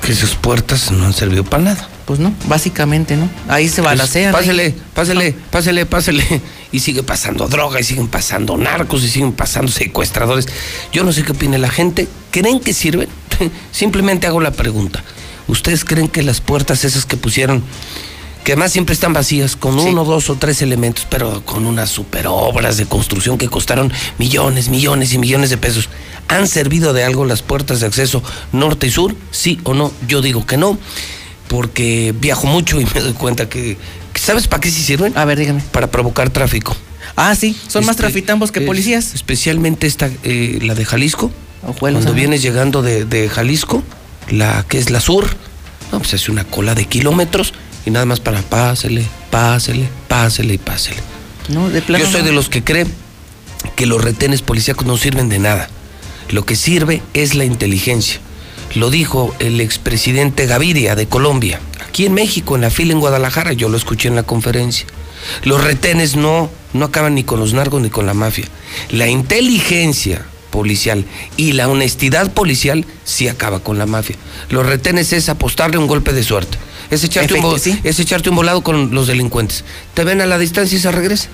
[0.03, 1.89] Que esas puertas no han servido para nada.
[2.05, 3.31] Pues no, básicamente, ¿no?
[3.49, 4.33] Ahí se balacean.
[4.33, 4.49] Pues, ahí.
[4.49, 6.41] Pásele, pásele, pásele, pásele.
[6.75, 10.47] Y sigue pasando droga, y siguen pasando narcos, y siguen pasando secuestradores.
[10.93, 12.09] Yo no sé qué opina la gente.
[12.33, 13.09] ¿Creen que sirven?
[13.73, 15.03] Simplemente hago la pregunta.
[15.49, 17.63] ¿Ustedes creen que las puertas esas que pusieron,
[18.45, 22.27] que además siempre están vacías, con uno, dos o tres elementos, pero con unas super
[22.29, 25.89] obras de construcción que costaron millones, millones y millones de pesos,
[26.29, 28.23] ¿han servido de algo las puertas de acceso
[28.53, 29.15] norte y sur?
[29.31, 29.93] ¿Sí o no?
[30.09, 30.79] Yo digo que no
[31.49, 33.77] porque viajo mucho y me doy cuenta que,
[34.15, 35.17] ¿sabes para qué sí sirven?
[35.17, 35.63] A ver, dígame.
[35.73, 36.75] Para provocar tráfico.
[37.17, 39.15] Ah, sí, son más Este, trafitambos que policías.
[39.15, 41.31] Especialmente esta, eh, la de Jalisco.
[41.63, 42.17] Ojuelos, Cuando ajá.
[42.19, 43.83] vienes llegando de, de Jalisco,
[44.31, 45.27] la que es la sur,
[45.93, 47.55] no, pues hace una cola de kilómetros
[47.87, 51.01] y nada más para pásele, pásele, pásele y pásele.
[51.49, 52.05] No, de plano.
[52.05, 52.27] Yo soy no.
[52.27, 52.87] de los que cree
[53.77, 55.69] que los retenes policíacos no sirven de nada.
[56.31, 58.21] Lo que sirve es la inteligencia.
[58.75, 63.53] Lo dijo el expresidente Gaviria de Colombia, aquí en México, en la fila en Guadalajara,
[63.53, 64.87] yo lo escuché en la conferencia.
[65.45, 68.47] Los retenes no, no acaban ni con los narcos ni con la mafia.
[68.91, 70.27] La inteligencia
[70.59, 71.05] policial
[71.37, 74.15] y la honestidad policial sí acaba con la mafia.
[74.51, 76.57] Los retenes es apostarle un golpe de suerte.
[76.93, 77.81] Es echarte, un, Efecti- vo- sí.
[77.83, 79.65] es echarte un volado con los delincuentes.
[79.95, 81.31] Te ven a la distancia y se regresan.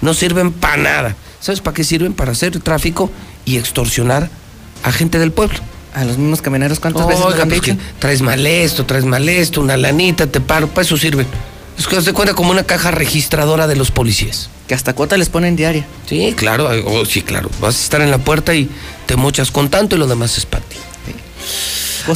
[0.00, 1.16] No sirven para nada.
[1.40, 2.12] ¿Sabes para qué sirven?
[2.12, 3.08] Para hacer tráfico
[3.44, 4.28] y extorsionar
[4.82, 5.58] a gente del pueblo.
[5.94, 7.76] A los mismos camioneros, ¿cuántas veces nos Oiga, han pues dicho?
[8.00, 11.26] traes mal esto, traes mal esto, una lanita, te paro, para eso sirven.
[11.78, 14.50] Es que se cuenta como una caja registradora de los policías.
[14.66, 15.86] Que hasta cuota les ponen diaria.
[16.06, 17.50] Sí, claro, oh, sí, claro.
[17.60, 18.68] Vas a estar en la puerta y
[19.06, 20.76] te mochas con tanto y lo demás es para ti.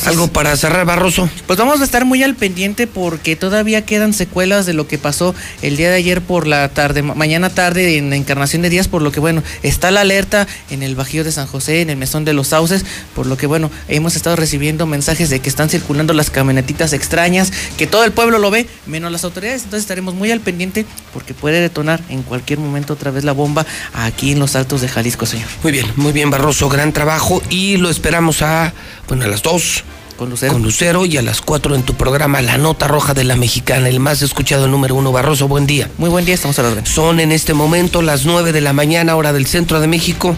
[0.07, 1.29] Algo para cerrar, Barroso.
[1.47, 5.35] Pues vamos a estar muy al pendiente porque todavía quedan secuelas de lo que pasó
[5.63, 8.89] el día de ayer por la tarde, ma- mañana tarde en la Encarnación de Díaz,
[8.89, 11.97] por lo que bueno, está la alerta en el Bajío de San José, en el
[11.97, 12.85] Mesón de los Sauces,
[13.15, 17.53] por lo que bueno, hemos estado recibiendo mensajes de que están circulando las camionetitas extrañas,
[17.77, 21.35] que todo el pueblo lo ve, menos las autoridades, entonces estaremos muy al pendiente porque
[21.35, 25.27] puede detonar en cualquier momento otra vez la bomba aquí en los Altos de Jalisco,
[25.27, 25.49] señor.
[25.63, 28.73] Muy bien, muy bien, Barroso, gran trabajo y lo esperamos a,
[29.09, 29.80] bueno, a las dos.
[30.21, 30.53] Con Lucero.
[30.53, 33.89] Con Lucero y a las cuatro en tu programa La Nota Roja de la Mexicana,
[33.89, 35.13] el más escuchado, el número uno.
[35.13, 35.91] Barroso, buen día.
[35.97, 36.85] Muy buen día, estamos a la orden.
[36.85, 40.37] Son en este momento las 9 de la mañana, hora del centro de México.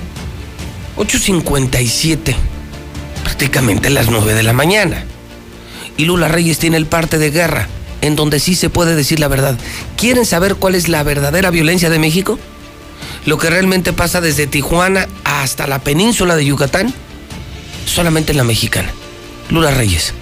[0.99, 2.37] 8.57.
[3.25, 5.05] Prácticamente las 9 de la mañana.
[5.97, 7.67] Y Lula Reyes tiene el parte de guerra,
[8.03, 9.59] en donde sí se puede decir la verdad.
[9.97, 12.39] ¿Quieren saber cuál es la verdadera violencia de México?
[13.27, 16.95] Lo que realmente pasa desde Tijuana hasta la península de Yucatán,
[17.85, 18.93] solamente en la mexicana.
[19.53, 20.15] Lula Reyes,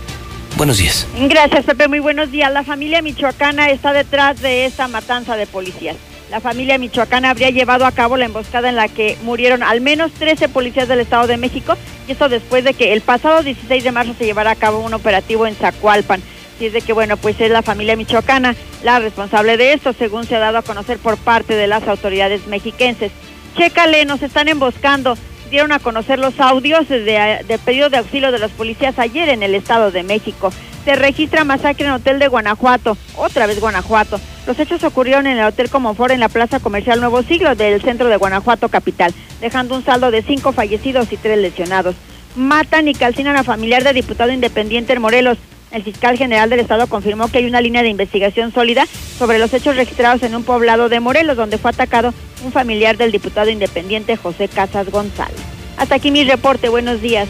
[0.57, 1.07] buenos días.
[1.17, 1.87] Gracias, Pepe.
[1.87, 2.53] Muy buenos días.
[2.53, 5.95] La familia michoacana está detrás de esta matanza de policías.
[6.33, 10.11] La familia michoacana habría llevado a cabo la emboscada en la que murieron al menos
[10.15, 11.77] 13 policías del Estado de México
[12.09, 14.95] y esto después de que el pasado 16 de marzo se llevara a cabo un
[14.95, 16.21] operativo en Zacualpan.
[16.59, 20.27] Y es de que, bueno, pues es la familia michoacana la responsable de esto, según
[20.27, 23.13] se ha dado a conocer por parte de las autoridades mexiquenses.
[23.57, 25.17] Chécale, nos están emboscando.
[25.51, 29.57] Dieron a conocer los audios de, pedido de auxilio de los policías ayer en el
[29.57, 30.53] Estado de México.
[30.85, 34.21] Se registra masacre en hotel de Guanajuato, otra vez Guanajuato.
[34.47, 38.09] Los hechos ocurrieron en el Hotel Comonfort en la Plaza Comercial Nuevo Siglo del centro
[38.09, 41.97] de Guanajuato capital, dejando un saldo de cinco fallecidos y tres lesionados.
[42.37, 45.39] Matan y calcinan a familiar de diputado independiente en Morelos.
[45.73, 48.87] El fiscal general del estado confirmó que hay una línea de investigación sólida
[49.19, 52.13] sobre los hechos registrados en un poblado de Morelos, donde fue atacado
[52.45, 55.39] un familiar del diputado independiente José Casas González.
[55.77, 56.69] Hasta aquí mi reporte.
[56.69, 57.29] Buenos días.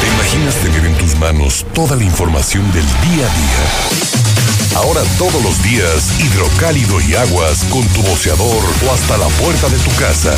[0.00, 4.76] ¿Te imaginas tener en tus manos toda la información del día a día?
[4.76, 9.78] Ahora todos los días, hidrocálido y aguas con tu boceador o hasta la puerta de
[9.78, 10.34] tu casa.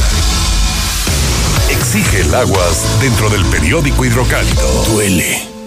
[1.71, 4.85] Exige el aguas dentro del periódico hidrocálido.
[4.85, 5.60] Duele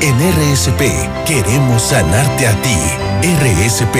[0.00, 0.80] En RSP
[1.26, 2.76] queremos sanarte a ti.
[3.22, 3.96] RSP,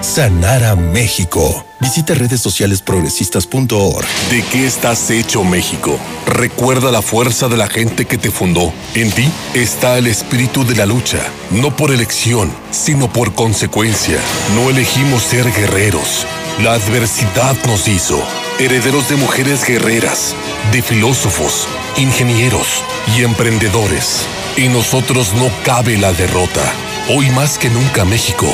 [0.00, 1.64] sanar a México.
[1.80, 4.06] Visita redes sociales progresistas.org.
[4.30, 5.98] ¿De qué estás hecho México?
[6.26, 8.72] Recuerda la fuerza de la gente que te fundó.
[8.94, 11.18] En ti está el espíritu de la lucha,
[11.50, 14.18] no por elección, sino por consecuencia.
[14.54, 16.26] No elegimos ser guerreros.
[16.62, 18.22] La adversidad nos hizo
[18.58, 20.34] herederos de mujeres guerreras,
[20.72, 21.66] de filósofos,
[21.96, 22.82] ingenieros
[23.16, 24.26] y emprendedores.
[24.56, 26.60] En nosotros no cabe la derrota.
[27.08, 28.46] Hoy más que nunca México,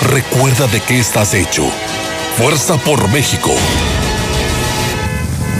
[0.00, 1.64] recuerda de qué estás hecho.
[2.38, 3.50] Fuerza por México.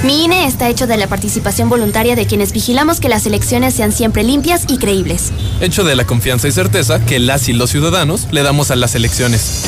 [0.02, 3.92] Mi INE está hecho de la participación voluntaria de quienes vigilamos que las elecciones sean
[3.92, 5.30] siempre limpias y creíbles.
[5.60, 8.94] Hecho de la confianza y certeza que las y los ciudadanos le damos a las
[8.94, 9.62] elecciones.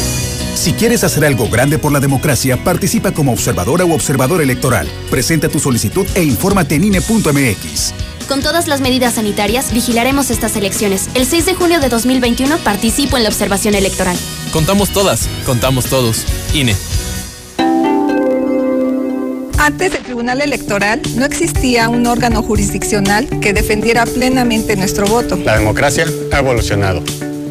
[0.54, 4.88] Si quieres hacer algo grande por la democracia, participa como observadora u observador electoral.
[5.10, 7.92] Presenta tu solicitud e infórmate en INE.mx.
[8.28, 11.08] Con todas las medidas sanitarias, vigilaremos estas elecciones.
[11.14, 14.16] El 6 de junio de 2021 participo en la observación electoral.
[14.52, 16.24] Contamos todas, contamos todos.
[16.54, 16.74] INE.
[19.58, 25.36] Antes del Tribunal Electoral no existía un órgano jurisdiccional que defendiera plenamente nuestro voto.
[25.36, 27.02] La democracia ha evolucionado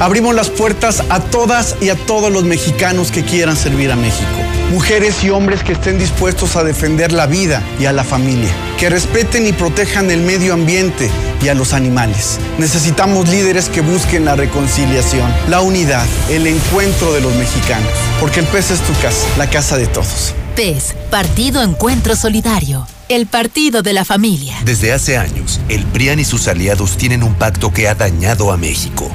[0.00, 4.30] Abrimos las puertas a todas y a todos los mexicanos que quieran servir a México.
[4.70, 8.50] Mujeres y hombres que estén dispuestos a defender la vida y a la familia.
[8.78, 11.10] Que respeten y protejan el medio ambiente
[11.42, 12.38] y a los animales.
[12.58, 17.90] Necesitamos líderes que busquen la reconciliación, la unidad, el encuentro de los mexicanos.
[18.20, 20.32] Porque el PES es tu casa, la casa de todos.
[20.54, 22.86] PES, Partido Encuentro Solidario.
[23.08, 24.58] El partido de la familia.
[24.64, 28.56] Desde hace años, el PRIAN y sus aliados tienen un pacto que ha dañado a
[28.56, 29.10] México.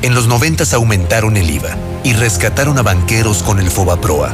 [0.00, 4.32] En los 90 aumentaron el IVA y rescataron a banqueros con el Fobaproa.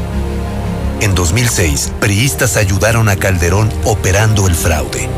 [1.01, 5.09] En 2006, priistas ayudaron a Calderón operando el fraude.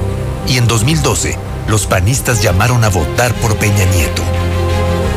[0.47, 1.36] Y en 2012,
[1.68, 4.23] los panistas llamaron a votar por Peña Nieto.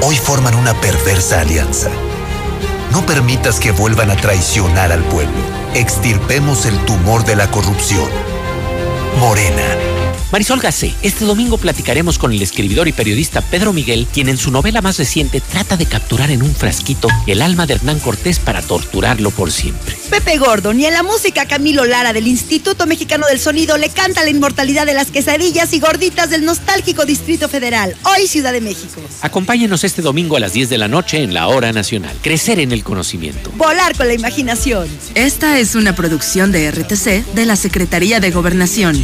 [0.01, 1.89] Hoy forman una perversa alianza.
[2.91, 5.37] No permitas que vuelvan a traicionar al pueblo.
[5.75, 8.09] Extirpemos el tumor de la corrupción.
[9.19, 10.08] Morena.
[10.31, 14.51] Marisol Gacé, este domingo platicaremos con el escribidor y periodista Pedro Miguel, quien en su
[14.51, 18.61] novela más reciente trata de capturar en un frasquito el alma de Hernán Cortés para
[18.61, 19.97] torturarlo por siempre.
[20.11, 24.23] Pepe Gordon y en la música Camilo Lara del Instituto Mexicano del Sonido le canta
[24.23, 29.01] la inmortalidad de las quesadillas y gorditas del nostálgico Distrito Federal, hoy Ciudad de México.
[29.21, 32.15] Acompáñenos este domingo a las 10 de la noche en la Hora Nacional.
[32.21, 33.51] Crecer en el conocimiento.
[33.55, 34.87] Volar con la imaginación.
[35.15, 39.03] Esta es una producción de RTC de la Secretaría de Gobernación.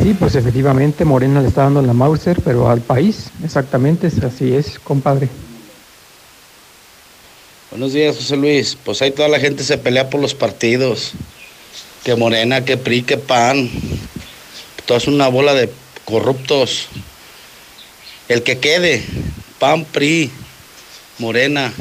[0.00, 4.78] Sí, pues efectivamente Morena le está dando la Mauser, pero al país, exactamente, así es,
[4.78, 5.28] compadre.
[7.72, 8.78] Buenos días, José Luis.
[8.84, 11.14] Pues ahí toda la gente se pelea por los partidos.
[12.04, 13.68] Que Morena, que PRI, que PAN.
[14.86, 15.68] Todo es una bola de
[16.04, 16.86] corruptos.
[18.28, 19.04] El que quede,
[19.58, 20.30] PAN, PRI,
[21.18, 21.72] Morena.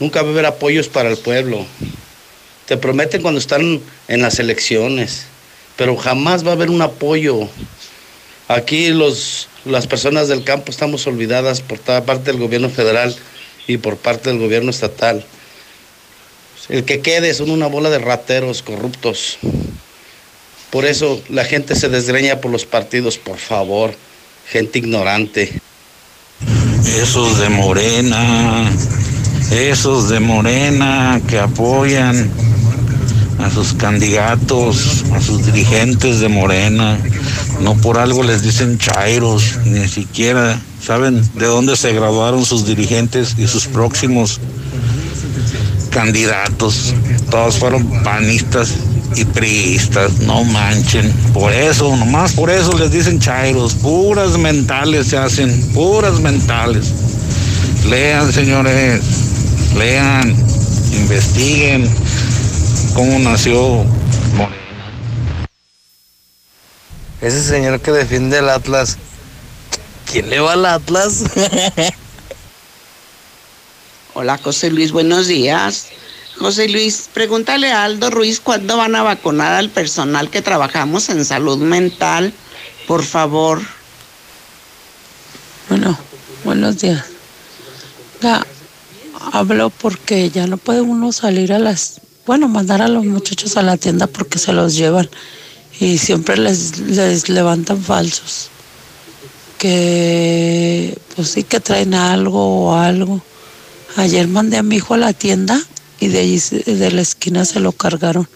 [0.00, 1.66] Nunca va a haber apoyos para el pueblo.
[2.64, 5.26] Te prometen cuando están en las elecciones
[5.78, 7.48] pero jamás va a haber un apoyo.
[8.48, 13.14] Aquí los, las personas del campo estamos olvidadas por toda parte del gobierno federal
[13.68, 15.24] y por parte del gobierno estatal.
[16.68, 19.38] El que quede son una bola de rateros corruptos.
[20.70, 23.94] Por eso la gente se desgreña por los partidos, por favor.
[24.48, 25.60] Gente ignorante.
[27.00, 28.68] Esos de Morena,
[29.52, 32.47] esos de Morena que apoyan
[33.38, 36.98] a sus candidatos, a sus dirigentes de Morena.
[37.60, 43.36] No por algo les dicen chairos, ni siquiera saben de dónde se graduaron sus dirigentes
[43.38, 44.40] y sus próximos
[45.90, 46.94] candidatos.
[47.30, 48.74] Todos fueron panistas
[49.16, 51.10] y priistas, no manchen.
[51.32, 56.92] Por eso, nomás por eso les dicen chairos, puras mentales se hacen, puras mentales.
[57.88, 59.00] Lean, señores,
[59.76, 60.34] lean,
[60.92, 61.88] investiguen
[62.94, 63.84] cómo nació
[64.34, 64.56] Morena.
[67.20, 68.96] Ese señor que defiende el Atlas,
[70.10, 71.24] ¿quién le va al Atlas?
[74.14, 75.88] Hola José Luis, buenos días.
[76.38, 81.24] José Luis, pregúntale a Aldo Ruiz cuándo van a vacunar al personal que trabajamos en
[81.24, 82.32] salud mental,
[82.86, 83.60] por favor.
[85.68, 85.98] Bueno,
[86.44, 87.04] buenos días.
[88.22, 88.46] Ya,
[89.32, 93.62] hablo porque ya no puede uno salir a las, bueno, mandar a los muchachos a
[93.62, 95.08] la tienda porque se los llevan
[95.80, 98.50] y siempre les, les levantan falsos.
[99.56, 103.22] Que pues sí que traen algo o algo.
[103.96, 105.58] Ayer mandé a mi hijo a la tienda
[106.00, 108.28] y de allí de la esquina se lo cargaron.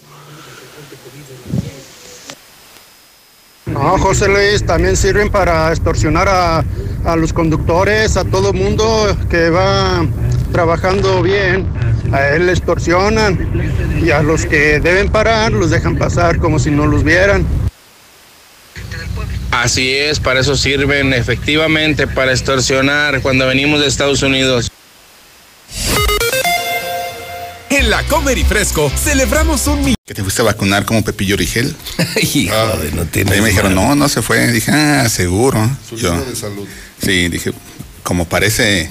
[3.67, 6.65] No, José Luis, también sirven para extorsionar a,
[7.05, 10.03] a los conductores, a todo mundo que va
[10.53, 11.67] trabajando bien.
[12.13, 13.37] A él le extorsionan
[14.01, 17.45] y a los que deben parar los dejan pasar como si no los vieran.
[19.51, 24.71] Así es, para eso sirven efectivamente, para extorsionar cuando venimos de Estados Unidos.
[27.69, 31.35] En la Comer y Fresco celebramos un mi ¿Que te fuiste a vacunar como Pepillo
[31.35, 31.75] Origel?
[32.21, 33.31] Hijo de no tiene.
[33.31, 34.51] Ahí me dijeron, no, no se fue.
[34.51, 35.69] Dije, ah, seguro.
[35.87, 36.67] Su Yo, de salud.
[37.01, 37.51] sí, dije,
[38.03, 38.89] como parece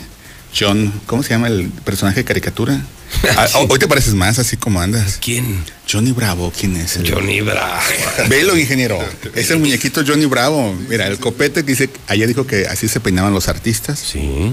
[0.59, 2.81] John, ¿cómo se llama el personaje de caricatura?
[3.37, 5.19] Ah, hoy te pareces más así como andas.
[5.23, 5.63] ¿Quién?
[5.91, 6.97] Johnny Bravo, ¿quién es?
[6.97, 7.81] el- Johnny Bravo.
[8.29, 8.99] Velo, ingeniero.
[9.35, 10.75] Es el muñequito Johnny Bravo.
[10.89, 13.99] Mira, el copete que dice, ayer dijo que así se peinaban los artistas.
[13.99, 14.51] Sí.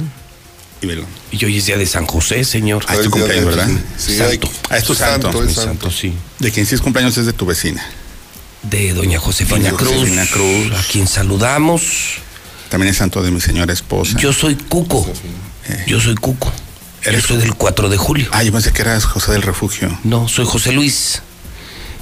[0.82, 1.06] Y velo.
[1.32, 2.84] Y hoy es día de San José, señor.
[2.90, 3.70] Ah, es tu cumpleaños, ¿verdad?
[3.98, 4.52] Sí, santo.
[4.70, 5.30] Ah, es tu santo.
[5.42, 6.14] Es mi santo, sí.
[6.40, 7.84] De quien sí es cumpleaños es de tu vecina.
[8.64, 9.94] De doña Josefina Doña Cruz.
[9.94, 10.72] Josefina Cruz.
[10.78, 11.82] A quien saludamos.
[12.70, 14.18] También es santo de mi señora esposa.
[14.20, 15.12] Yo soy Cuco.
[15.88, 16.52] Yo soy Cuco.
[17.06, 18.28] Yo soy del 4 de julio.
[18.32, 19.98] Ah, yo pensé que eras José del Refugio.
[20.04, 21.22] No, soy José Luis.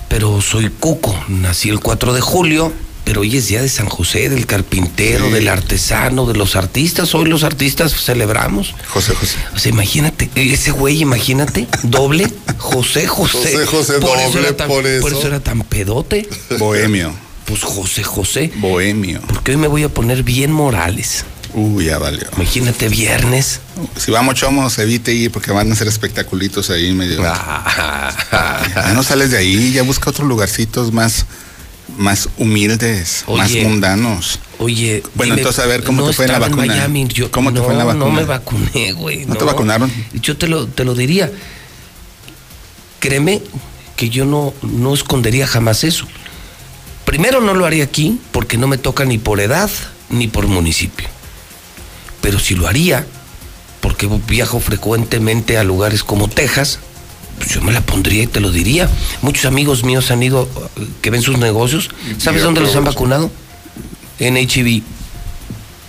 [0.10, 1.18] Pero soy Cuco.
[1.28, 2.74] Nací el 4 de julio.
[3.04, 7.16] Pero hoy es día de San José, del carpintero, del artesano, de los artistas.
[7.16, 8.76] Hoy los artistas celebramos.
[8.90, 9.38] José José.
[9.56, 13.38] O sea, imagínate, ese güey, imagínate, doble, José José.
[13.38, 15.26] José, José, doble, tan, por eso.
[15.26, 16.28] era tan pedote.
[16.60, 17.14] Bohemio.
[17.46, 18.52] Pues José José.
[18.58, 19.22] Bohemio.
[19.22, 21.24] Porque hoy me voy a poner bien morales.
[21.60, 22.28] Uy, ya valió.
[22.36, 23.62] Imagínate viernes.
[23.96, 27.20] Si vamos chomos, evite ir porque van a hacer espectaculitos ahí medio.
[27.24, 31.26] ya no sales de ahí, ya busca otros lugarcitos más,
[31.98, 34.40] más humildes, más mundanos.
[34.60, 36.66] Oye, Bueno, dime, entonces a ver cómo no te fue en la vacuna.
[36.68, 38.06] Miami, yo- ¿Cómo te no, fue en la vacuna?
[38.06, 39.26] No me vacuné, güey.
[39.26, 39.92] ¿No te vacunaron?
[40.14, 41.32] Yo te lo, te lo diría.
[43.00, 43.42] Créeme
[43.96, 46.06] que yo no, no escondería jamás eso.
[47.04, 49.72] Primero no lo haría aquí porque no me toca ni por edad
[50.10, 51.08] ni por municipio.
[52.28, 53.08] Pero si lo haría,
[53.80, 56.80] porque viajo frecuentemente a lugares como Texas,
[57.38, 58.90] pues yo me la pondría y te lo diría.
[59.22, 61.90] Muchos amigos míos han ido, eh, que ven sus negocios.
[62.18, 63.32] ¿Sabes dónde los han vacunado?
[64.20, 64.82] En HB.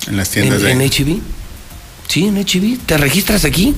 [0.06, 0.84] En las tiendas ¿En, de.
[0.84, 1.20] en HB?
[2.06, 2.86] Sí, en HB.
[2.86, 3.74] Te registras aquí,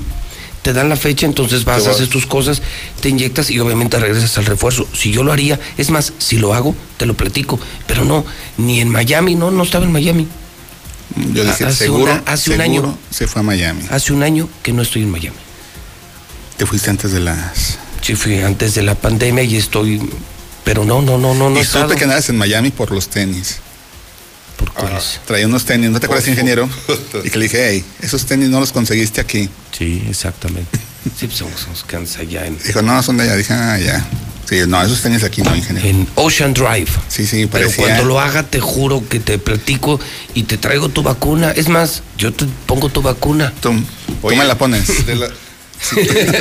[0.60, 1.96] te dan la fecha, entonces vas, Te vas.
[1.96, 2.60] haces tus cosas,
[3.00, 4.86] te inyectas y obviamente regresas al refuerzo.
[4.92, 7.58] Si yo lo haría, es más, si lo hago, te lo platico.
[7.86, 8.26] Pero no,
[8.58, 10.28] ni en Miami, no, no estaba en Miami.
[11.16, 12.98] Yo dije, Hace seguro, una- hace un seguro año.
[13.10, 13.82] se fue a Miami.
[13.90, 15.36] Hace un año que no estoy en Miami.
[16.56, 17.78] Te fuiste antes de las.
[18.02, 20.00] Sí, fui antes de la pandemia y estoy.
[20.64, 21.60] Pero no, no, no, no, no.
[21.60, 21.96] y supe estado.
[21.96, 23.56] que andabas en Miami por los tenis.
[24.56, 25.20] ¿Por cuáles?
[25.26, 26.68] Traía unos tenis, ¿no te acuerdas, ingeniero?
[27.24, 29.48] Y que le dije, hey, esos tenis no los conseguiste aquí.
[29.76, 30.78] Sí, exactamente.
[31.18, 33.36] Sí, pues somos, somos allá en, Dijo, no, son de allá.
[33.36, 34.06] Dije, ah, ya.
[34.50, 35.88] Sí, no, esos tenis aquí no, ingeniero.
[35.88, 36.88] en Ocean Drive.
[37.08, 37.84] Sí, sí, Pero parecía.
[37.84, 40.00] cuando lo haga, te juro que te platico
[40.34, 41.52] y te traigo tu vacuna.
[41.52, 43.52] Es más, yo te pongo tu vacuna.
[43.60, 43.72] Tú,
[44.20, 45.06] tú me la pones.
[45.06, 45.30] De la-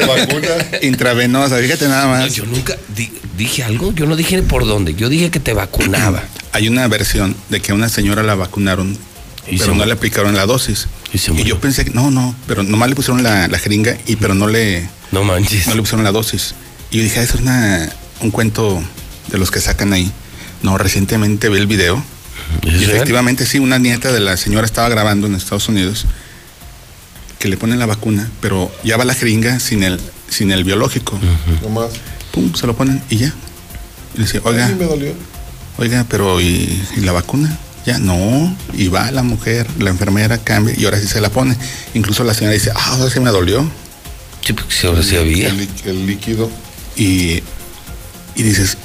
[0.08, 0.48] vacuna.
[0.82, 2.20] Intravenosa, fíjate nada más.
[2.22, 3.94] No, yo nunca di- dije algo.
[3.94, 4.96] Yo no dije por dónde.
[4.96, 6.24] Yo dije que te vacunaba.
[6.52, 8.98] Hay una versión de que a una señora la vacunaron,
[9.48, 10.88] Y pero no le aplicaron la dosis.
[11.14, 14.34] Y yo pensé que, no, no, pero nomás le pusieron la, la jeringa y pero
[14.34, 15.68] no le, No manches.
[15.68, 16.56] No le pusieron la dosis.
[16.92, 17.90] Y yo dije, ah, eso es una,
[18.22, 18.82] un cuento
[19.28, 20.12] de los que sacan ahí.
[20.62, 22.04] No, recientemente vi el video.
[22.64, 22.84] Y real?
[22.92, 26.06] efectivamente, sí, una nieta de la señora estaba grabando en Estados Unidos
[27.38, 31.18] que le ponen la vacuna, pero ya va la jeringa sin el, sin el biológico.
[31.62, 31.92] Nomás.
[32.34, 33.34] Pum, se lo ponen y ya.
[34.14, 35.14] Y le dice, oiga, Ay, me dolió.
[35.78, 37.58] oiga, pero ¿y, y la vacuna?
[37.86, 38.56] Ya, no.
[38.74, 41.56] Y va la mujer, la enfermera cambia y ahora sí se la pone.
[41.94, 43.70] Incluso la señora dice, ah, ahora sí me dolió.
[44.46, 45.50] Sí, porque sí, ahora sí había.
[45.86, 46.52] El líquido.
[46.98, 47.42] Y,
[48.36, 48.78] y dices,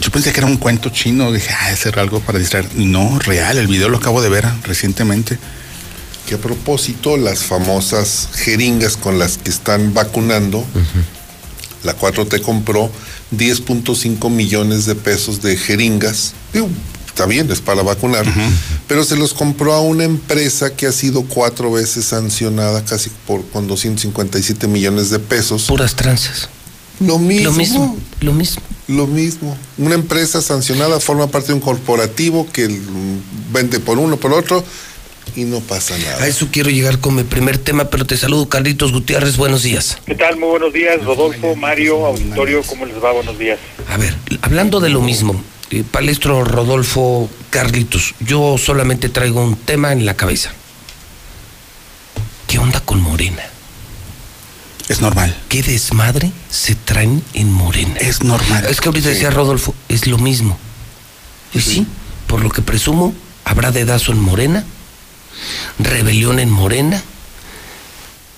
[0.00, 2.68] yo pensé que era un cuento chino, dije, ah, ese era algo para distraer.
[2.74, 5.38] No, real, el video lo acabo de ver recientemente.
[6.28, 10.64] Que a propósito, las famosas jeringas con las que están vacunando,
[11.84, 12.90] la 4T compró
[13.34, 16.34] 10.5 millones de pesos de jeringas.
[16.52, 16.68] Digo,
[17.06, 18.26] está bien, es para vacunar,
[18.86, 23.46] pero se los compró a una empresa que ha sido cuatro veces sancionada casi por
[23.48, 25.64] con 257 millones de pesos.
[25.64, 26.50] Puras tranzas.
[27.00, 27.50] Lo mismo.
[27.50, 28.62] Lo mismo, lo mismo.
[28.88, 29.56] Lo mismo.
[29.78, 32.68] Una empresa sancionada forma parte de un corporativo que
[33.52, 34.64] vende por uno, por otro,
[35.34, 36.22] y no pasa nada.
[36.22, 39.36] A eso quiero llegar con mi primer tema, pero te saludo, Carlitos Gutiérrez.
[39.36, 39.98] Buenos días.
[40.06, 40.36] ¿Qué tal?
[40.38, 43.12] Muy buenos días, Rodolfo, Mario, auditorio, ¿cómo les va?
[43.12, 43.58] Buenos días.
[43.90, 49.92] A ver, hablando de lo mismo, eh, Palestro Rodolfo Carlitos, yo solamente traigo un tema
[49.92, 50.52] en la cabeza.
[52.46, 53.42] ¿Qué onda con Morena?
[54.88, 55.36] Es normal.
[55.48, 57.96] ¿Qué desmadre se traen en Morena?
[57.98, 58.64] Es normal.
[58.66, 59.14] Es que ahorita Sí.
[59.14, 60.56] decía Rodolfo, es lo mismo.
[61.52, 61.86] Y sí,
[62.26, 63.14] por lo que presumo,
[63.44, 64.64] habrá dedazo en Morena,
[65.78, 67.02] rebelión en Morena.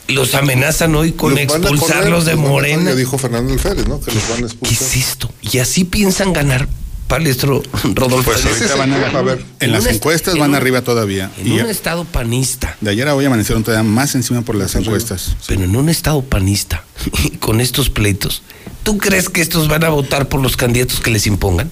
[0.08, 2.90] Los amenazan hoy con Los expulsarlos correr, de Morena.
[2.90, 4.00] Ya dijo Fernando Alférez, ¿no?
[4.00, 4.86] Que los van a ¿Qué expulsar.
[4.86, 5.30] es esto?
[5.42, 6.66] Y así piensan ganar,
[7.08, 7.62] Palestro
[7.94, 8.30] Rodolfo.
[8.30, 9.44] Pues ahorita van a, ver.
[9.60, 11.30] En las encuestas en van un- arriba todavía.
[11.38, 14.74] En Y un estado panista, de ayer a hoy amanecieron todavía más encima por las
[14.74, 15.34] encuestas.
[15.46, 16.84] pero en un estado panista,
[17.40, 18.42] con estos pleitos,
[18.82, 21.70] ¿tú crees que estos van a votar por los candidatos que les impongan?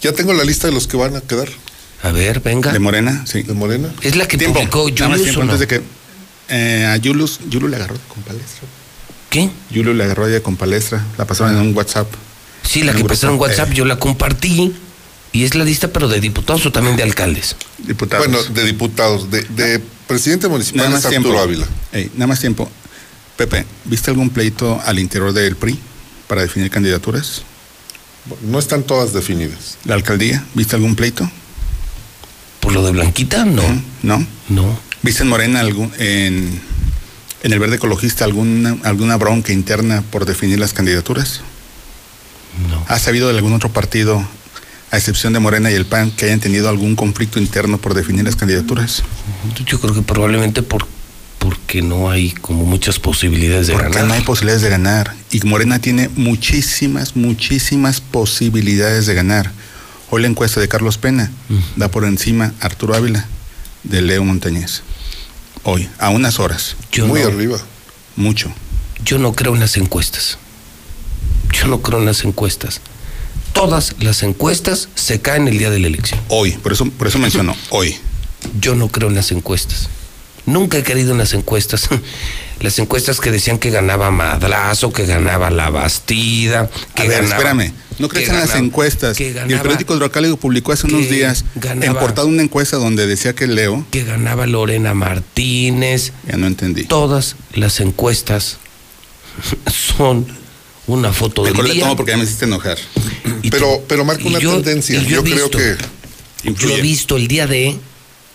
[0.00, 1.48] Ya tengo la lista de los que van a quedar.
[2.02, 2.72] A ver, venga.
[2.72, 3.42] De Morena, sí.
[3.42, 3.92] ¿De Morena?
[4.00, 4.60] Es la que Tiempo.
[4.60, 5.52] publicó Nada más Julius tiempo o no?
[5.52, 5.82] antes de que
[6.48, 8.66] eh, a Julius, Julius le agarró con palestra.
[9.28, 9.50] ¿Qué?
[9.68, 11.04] Julius le agarró ella con palestra.
[11.18, 12.08] La pasaron en un WhatsApp.
[12.62, 13.40] Sí, la que pasaron en.
[13.40, 14.72] WhatsApp, Eh, yo la compartí.
[15.32, 17.54] Y es la lista, pero de diputados o también de alcaldes.
[17.78, 18.26] diputados.
[18.26, 19.30] Bueno, de diputados.
[19.30, 21.14] De, de presidente municipal nada es más.
[21.14, 21.66] Arturo Ávila.
[22.14, 22.68] Nada más tiempo.
[23.36, 25.78] Pepe, ¿viste algún pleito al interior del PRI
[26.26, 27.42] para definir candidaturas?
[28.42, 29.78] No están todas definidas.
[29.84, 30.44] ¿La alcaldía?
[30.54, 31.30] ¿Viste algún pleito?
[32.60, 33.44] ¿Por lo de Blanquita?
[33.44, 33.62] No.
[34.02, 34.26] ¿No?
[34.48, 34.78] No.
[35.02, 36.60] ¿Viste en Morena algún, en,
[37.42, 41.40] en el verde ecologista alguna, alguna bronca interna por definir las candidaturas?
[42.90, 44.26] ¿Ha sabido de algún otro partido,
[44.90, 48.24] a excepción de Morena y el PAN, que hayan tenido algún conflicto interno por definir
[48.24, 49.04] las candidaturas?
[49.64, 50.88] Yo creo que probablemente por,
[51.38, 54.06] porque no hay como muchas posibilidades de Porque ganar.
[54.08, 55.14] no hay posibilidades de ganar.
[55.30, 59.52] Y Morena tiene muchísimas, muchísimas posibilidades de ganar.
[60.10, 61.30] Hoy la encuesta de Carlos Pena
[61.76, 63.24] da por encima a Arturo Ávila
[63.84, 64.82] de Leo Montañez.
[65.62, 66.74] Hoy, a unas horas.
[66.90, 67.28] Yo Muy no.
[67.28, 67.58] arriba.
[68.16, 68.52] Mucho.
[69.04, 70.38] Yo no creo en las encuestas.
[71.52, 72.80] Yo no creo en las encuestas.
[73.52, 76.20] Todas las encuestas se caen el día de la elección.
[76.28, 77.96] Hoy, por eso, por eso menciono, hoy.
[78.60, 79.88] Yo no creo en las encuestas.
[80.46, 81.88] Nunca he querido en las encuestas.
[82.60, 87.36] Las encuestas que decían que ganaba Madrazo, que ganaba La Bastida, que a ver, ganaba.
[87.36, 87.72] espérame.
[87.98, 89.16] No crees que en las encuestas.
[89.16, 93.34] que y el periódico Hidrocálido publicó hace unos días en portada una encuesta donde decía
[93.34, 93.86] que Leo.
[93.90, 96.12] Que ganaba Lorena Martínez.
[96.26, 96.84] Ya no entendí.
[96.84, 98.58] Todas las encuestas
[99.70, 100.26] son
[100.86, 101.82] una foto del Mejor le día.
[101.84, 102.78] tomo porque ya me hiciste enojar.
[103.50, 105.00] Pero, pero marca una yo- tendencia.
[105.02, 105.76] yo Yo, creo visto- que
[106.44, 106.78] Yo Influye.
[106.78, 107.76] he visto el día de,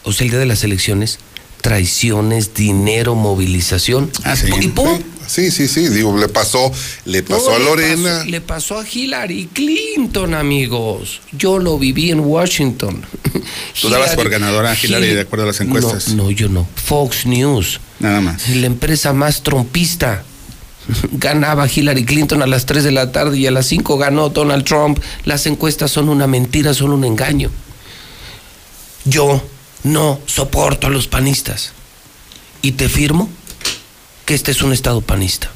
[0.03, 1.19] o sea, el día de las elecciones,
[1.61, 4.11] traiciones, dinero, movilización.
[4.23, 4.47] Ah, sí.
[4.61, 6.71] Y pum, Sí, sí, sí, digo, le pasó,
[7.05, 8.17] le pasó No, a le Lorena.
[8.19, 11.19] pasó- Le pasó, a Hillary Clinton, amigos.
[11.31, 13.03] Yo lo viví en Washington.
[13.81, 16.09] Tú dabas por ganadora a Hillary de acuerdo a las encuestas.
[16.09, 16.67] No, no, yo no.
[16.75, 18.47] Fox News, Nada más.
[18.49, 20.23] la empresa más trompista.
[21.13, 24.63] Ganaba Hillary Clinton a las 3 de la tarde y a las 5 ganó Donald
[24.65, 24.99] Trump.
[25.23, 27.49] Las encuestas son una mentira, son un engaño.
[29.05, 29.41] Yo
[29.83, 31.71] no soporto a los panistas.
[32.61, 33.29] Y te firmo
[34.25, 35.51] que este es un estado panista.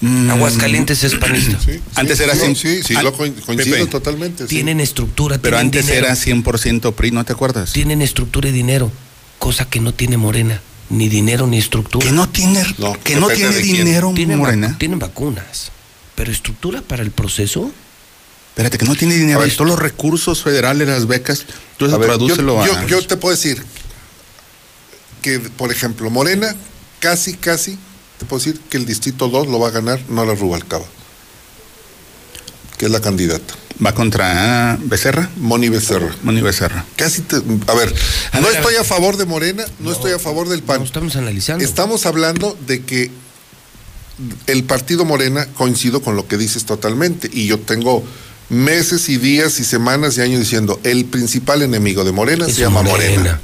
[0.00, 1.58] Mm, Aguascalientes es panista.
[1.64, 3.86] Sí, Antes era sí, cien- Sí, sí, lo coincido Pepe.
[3.86, 4.44] totalmente.
[4.44, 4.48] sí.
[4.48, 6.06] Tienen estructura, Pero tienen antes dinero.
[6.06, 7.72] era 100% PRI, ¿no te acuerdas?
[7.72, 8.92] Tienen estructura y dinero,
[9.40, 10.60] cosa que no tiene Morena.
[10.90, 12.04] Ni dinero ni estructura.
[12.06, 14.76] Que no tiene, No, que no tiene dinero tienen, vac- Morena.
[14.78, 15.70] tienen vacunas.
[16.14, 17.70] Pero estructura para el proceso.
[18.50, 19.38] Espérate, que no tiene dinero.
[19.40, 19.48] Ver.
[19.48, 21.44] Y todos los recursos federales, las becas,
[21.76, 22.66] tú A ver, yo, a.
[22.66, 23.62] yo- yo te puedo decir
[25.22, 26.54] que, por ejemplo, Morena
[27.00, 27.78] casi, casi
[28.18, 30.86] te puedo decir que el distrito 2 lo va a ganar Nora Rubalcaba,
[32.78, 33.54] que es la candidata.
[33.84, 35.30] ¿Va contra Becerra?
[35.36, 36.14] Moni Becerra.
[36.22, 36.84] Moni Becerra.
[36.96, 37.94] Casi te, a ver,
[38.32, 40.82] A no ver, estoy a favor de Morena, no, estoy a favor del PAN.
[40.82, 41.64] estamos analizando.
[41.64, 43.10] Estamos hablando de que
[44.48, 48.02] el partido Morena coincido con lo que dices totalmente y yo tengo
[48.48, 52.62] meses y días y semanas y años diciendo el principal enemigo de Morena Es se
[52.62, 53.16] llama Morena.
[53.20, 53.40] Morena.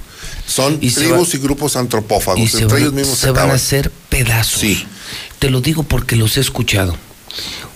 [0.48, 3.30] Son Y se tribus va- y grupos antropófagos, y se, entre van, ellos mismos se
[3.30, 4.60] van a hacer pedazos.
[4.60, 4.84] Sí.
[5.38, 6.96] Te lo digo porque los he escuchado.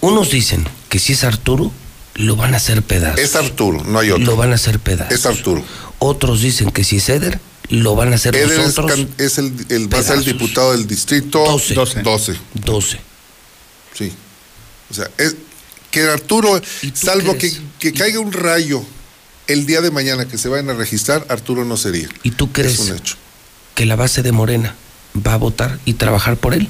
[0.01, 1.73] Unos dicen que si es Arturo,
[2.15, 3.20] lo van a hacer pedazos.
[3.20, 4.24] Es Arturo, no hay otro.
[4.24, 5.12] Lo van a hacer pedazos.
[5.12, 5.65] Es Arturo.
[5.98, 9.06] Otros dicen que si es Eder, lo van a hacer es, nosotros.
[9.19, 11.74] es el, el- va a ser el diputado del distrito 12.
[12.02, 12.36] 12.
[12.55, 13.01] 12.
[13.94, 14.12] Sí.
[14.90, 15.36] O sea, es
[15.90, 16.60] que Arturo,
[16.94, 18.82] salvo que, que caiga un rayo
[19.47, 22.09] el día de mañana que se vayan a registrar, Arturo no sería.
[22.23, 23.16] ¿Y tú crees Es un hecho.
[23.74, 24.74] que la base de Morena
[25.27, 26.69] va a votar y trabajar por él?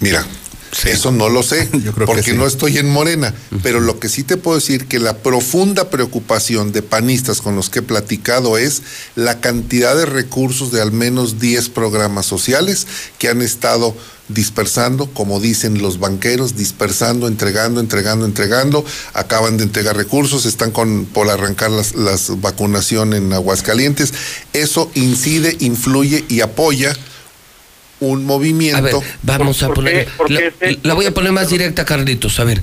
[0.00, 0.24] Mira,
[0.84, 1.68] eso no lo sé,
[2.06, 2.32] porque sí.
[2.32, 6.72] no estoy en Morena, pero lo que sí te puedo decir que la profunda preocupación
[6.72, 8.82] de panistas con los que he platicado es
[9.14, 12.86] la cantidad de recursos de al menos 10 programas sociales
[13.18, 13.96] que han estado
[14.28, 21.04] dispersando, como dicen los banqueros, dispersando, entregando, entregando, entregando, acaban de entregar recursos, están con,
[21.04, 24.12] por arrancar las, las vacunación en Aguascalientes.
[24.52, 26.96] Eso incide, influye y apoya
[28.00, 28.76] un movimiento.
[28.78, 30.08] A ver, vamos a ¿Por poner.
[30.28, 32.38] la, este- la voy a poner más directa, Carlitos.
[32.40, 32.62] A ver,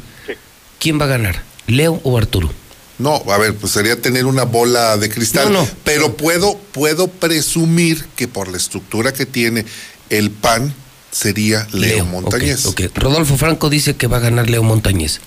[0.80, 1.44] ¿quién va a ganar?
[1.68, 2.52] ¿Leo o Arturo?
[3.00, 5.52] No, a ver, pues sería tener una bola de cristal.
[5.52, 5.68] No, no.
[5.84, 9.66] Pero puedo, puedo presumir que por la estructura que tiene
[10.10, 10.74] el PAN
[11.12, 12.66] sería Leo, Montañez.
[12.68, 12.98] ok, ok.
[12.98, 15.20] Rodolfo Franco dice que va a ganar Leo Montañez.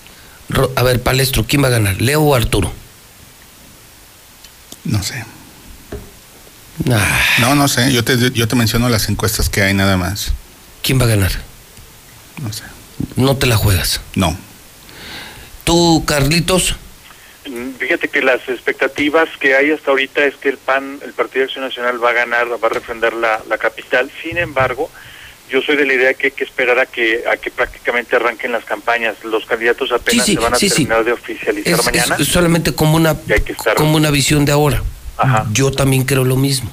[0.49, 2.01] Ro- a ver, Palestro, ¿quién va a ganar?
[2.01, 2.73] ¿Leo o Arturo?
[4.85, 5.25] No sé.
[6.91, 7.93] Ah, No, no sé.
[7.93, 10.33] Yo te, yo te menciono las encuestas que hay nada más.
[10.83, 11.33] ¿Quién va a ganar?
[12.43, 12.63] No sé.
[13.17, 14.01] No te la juegas.
[14.15, 14.37] No.
[15.65, 16.77] ¿Tú, Carlitos?
[17.79, 21.45] Fíjate que las expectativas que hay hasta ahorita es que el PAN, el Partido de
[21.47, 24.11] Acción Nacional, va a ganar, va a refrendar la, la capital.
[24.23, 24.91] Sin embargo,
[25.49, 28.51] yo soy de la idea que hay que esperar a que a que prácticamente arranquen
[28.53, 29.15] las campañas.
[29.25, 30.75] Los candidatos apenas Sí, sí, se van a sí, sí.
[30.75, 32.17] terminar de oficializar Es, mañana.
[32.19, 33.17] es solamente como una,
[33.77, 34.83] como una visión de ahora.
[35.53, 36.71] Yo también creo lo mismo.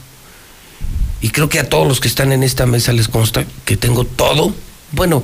[1.21, 4.03] Y creo que a todos los que están en esta mesa les consta que tengo
[4.03, 4.53] todo.
[4.91, 5.23] Bueno,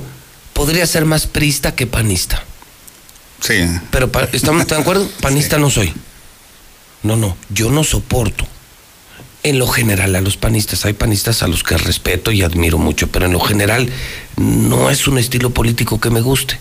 [0.54, 2.42] podría ser más prista que panista.
[3.40, 3.54] Sí.
[3.90, 5.08] Pero ¿estamos de acuerdo?
[5.20, 5.92] Panista no soy.
[7.02, 8.46] No, no, yo no soporto.
[9.42, 13.06] En lo general a los panistas, hay panistas a los que respeto y admiro mucho,
[13.06, 13.90] pero en lo general
[14.36, 16.58] no es un estilo político que me guste.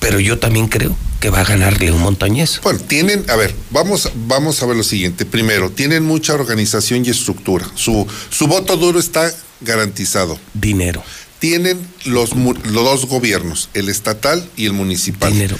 [0.00, 2.60] Pero yo también creo que va a ganar León Montañez.
[2.62, 5.26] Bueno, tienen, a ver, vamos, vamos a ver lo siguiente.
[5.26, 7.66] Primero, tienen mucha organización y estructura.
[7.74, 10.38] Su, su voto duro está garantizado.
[10.54, 11.02] Dinero.
[11.40, 15.32] Tienen los, los dos gobiernos, el estatal y el municipal.
[15.32, 15.56] Dinero.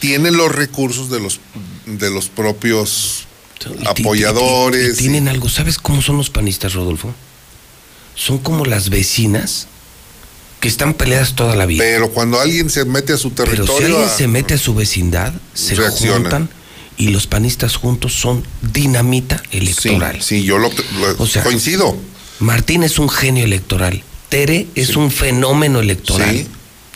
[0.00, 1.40] Tienen los recursos de los,
[1.86, 3.26] de los propios
[3.80, 4.88] Y apoyadores.
[4.88, 5.48] y- y tienen algo.
[5.48, 7.14] ¿Sabes cómo son los panistas, Rodolfo?
[8.16, 9.66] Son como las vecinas
[10.64, 11.84] que están peleadas toda la vida.
[11.84, 13.76] Pero cuando alguien se mete a su Pero territorio.
[13.76, 16.16] si alguien a- se mete a su vecindad, se Reacciona.
[16.16, 16.48] juntan
[16.96, 18.42] y los panistas juntos son
[18.72, 20.22] dinamita electoral.
[20.22, 21.94] Sí, yo lo, lo- O sea, coincido.
[22.38, 24.02] Martín es un genio electoral.
[24.30, 26.34] Tere es un fenómeno electoral.
[26.34, 26.48] Sí.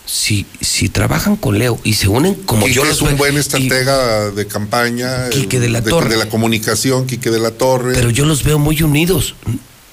[0.06, 3.34] Si, si trabajan con Leo y se unen como Quique yo es los un buen
[3.34, 5.28] y- estratega de campaña.
[5.28, 6.08] Quique eh, de la Torre.
[6.08, 7.92] De la comunicación, Quique de la Torre.
[7.92, 9.34] Pero yo los veo muy unidos.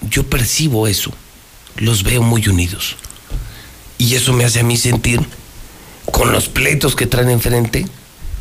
[0.09, 1.11] Yo percibo eso.
[1.75, 2.95] Los veo muy unidos.
[3.97, 5.21] Y eso me hace a mí sentir,
[6.11, 7.85] con los pleitos que traen enfrente,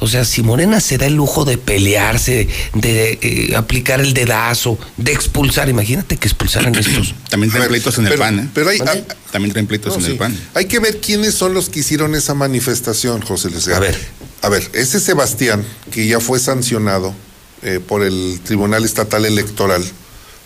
[0.00, 4.76] o sea, si Morena se da el lujo de pelearse, de eh, aplicar el dedazo,
[4.96, 7.14] de expulsar, imagínate que expulsaran estos.
[7.30, 8.48] También traen pleitos en el pero- PAN, ¿eh?
[8.52, 9.04] pero hay- ¿Mande?
[9.30, 10.10] También traen pleitos No, en sí.
[10.12, 10.38] el PAN.
[10.54, 13.68] Hay que ver quiénes son los que hicieron esa manifestación, José Luis.
[13.68, 13.96] A ver.
[14.42, 17.14] A ver, ese Sebastián, que ya fue sancionado
[17.62, 19.82] eh, por el Tribunal Estatal Electoral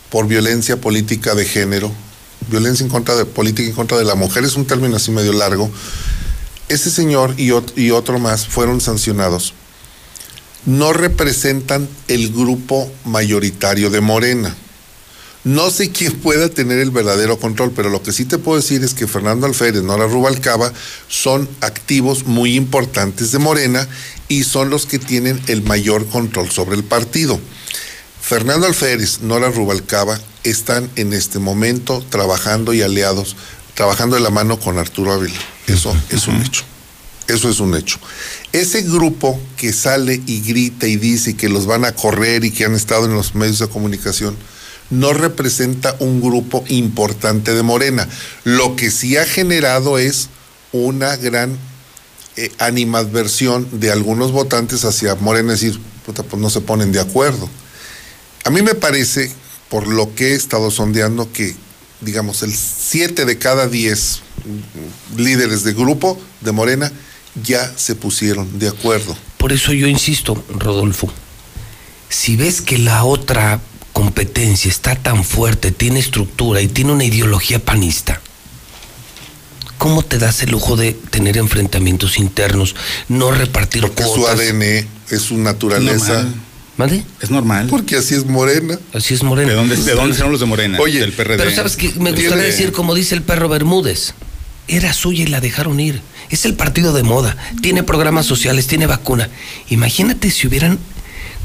[0.09, 1.91] por violencia política de género,
[2.49, 5.33] violencia en contra de política en contra de la mujer, es un término así medio
[5.33, 5.69] largo.
[6.67, 9.53] Ese señor y, y otro más fueron sancionados.
[10.65, 14.55] No representan el grupo mayoritario de Morena.
[15.45, 18.83] No sé quién pueda tener el verdadero control, pero lo que sí te puedo decir
[18.83, 20.73] es que Fernando Alférez, Nora Rubalcaba,
[21.07, 23.87] son activos muy importantes de Morena
[24.27, 27.39] y son los que tienen el mayor control sobre el partido.
[28.29, 33.35] Fernando Alférez, Nora Rubalcaba están en este momento trabajando y aliados,
[33.73, 35.39] trabajando de la mano con Arturo Ávila.
[35.65, 36.61] Eso es un hecho.
[37.27, 37.97] Eso es un hecho.
[38.51, 42.65] Ese grupo que sale y grita y dice que los van a correr y que
[42.65, 44.37] han estado en los medios de comunicación,
[44.91, 48.07] no representa un grupo importante de Morena.
[48.43, 50.29] Lo que sí ha generado es
[50.71, 51.57] una gran
[52.35, 56.99] eh, animadversión de algunos votantes hacia Morena, es decir, puta, pues no se ponen de
[56.99, 57.49] acuerdo.
[58.43, 59.31] A mí me parece,
[59.69, 61.55] por lo que he estado sondeando, que
[62.01, 64.21] digamos, el 7 de cada 10
[65.17, 66.91] líderes de grupo de Morena
[67.43, 69.15] ya se pusieron de acuerdo.
[69.37, 71.11] Por eso yo insisto, Rodolfo,
[72.09, 73.59] si ves que la otra
[73.93, 78.21] competencia está tan fuerte, tiene estructura y tiene una ideología panista,
[79.77, 82.75] ¿cómo te das el lujo de tener enfrentamientos internos,
[83.07, 86.27] no repartir Porque su ADN es su naturaleza.
[86.79, 87.03] ¿Mande?
[87.19, 87.67] Es normal.
[87.69, 88.79] Porque así es Morena.
[88.93, 89.49] Así es Morena.
[89.49, 90.79] ¿De dónde, de dónde son los de Morena?
[90.79, 91.37] Oye, del PRD.
[91.37, 94.13] Pero sabes que me gustaría Tiene- decir, como dice el perro Bermúdez,
[94.69, 96.01] era suya y la dejaron ir.
[96.29, 99.27] Es el partido de moda, tiene programas sociales, tiene vacuna.
[99.69, 100.79] Imagínate si hubieran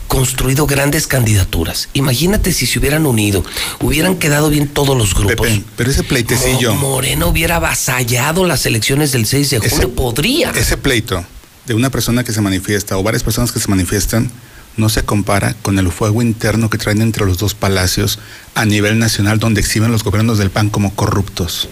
[0.06, 1.89] construido grandes candidaturas.
[1.94, 3.43] Imagínate si se hubieran unido,
[3.81, 5.48] hubieran quedado bien todos los grupos.
[5.48, 6.74] Pepe, pero ese pleitecillo.
[6.77, 9.74] Mo- Moreno hubiera avasallado las elecciones del 6 de julio.
[9.78, 10.51] Ese- Podría.
[10.52, 11.24] Ese pleito
[11.66, 14.31] de una persona que se manifiesta o varias personas que se manifiestan
[14.77, 18.19] no se compara con el fuego interno que traen entre los dos palacios
[18.55, 21.69] a nivel nacional donde exhiben los gobiernos del PAN como corruptos.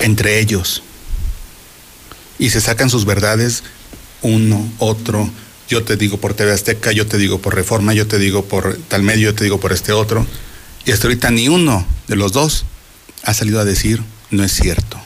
[0.00, 0.82] Entre ellos.
[2.38, 3.62] Y se sacan sus verdades
[4.22, 5.30] uno, otro.
[5.68, 8.76] Yo te digo por TV Azteca, yo te digo por Reforma, yo te digo por
[8.88, 10.26] tal medio, yo te digo por este otro.
[10.84, 12.64] Y hasta ahorita ni uno de los dos
[13.22, 15.03] ha salido a decir no es cierto.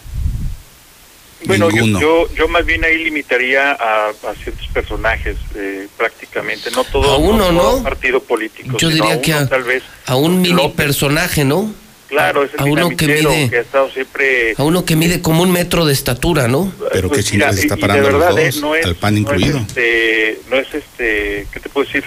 [1.44, 2.01] Bueno, yo, Ninguno.
[2.01, 7.16] yo, yo más bien ahí limitaría a, a ciertos personajes eh, prácticamente, no todo, A
[7.16, 7.82] uno, no todo ¿no?
[7.85, 8.77] partido político.
[8.77, 10.74] Yo diría que uno, a, tal vez, a un mini López.
[10.77, 11.73] personaje, ¿no?
[12.09, 14.55] claro, es el a uno que mide- que ha estado siempre...
[14.56, 16.73] A uno que mide como un metro de estatura, ¿no?
[16.90, 19.12] Pero Pues qué chingados mira, está parando los verdad, eh, dos, no es- al PAN
[19.15, 19.59] no es incluido.
[19.59, 22.05] este, no es este, ¿qué te puedo decir?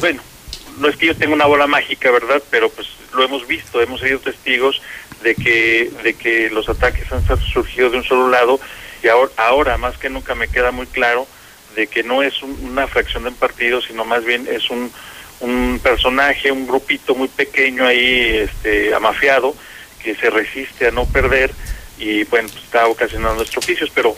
[0.00, 0.22] Bueno,
[0.78, 2.42] no es que yo tenga una bola mágica, ¿verdad?
[2.50, 4.80] Pero pues lo hemos visto, hemos sido testigos
[5.24, 8.60] de que, de que los ataques han surgido de un solo lado
[9.02, 11.26] y ahora, ahora más que nunca me queda muy claro
[11.74, 14.92] de que no es un- una fracción de un partido, sino más bien es un,
[15.40, 19.54] un personaje, un grupito muy pequeño ahí, este, amafiado,
[20.02, 21.50] que se resiste a no perder
[21.98, 24.14] y bueno, pues, está ocasionando estropicios, pero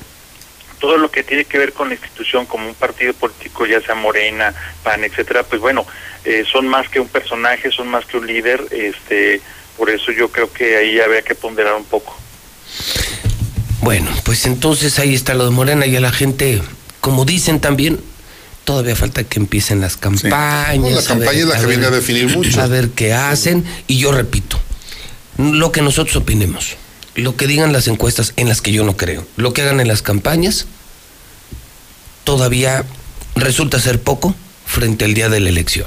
[0.80, 3.94] todo lo que tiene que ver con la institución como un partido político, ya sea
[3.94, 4.52] Morena,
[4.82, 5.86] PAN, etcétera, pues bueno,
[6.24, 9.40] eh, son más que un personaje, son más que un líder, este,
[9.76, 12.16] por eso yo creo que ahí habría que ponderar un poco.
[13.82, 16.60] Bueno, pues entonces ahí está lo de Morena y a la gente,
[17.00, 18.00] como dicen también,
[18.64, 20.78] todavía falta que empiecen las campañas.
[20.78, 22.60] No, la campaña ver- es la que ver- viene a definir mucho.
[22.60, 23.64] A ver qué hacen.
[23.86, 24.58] Y yo repito,
[25.38, 26.74] lo que nosotros opinemos,
[27.14, 29.88] lo que digan las encuestas en las que yo no creo, lo que hagan en
[29.88, 30.66] las campañas,
[32.24, 32.84] todavía
[33.36, 34.34] resulta ser poco
[34.64, 35.86] frente al día de la elección.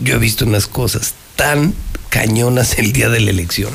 [0.00, 1.74] Yo he visto unas cosas tan
[2.10, 3.72] cañonas el día de la elección.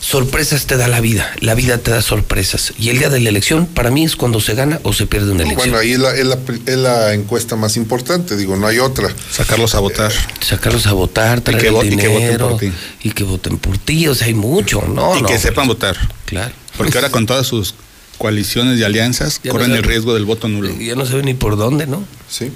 [0.00, 2.72] Sorpresas te da la vida, la vida te da sorpresas.
[2.78, 5.30] Y el día de la elección, para mí, es cuando se gana o se pierde
[5.30, 5.70] una elección.
[5.70, 9.08] Bueno, ahí es la, es, la, es la encuesta más importante, digo, no hay otra.
[9.30, 10.10] Sacarlos a votar.
[10.40, 12.72] Sacarlos a votar, traer que el vo- y que voten por ti.
[13.04, 15.16] y que voten por ti, o sea, hay mucho, ¿no?
[15.16, 15.96] y no, que pues, sepan votar.
[16.24, 16.52] Claro.
[16.76, 17.74] Porque ahora con todas sus
[18.18, 19.90] coaliciones y alianzas Ya no corren el saben.
[19.90, 20.74] riesgo del voto nulo.
[20.76, 22.02] Ya no sabe ni por dónde, ¿no?
[22.28, 22.50] Sí.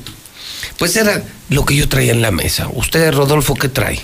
[0.78, 2.68] Pues era lo que yo traía en la mesa.
[2.72, 4.01] Usted, Rodolfo, ¿qué trae?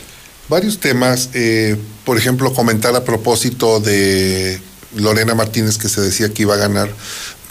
[0.51, 4.60] Varios temas, eh, por ejemplo, comentar a propósito de
[4.97, 6.90] Lorena Martínez que se decía que iba a ganar.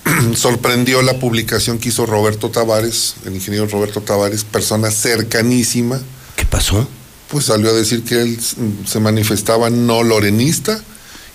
[0.36, 6.00] Sorprendió la publicación que hizo Roberto Tavares, el ingeniero Roberto Tavares, persona cercanísima.
[6.36, 6.88] ¿Qué pasó?
[7.30, 8.38] Pues salió a decir que él
[8.86, 10.82] se manifestaba no lorenista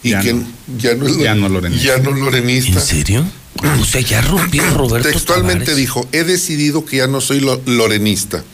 [0.03, 0.47] y Ya que no.
[0.79, 1.87] ya no es Ya no lorenista.
[1.87, 2.81] Ya no lorenista.
[2.81, 3.25] ¿En serio?
[3.81, 5.77] O sea, ya rompió Roberto Textualmente Tavares.
[5.77, 8.45] dijo, he decidido que ya no soy lo- lorenista.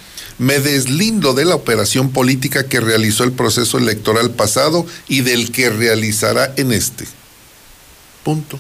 [0.41, 5.69] Me deslindo de la operación política que realizó el proceso electoral pasado y del que
[5.69, 7.05] realizará en este.
[8.25, 8.59] Punto.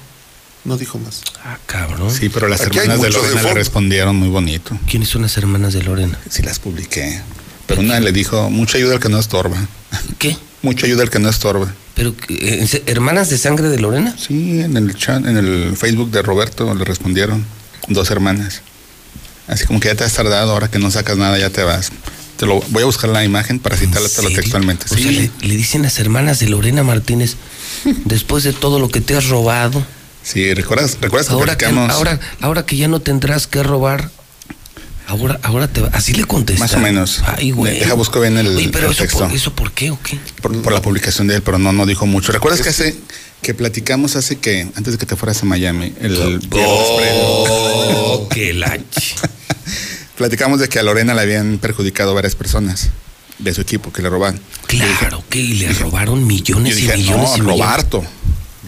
[0.66, 1.22] No dijo más.
[1.42, 2.10] Ah, cabrón.
[2.10, 4.78] Sí, pero las Aquí hermanas de Lorena le respondieron muy bonito.
[4.86, 6.20] ¿Quiénes son las hermanas de Lorena?
[6.28, 7.22] Sí las publiqué.
[7.66, 9.56] Pero una le dijo, mucha ayuda al que no estorba.
[10.18, 10.36] ¿Qué?
[10.62, 11.74] Mucha ayuda al que no estorba.
[11.94, 12.14] ¿Pero
[12.84, 14.14] hermanas de sangre de Lorena?
[14.18, 17.46] Sí, en el chat, en el Facebook de Roberto le respondieron
[17.88, 18.60] dos hermanas.
[19.50, 21.90] Así como que ya te has tardado, ahora que no sacas nada ya te vas.
[22.36, 24.86] Te lo voy a buscar la imagen para citarla textualmente.
[24.90, 27.36] O sea, le, le dicen las hermanas de Lorena Martínez,
[28.06, 29.84] después de todo lo que te has robado,
[30.22, 31.90] Sí, ¿recuerdas, recuerdas que ahora que, platicamos?
[31.94, 34.10] ahora, ahora que ya no tendrás que robar,
[35.06, 35.88] ahora, ahora te va.
[35.92, 36.62] Así le contesta.
[36.62, 37.22] Más o menos.
[37.26, 37.78] Ay, güey.
[37.80, 39.18] Deja busco bien el, Oye, pero el eso, texto.
[39.20, 40.18] por, ¿eso por qué o qué?
[40.42, 42.32] por, por la publicación de él, pero no, no dijo mucho.
[42.32, 42.96] ¿Recuerdas que hace,
[43.42, 46.40] que platicamos hace que, antes de que te fueras a Miami, el?
[46.52, 48.50] Oh, qué
[50.16, 52.90] platicamos de que a Lorena le habían perjudicado varias personas
[53.38, 54.38] de su equipo que le roban.
[54.66, 57.58] Claro que le robaron millones Yo dije, y millones no, y.
[57.58, 58.04] Roberto.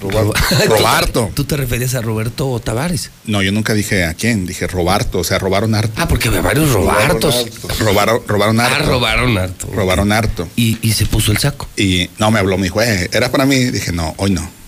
[0.00, 1.30] Roberto.
[1.34, 3.10] ¿Tú te referías a Roberto Tavares?
[3.26, 5.92] No, yo nunca dije a quién, dije Roberto, o sea, robaron harto.
[5.96, 7.46] Ah, porque había varios Robertos.
[7.78, 8.76] Robaron, robaron harto.
[8.76, 9.68] Ah, robaron harto.
[9.72, 10.48] Robaron harto.
[10.56, 11.68] Y, y se puso el saco.
[11.76, 13.56] Y no me habló, me dijo, eh, era para mí.
[13.56, 14.61] Dije, no, hoy no.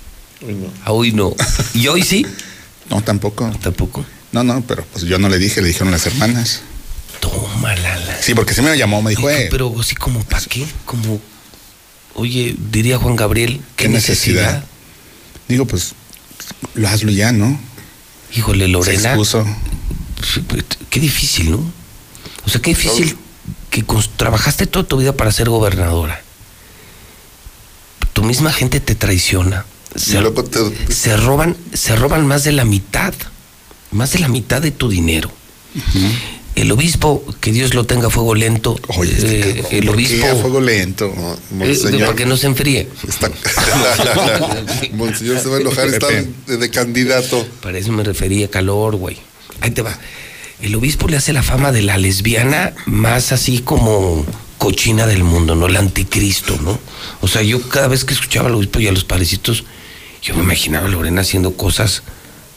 [0.85, 1.35] Ah, Hoy no.
[1.75, 2.27] ¿Y hoy sí?
[2.91, 3.51] No, tampoco.
[3.63, 4.05] Tampoco.
[4.33, 6.61] No, no, pero pues yo no le dije, le dijeron las hermanas.
[7.21, 7.97] Tómala.
[8.01, 10.67] la- Sí, porque sí me llamó, me dijo, eh, Pero así como, ¿para qué?
[10.85, 11.21] Como,
[12.15, 14.43] oye, diría Juan Gabriel, ¿qué, ¿qué necesidad?
[14.43, 14.65] necesidad?
[15.49, 15.93] Digo, pues,
[16.75, 17.59] lo hazlo ya, ¿no?
[18.35, 19.09] Híjole, Se Lorena.
[19.11, 19.47] expuso.
[20.91, 21.73] Qué difícil, ¿no?
[22.47, 23.17] O sea, qué difícil
[23.71, 23.85] que
[24.17, 26.21] trabajaste toda tu vida para ser gobernadora.
[28.13, 29.65] Tu misma gente te traiciona.
[29.97, 30.19] Se,
[30.89, 33.15] se roban, se roban más de la mitad,
[33.93, 35.31] más de la mitad de tu dinero.
[36.55, 40.35] El obispo, que Dios lo tenga a fuego lento, eh, el ¿Por qué obispo, a
[40.37, 41.13] fuego lento.
[41.61, 42.89] eh, para que no se enfríe.
[44.93, 47.47] Monseñor se va a enojar, está de, de candidato.
[47.61, 49.17] Para eso me refería calor, güey.
[49.61, 49.99] Ahí te va.
[50.61, 54.25] El obispo le hace la fama de la lesbiana más así como
[54.59, 55.67] cochina del mundo, ¿no?
[55.67, 56.79] El anticristo, ¿no?
[57.21, 59.65] O sea, yo cada vez que escuchaba al obispo y a los padrecitos,
[60.25, 62.03] yo me imaginaba a Lorena haciendo cosas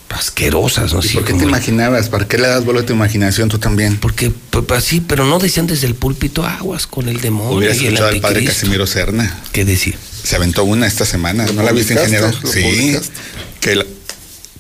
[0.09, 0.99] asquerosas, ¿no?
[1.03, 2.07] ¿Y Así por qué te imaginabas?
[2.09, 3.97] ¿Para qué le das vuelo a tu imaginación tú también?
[3.97, 7.81] Porque, pues, así, pero no decían desde el púlpito aguas con el demonio Hubieras y
[7.87, 8.45] el escuchado al padre.
[8.45, 9.41] Casimiro Serna.
[9.51, 9.97] ¿Qué decir?
[10.23, 11.45] Se aventó una esta semana.
[11.47, 12.31] ¿No la viste, ingeniero?
[12.41, 12.61] ¿Lo Sí.
[12.63, 13.13] publicaste?
[13.59, 13.87] Que el,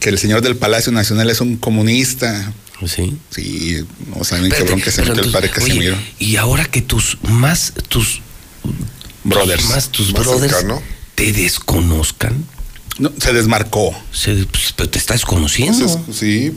[0.01, 2.51] que el señor del Palacio Nacional es un comunista.
[2.85, 3.17] Sí.
[3.31, 3.85] Sí,
[4.15, 5.97] no saben qué Espérate, bronca que se metió el padre entonces, oye, Casimiro.
[6.19, 8.21] y ahora que tus más tus
[9.23, 9.63] Brothers.
[9.69, 10.81] más tus Más brothers cercano.
[11.15, 12.45] te desconozcan.
[12.99, 13.95] No, se desmarcó.
[14.11, 15.87] Se, pues, pero te está desconociendo.
[16.11, 16.53] sí.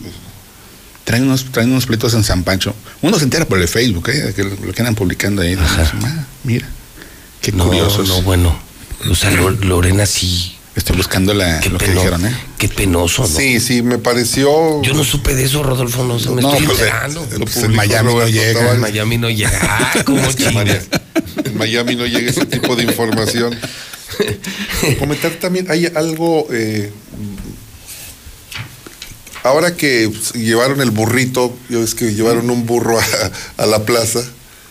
[1.04, 2.74] Traen unos, traen unos pleitos en San Pancho.
[3.02, 4.32] Uno se entera por el Facebook, ¿eh?
[4.36, 5.56] que lo, lo que andan publicando ahí.
[5.58, 6.68] Ah, mira,
[7.40, 8.06] qué no, curiosos.
[8.08, 8.56] no, bueno.
[9.10, 10.56] O sea, Lo- Lorena sí.
[10.76, 12.36] Estoy buscando la, lo que dijeron, ¿eh?
[12.56, 13.28] Qué penoso, ¿no?
[13.28, 14.80] Sí, sí, me pareció.
[14.82, 17.24] Yo no supe de eso, Rodolfo, no sé, me No, estoy pues, enterando.
[17.24, 18.72] eh, pues, en Miami no llega.
[18.74, 19.58] En Miami no llega.
[19.62, 20.20] Ah, ¿cómo
[21.44, 23.56] en Miami no llega ese tipo de información.
[24.98, 26.46] Comentar también, hay algo.
[26.50, 26.90] eh,
[29.42, 33.04] ahora que llevaron el burrito, yo es que llevaron un burro a,
[33.62, 34.22] a la plaza.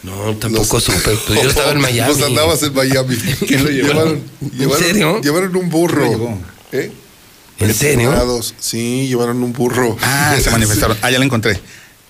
[0.04, 1.18] No, tampoco supe.
[1.28, 2.14] Pues yo estaba en Miami.
[2.14, 3.18] Pues andabas en Miami.
[3.48, 4.22] ¿Quién lo llevaron?
[4.58, 5.22] llevaron, serio?
[5.22, 6.38] Llevaron un burro.
[6.72, 6.92] ¿Eh?
[7.60, 8.14] ¿En serio?
[8.60, 9.98] Sí, llevaron un burro.
[10.02, 10.98] Ah, se manifestaron.
[11.02, 11.60] Ah, ya la encontré.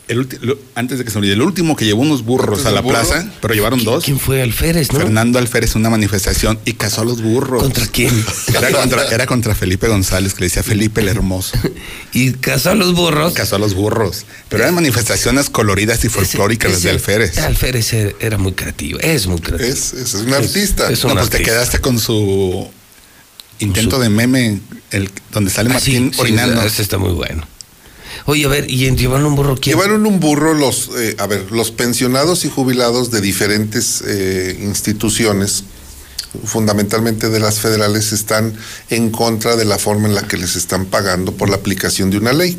[0.10, 2.72] El lo- antes de que se olvide, el último que llevó unos burros ¿Antes a
[2.72, 2.99] la burro?
[2.99, 4.03] plaza, pero llevaron dos.
[4.03, 4.99] ¿Quién fue Alférez, no?
[4.99, 7.61] Fernando Alférez una manifestación y casó a los burros.
[7.61, 8.11] ¿Contra quién?
[8.49, 11.57] Era contra, era contra Felipe González, que le decía Felipe el Hermoso.
[12.11, 13.34] Y casó a los burros.
[13.34, 14.26] Casó a los burros.
[14.49, 17.38] Pero eran manifestaciones coloridas y folclóricas las de Ese- Alférez.
[17.38, 19.69] Alférez era- muy creativo, es muy creativo.
[19.69, 20.90] Es, es un artista.
[20.91, 22.68] es No, pues te quedaste con su
[23.60, 24.60] intento Su- de meme,
[24.91, 26.64] el, donde sale Ah, sí, Martín sí, orinando.
[26.64, 27.45] ese está muy bueno.
[28.30, 29.76] Oye, a ver, ¿y llevaron un burro quién?
[29.76, 35.64] Llevaron un burro los, eh, a ver, los pensionados y jubilados de diferentes eh, instituciones,
[36.45, 38.53] fundamentalmente de las federales, están
[38.91, 42.19] en contra de la forma en la que les están pagando por la aplicación de
[42.19, 42.56] una ley.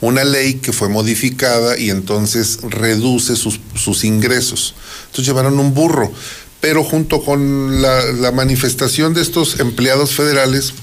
[0.00, 4.74] Una ley que fue modificada y entonces reduce sus, ingresos.
[5.02, 6.12] Entonces llevaron un burro,
[6.60, 10.74] pero junto con la manifestación de estos empleados federales,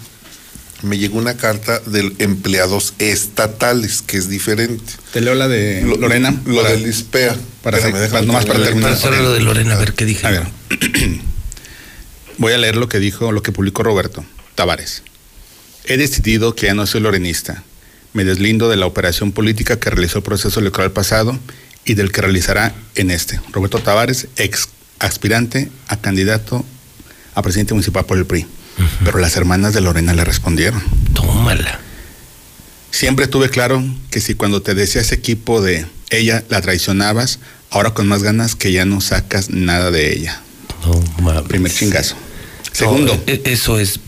[0.84, 4.93] me llegó una carta de empleados estatales, que es diferente.
[5.11, 6.35] Te leo la de Lo- Lorena.
[6.45, 7.35] Lo para- del ISPEA.
[7.64, 8.97] para Espérame, para- déjame nomás para terminar.
[8.99, 10.27] Para lo de Lorena, a ver qué dije.
[10.27, 10.43] A ver.
[12.38, 15.03] Voy a leer lo que dijo, lo que publicó Roberto Tavares.
[15.85, 17.64] He decidido que ya no soy lorenista.
[18.14, 21.38] Me deslindo de la operación política que realizó el proceso electoral pasado
[21.85, 23.39] y del que realizará en este.
[23.51, 24.69] Roberto Tavares, ex
[24.99, 26.64] aspirante a candidato
[27.35, 28.45] a presidente municipal por el PRI.
[29.04, 30.82] Pero las hermanas de Lorena le respondieron.
[31.14, 31.80] Tómala.
[32.91, 37.40] Siempre tuve claro que si cuando te decía ese equipo de ella la traicionabas,
[37.72, 40.41] ahora con más ganas que ya no sacas nada de ella.
[40.86, 41.44] No mames.
[41.48, 42.16] Primer chingazo.
[42.72, 44.00] Segundo, No, e- eso es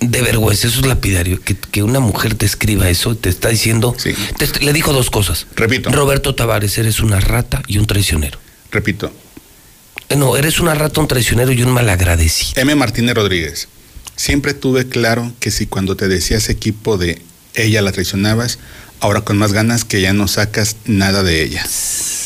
[0.00, 1.40] de vergüenza, eso es lapidario.
[1.42, 3.94] Que, que una mujer te escriba eso, te está diciendo.
[3.98, 4.14] Sí.
[4.38, 5.46] te- le dijo dos cosas.
[5.56, 8.38] repito, Roberto Tavares, eres una rata y un traicionero.
[8.70, 9.12] repito.
[10.10, 10.68] Eh, No, eres un
[11.08, 12.60] traicionero y un malagradecido.
[12.60, 12.74] M.
[12.74, 13.68] Martínez Rodríguez.
[14.16, 17.22] Siempre tuve claro que si cuando te decía ese equipo de
[17.54, 18.58] ella la traicionabas,
[19.00, 21.64] ahora con más ganas que ya no sacas nada de ella.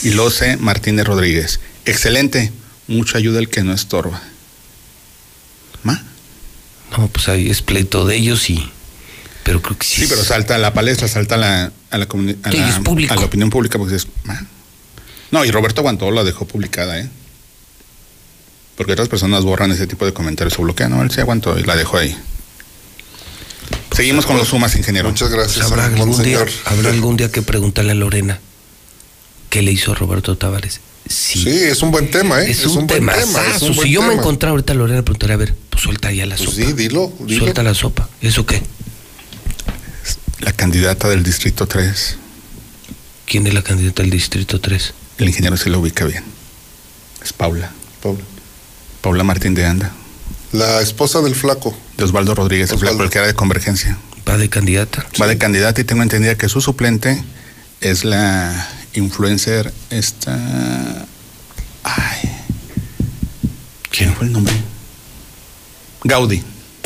[0.02, 1.60] Y lo sé, Martínez Rodríguez.
[1.84, 2.52] Excelente.
[2.88, 4.20] Mucho ayuda el que no estorba.
[5.84, 6.02] ¿Ma?
[6.96, 8.68] No, pues ahí es pleito de ellos y.
[9.44, 10.02] Pero creo que sí.
[10.02, 12.04] Sí, pero salta a la palestra, salta a la, a la,
[12.42, 14.46] a la- es a la opinión pública porque dices, "Ma".
[15.30, 17.08] No, y Roberto aguantó, la dejó publicada, ¿eh?
[18.76, 21.62] Porque otras personas borran ese tipo de comentarios o bloquean, no, él se aguantó y
[21.62, 22.16] la dejó ahí.
[23.94, 25.08] Seguimos con los sumas, ingeniero.
[25.08, 25.64] Muchas gracias.
[25.66, 26.44] ¿Habrá algún, día.
[26.64, 28.40] ¿Habrá algún día que preguntarle a Lorena
[29.50, 30.80] qué le hizo a Roberto Tavares?
[31.08, 32.50] Sí, Sí, es un buen tema, ¿eh?
[32.50, 33.12] es, un, buen tema.
[33.14, 34.20] es un Si buen yo me tema.
[34.20, 36.66] encontrara ahorita a Lorena, preguntaría, a ver, pues suelta ya la Pues sopa.
[36.66, 37.38] sí, dilo, dilo.
[37.44, 38.08] Suelta la sopa.
[38.22, 38.62] ¿Eso qué?
[40.40, 42.16] La candidata del Distrito 3,
[43.26, 44.94] ¿Quién es la candidata del Distrito 3?
[45.18, 46.24] el ingeniero se lo ubica bien.
[47.22, 47.70] Es Paula.
[48.02, 48.20] Paula.
[49.04, 49.92] Paula Martín de Anda.
[50.52, 51.76] La esposa del flaco.
[51.98, 53.98] De Osvaldo Rodríguez, el flaco, el que era de Convergencia.
[54.26, 55.04] ¿Va de candidata?
[55.20, 57.22] Va de candidata y tengo entendida que su suplente
[57.82, 61.04] es la influencer esta...
[61.82, 62.30] Ay.
[63.90, 64.54] ¿Quién fue el nombre?
[66.04, 66.42] Gaudí.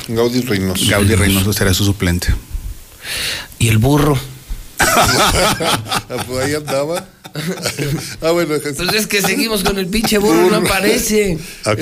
[0.08, 0.84] Gaudí Reynoso.
[0.88, 2.34] Gaudí Reynoso será su suplente.
[3.60, 4.18] ¿Y el burro?
[6.26, 7.06] Pues ahí andaba.
[8.22, 8.54] ah, bueno.
[8.60, 11.38] Pues es que seguimos con el pinche burro, no aparece.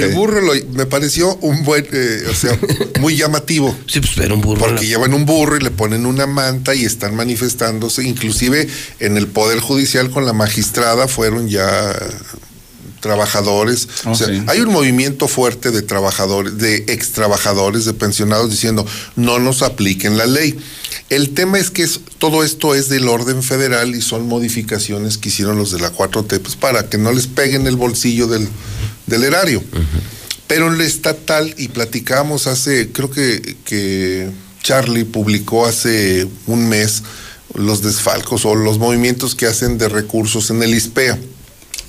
[0.09, 2.59] El burro lo- me pareció un buen, eh, o sea,
[3.01, 3.77] muy llamativo.
[3.87, 4.61] Sí, pues era un burro.
[4.61, 8.67] Porque llevan un burro y le ponen una manta y están manifestándose, inclusive
[9.01, 11.95] en el Poder Judicial con la magistrada fueron ya
[13.07, 13.89] trabajadores.
[14.05, 14.43] Oh, o sea, sí.
[14.49, 18.85] hay un movimiento fuerte de trabajadores, de ex trabajadores, de pensionados diciendo
[19.15, 20.59] no nos apliquen la ley.
[21.09, 25.29] El tema es que es- todo esto es del orden federal y son modificaciones que
[25.29, 28.49] hicieron los de la 4T pues, para que no les peguen el bolsillo del,
[29.07, 29.63] del erario.
[30.49, 34.31] Pero en la estatal, y platicamos hace, creo que, que
[34.63, 37.03] Charlie publicó hace un mes
[37.55, 41.19] los desfalcos o los movimientos que hacen de recursos en el ISPEA.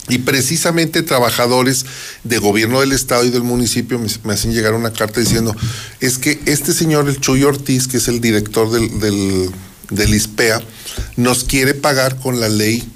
[0.09, 1.85] Y precisamente trabajadores
[2.23, 5.55] de gobierno del estado y del municipio me, hacen llegar una carta diciendo,
[5.99, 9.49] es que este señor, el Chuy Ortiz, que es el director del, del,
[9.89, 10.61] del ISPEA,
[11.17, 12.89] nos quiere pagar con la ley,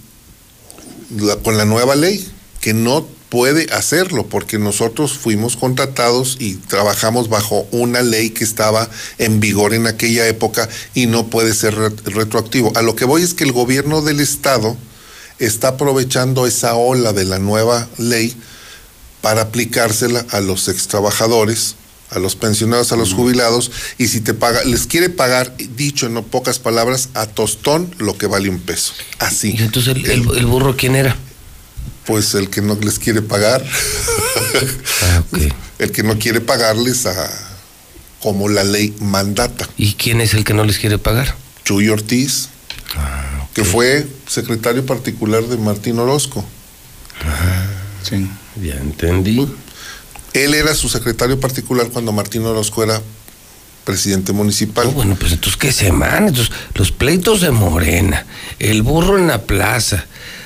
[1.44, 2.26] con la nueva ley,
[2.62, 8.90] que no puede hacerlo, porque nosotros fuimos contratados y trabajamos bajo una ley que estaba
[9.18, 12.74] en vigor en aquella época y no puede ser re- retroactivo.
[12.76, 14.78] A lo que voy es que el gobierno del estado
[15.46, 18.36] está aprovechando esa ola de la nueva ley
[19.22, 21.76] para aplicársela a los ex trabajadores,
[22.10, 26.14] a los pensionados, a los jubilados, y si te paga, les quiere pagar, dicho en
[26.14, 28.94] no pocas palabras, a tostón lo que vale un peso.
[29.20, 29.56] Así.
[29.58, 31.16] ¿Y entonces el, el- el burro quién era?
[32.06, 33.64] Pues el que no les quiere pagar.
[35.04, 35.24] Ah,
[35.80, 37.58] El que no quiere pagarles a
[38.22, 39.68] como la ley mandata.
[39.78, 41.36] ¿Y quién es el que no les quiere pagar?
[41.64, 42.50] Chuy Ortiz,
[42.96, 46.46] Ah, que fue secretario particular de Martín Orozco.
[48.04, 48.28] Sí.
[48.62, 49.48] Ya entendí.
[50.34, 53.02] Él era su secretario particular cuando Martín Orozco era
[53.84, 54.88] presidente municipal.
[54.88, 58.26] Oh, bueno, pues entonces qué semana, entonces los pleitos de Morena,
[58.60, 60.06] el burro en la plaza,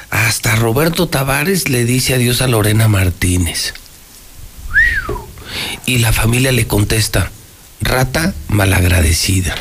[0.10, 3.73] hasta Roberto Tavares le dice adiós a Lorena Martínez.
[5.86, 7.31] Y la familia le contesta,
[7.81, 9.55] rata malagradecida.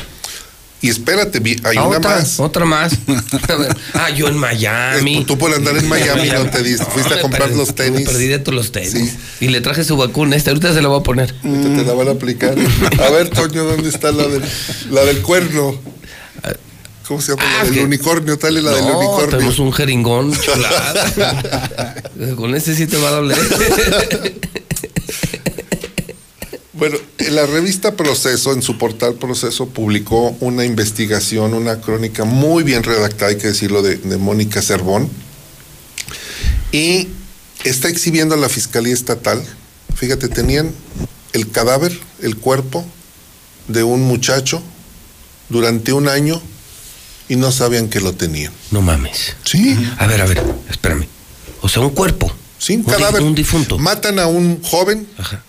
[0.85, 2.39] Y espérate, hay Ah, una otra, más.
[2.39, 2.93] Otra más.
[3.93, 5.23] Ah, yo en Miami.
[5.25, 8.07] Tú por andar en Miami no te diste, fuiste a comprar perdí- los tenis.
[8.07, 9.15] Perdí de todos los tenis.
[9.39, 11.33] Y le traje su vacuna, esta ahorita se la voy a poner.
[11.43, 12.55] Ahorita te la van a aplicar.
[13.03, 14.43] A ver, Toño, ¿dónde está la del,
[14.91, 15.75] la del cuerno?
[17.07, 17.43] ¿Cómo se llama?
[17.43, 19.29] la del Ah, que- unicornio, dale la del unicornio.
[19.29, 21.95] tenemos un jeringón chulada.
[22.35, 23.37] Con ese sí te va a doler.
[26.87, 26.99] Bueno,
[27.31, 33.31] la revista Proceso, en su portal Proceso, publicó una investigación, una crónica muy bien redactada,
[33.31, 35.09] hay que decirlo, de, de Mónica Cervón.
[36.71, 37.07] Y
[37.63, 39.43] está exhibiendo a la Fiscalía Estatal.
[39.95, 40.71] Fíjate, tenían
[41.33, 42.85] el cadáver, el cuerpo
[43.67, 44.61] de un muchacho
[45.49, 46.39] durante un año
[47.27, 48.53] y no sabían que lo tenían.
[48.69, 49.35] No mames.
[49.43, 49.75] Sí.
[49.97, 51.07] A ver, a ver, espérame.
[51.61, 52.31] O sea, un cuerpo.
[52.59, 53.23] Sí, un cadáver.
[53.23, 53.79] Un difunto.
[53.79, 55.41] Matan a un joven, Ajá.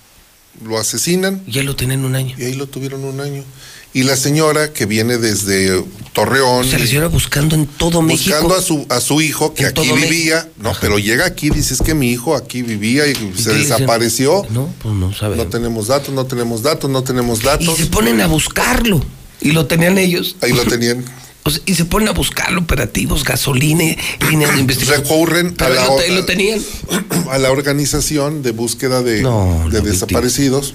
[0.64, 1.42] Lo asesinan.
[1.46, 2.34] Ya lo tienen un año.
[2.38, 3.44] Y ahí lo tuvieron un año.
[3.92, 6.60] Y la señora que viene desde Torreón.
[6.60, 8.54] O sea, la señora buscando en todo buscando México.
[8.54, 11.94] a su a su hijo que aquí vivía, no, pero llega aquí, dice es que
[11.94, 13.22] mi hijo aquí vivía y se
[13.54, 13.58] dicen?
[13.58, 14.44] desapareció.
[14.50, 15.46] No, pues no sabemos.
[15.46, 17.76] No tenemos datos, no tenemos datos, no tenemos Y datos.
[17.76, 19.02] se ponen a buscarlo.
[19.40, 20.36] Y lo tenían ellos.
[20.42, 21.02] Ahí lo tenían.
[21.46, 23.84] O sea, y se ponen a buscarlo, operativos, gasolina,
[24.28, 25.04] línea de investigación.
[25.04, 26.60] Recurren a Pero ahí la, lo, ahí lo tenían.
[27.30, 30.74] a la organización de búsqueda de, No, de no, desaparecidos.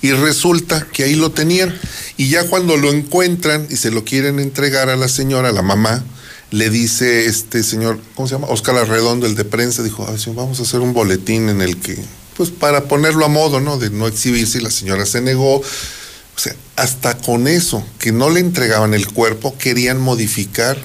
[0.00, 1.76] Y resulta que ahí lo tenían.
[2.16, 5.62] Y ya cuando lo encuentran y se lo quieren entregar a la señora, a la
[5.62, 6.04] mamá,
[6.50, 8.48] le dice este señor, ¿cómo se llama?
[8.48, 11.76] Oscar Arredondo, el de prensa, dijo, "Ay, señor, vamos a hacer un boletín en el
[11.78, 11.98] que,
[12.36, 13.78] pues para ponerlo a modo, ¿no?
[13.78, 15.62] De no exhibirse y la señora se negó.
[16.38, 20.78] O sea, hasta con eso, que no le entregaban el cuerpo, querían modificar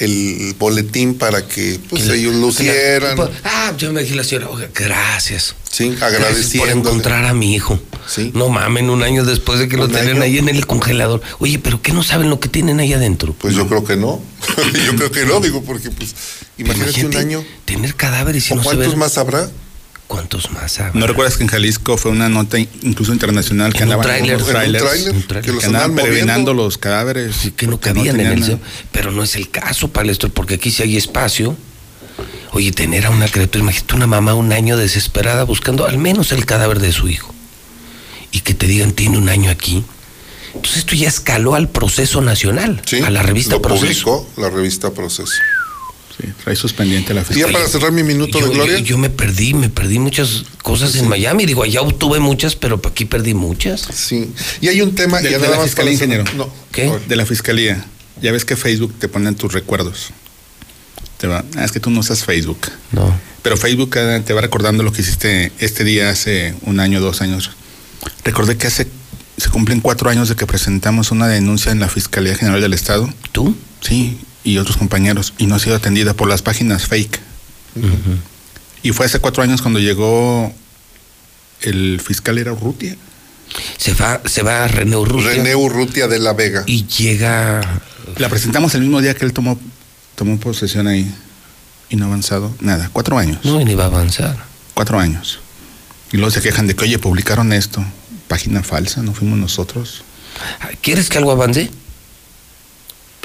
[0.00, 3.16] el boletín para que pues Que ellos la- lucieran.
[3.16, 5.54] pues, ah, yo me dije la señora, oiga, gracias.
[5.70, 6.78] Sí, Gracias por agradeciendo.
[6.90, 7.80] encontrar a mi hijo.
[8.34, 10.22] No mamen, un año después de que lo tenían año.
[10.24, 11.22] ahí en el congelador.
[11.38, 13.32] Oye, pero ¿qué no saben lo que tienen ahí adentro?
[13.32, 14.20] Pues yo creo que no.
[14.86, 16.14] yo creo que no, digo, porque pues
[16.58, 17.44] imagínate, un año.
[17.64, 19.50] Tener cadáveres y ¿O no cuántos saber- más habrá?
[20.08, 20.98] ¿Cuántos más habrá?
[20.98, 24.10] ¿No recuerdas que en Jalisco fue una nota in- incluso internacional que En andaban En
[24.22, 25.42] un trailers tráiler, un tráiler.
[25.42, 27.36] que, Que los andaban andaban peregrinando los cadáveres?
[27.54, 28.60] que no cabían en tenían el museo.
[28.90, 31.56] Pero no es el caso, Palestro, porque aquí sí hay espacio.
[32.52, 36.46] Oye, tener a una criatura, imagínate una mamá un año desesperada buscando al menos el
[36.46, 37.34] cadáver de su hijo.
[38.32, 39.84] Y que te digan, tiene un año aquí.
[40.54, 43.84] Entonces esto ya escaló al proceso nacional, Sí, a la revista lo Proceso.
[43.86, 45.32] publicó la revista Proceso.
[46.20, 47.52] Sí, trae suspendiente la Y ya fiscalía.
[47.58, 48.78] para cerrar mi minuto Yo, de gloria.
[48.78, 51.46] yo- yo me perdí, me perdí muchas cosas en Miami.
[51.46, 53.82] Digo, allá obtuve muchas, pero aquí perdí muchas.
[53.94, 54.30] Sí.
[54.60, 56.24] Y hay un tema, De, ya de nada la más fiscalía, ingeniero.
[56.36, 56.52] No.
[56.72, 56.92] ¿Qué?
[57.08, 57.84] De la fiscalía.
[58.20, 60.08] Ya ves que Facebook te ponen tus recuerdos.
[61.18, 62.58] Te va, ah, es que tú no usas Facebook.
[62.92, 63.12] No.
[63.42, 63.90] Pero Facebook
[64.24, 67.50] te va recordando lo que hiciste este día hace un año, dos años.
[68.24, 68.88] Recordé que hace
[69.36, 73.08] se cumplen cuatro años de que presentamos una denuncia en la Fiscalía General del Estado.
[73.30, 73.54] ¿Tú?
[73.80, 74.18] Sí,
[74.48, 75.34] y otros compañeros.
[75.36, 77.20] Y no ha sido atendida por las páginas fake.
[78.82, 80.52] Y fue hace cuatro años cuando llegó
[81.60, 82.96] el fiscal era Urrutia.
[83.76, 85.30] Se va, se va a René Urrutia.
[85.30, 86.64] René Urrutia de la Vega.
[86.66, 87.82] Y llega.
[88.16, 89.58] La presentamos el mismo día que él tomó,
[90.14, 91.12] tomó posesión ahí.
[91.90, 92.90] Y no ha avanzado nada.
[92.92, 93.38] Cuatro años.
[93.44, 94.36] No, y ni va a avanzar.
[94.74, 95.40] Cuatro años.
[96.10, 97.84] Y luego se quejan de que, oye, publicaron esto.
[98.28, 100.04] Página falsa, no fuimos nosotros.
[100.80, 101.70] ¿Quieres que algo avance?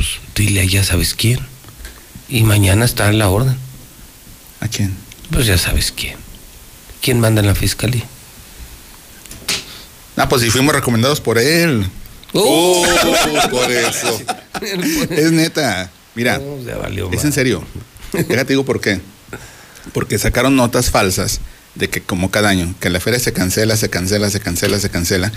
[0.03, 1.39] Pues dile a ya sabes quién.
[2.27, 3.55] Y mañana está en la orden.
[4.59, 4.93] ¿A quién?
[5.31, 6.15] Pues ya sabes quién.
[7.01, 8.03] ¿Quién manda en la fiscalía?
[10.17, 11.87] Ah, pues si fuimos recomendados por él.
[12.33, 12.85] Oh,
[13.51, 14.21] por eso.
[15.09, 15.89] Es neta.
[16.15, 17.63] Mira, No, ya valió es en serio.
[18.11, 18.99] Déjate digo por qué.
[19.93, 21.39] Porque sacaron notas falsas
[21.75, 24.89] de que como cada año, que la feria se cancela, se cancela, se cancela, se
[24.89, 25.31] cancela.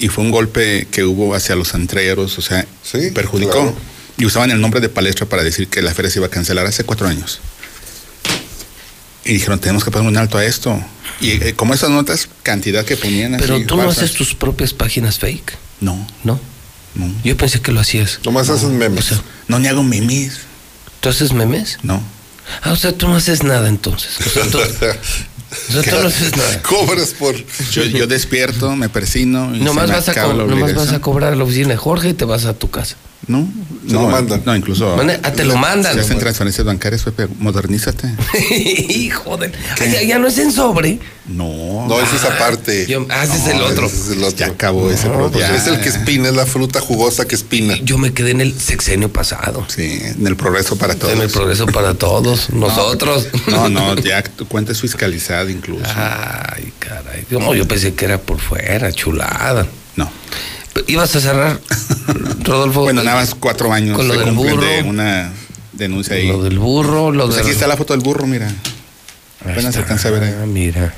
[0.00, 3.52] Y fue un golpe que hubo hacia los antreros, o sea, Sí, perjudicó.
[3.52, 3.74] claro.
[4.18, 6.66] Y usaban el nombre de palestra para decir que la feria se iba a cancelar
[6.66, 7.40] hace cuatro años.
[9.24, 10.82] Y dijeron, tenemos que poner un alto a esto.
[11.20, 13.44] Y eh, como esas notas, cantidad que ponían así.
[13.46, 15.56] Pero tú no haces tus propias páginas fake.
[15.80, 16.40] No, ¿No?
[16.94, 17.12] no.
[17.22, 18.20] Yo pensé que lo hacías.
[18.24, 19.12] Nomás haces memes.
[19.12, 20.38] O sea, No, ni hago memes.
[21.00, 21.78] ¿tú haces memes?
[21.82, 22.02] No.
[22.62, 24.18] Ah, o sea, tú no haces nada entonces.
[24.26, 24.64] O sea, tú, o
[25.72, 26.62] sea, tú no haces nada.
[26.68, 27.36] Cobras por.
[27.70, 29.54] Yo, yo despierto, me persino.
[29.54, 32.24] Y Nomás, vas a, nomás vas a cobrar a la oficina de Jorge y te
[32.24, 32.96] vas a tu casa.
[33.28, 33.46] No,
[33.86, 34.42] Se no, lo mandan.
[34.46, 34.96] No, incluso.
[34.96, 35.92] Mande- ah, te lo mandan.
[35.94, 37.28] Se hacen transferencias bancarias, Pepe.
[37.38, 38.08] Modernízate.
[38.88, 39.52] Hijo de...
[39.80, 40.98] Ah, ya, ya no es en sobre.
[41.26, 41.86] No.
[41.86, 42.86] No, es aparte.
[42.88, 43.86] Yo, ah, ese es el otro.
[43.86, 44.36] ese es el otro.
[44.38, 45.54] Ya acabó ese No, pro- pues ya.
[45.54, 47.76] Es el que espina, es la fruta jugosa que espina.
[47.82, 49.66] Yo me quedé en el sexenio pasado.
[49.68, 51.12] Sí, en el progreso para todos.
[51.12, 52.48] En el progreso para todos.
[52.54, 53.28] Nosotros.
[53.48, 55.84] No, no, ya tu cuenta es fiscalizada incluso.
[55.94, 57.26] Ay, caray.
[57.30, 59.66] No, yo pensé que era por fuera, chulada.
[59.96, 60.10] No.
[60.86, 61.60] ¿Ibas a cerrar,
[62.42, 62.82] Rodolfo?
[62.82, 64.60] Bueno, nada más cuatro años Con lo del burro.
[64.62, 65.32] de una
[65.72, 66.28] denuncia ahí.
[66.28, 67.44] Lo del burro, lo Pues del...
[67.46, 68.48] aquí está la foto del burro, mira.
[69.44, 70.34] Ahí Apenas se alcanza a ver ahí.
[70.42, 70.94] Ah, mira.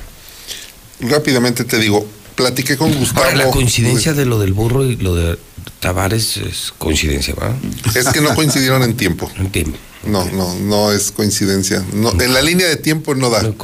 [1.01, 3.23] Rápidamente te digo, platiqué con Gustavo.
[3.25, 5.37] Ahora, la coincidencia de lo del burro y lo de
[5.79, 7.55] Tavares es coincidencia, ¿va?
[7.95, 9.31] Es que no coincidieron en tiempo.
[9.35, 9.77] No entiendo.
[10.05, 11.83] No, no, no es coincidencia.
[11.93, 13.43] No, en la línea de tiempo no da.
[13.43, 13.55] No.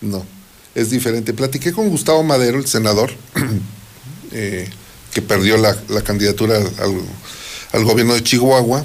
[0.00, 0.26] No,
[0.74, 1.32] es diferente.
[1.34, 3.12] Platiqué con Gustavo Madero, el senador,
[4.32, 4.68] eh,
[5.14, 7.00] que perdió la, la candidatura al,
[7.72, 8.84] al gobierno de Chihuahua,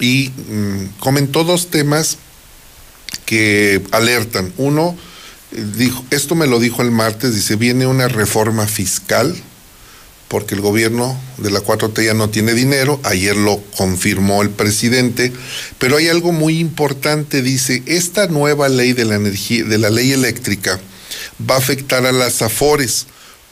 [0.00, 2.18] y mm, comentó dos temas
[3.24, 4.52] que alertan.
[4.56, 4.96] Uno,
[5.52, 9.34] eh, dijo, esto me lo dijo el martes, dice, viene una reforma fiscal
[10.28, 15.32] porque el gobierno de la 4T ya no tiene dinero, ayer lo confirmó el presidente,
[15.78, 20.12] pero hay algo muy importante, dice, esta nueva ley de la energía, de la ley
[20.12, 20.78] eléctrica
[21.48, 23.06] va a afectar a las afores,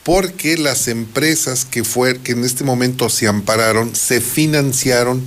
[0.07, 5.21] porque las empresas que fue, que en este momento se ampararon, se financiaron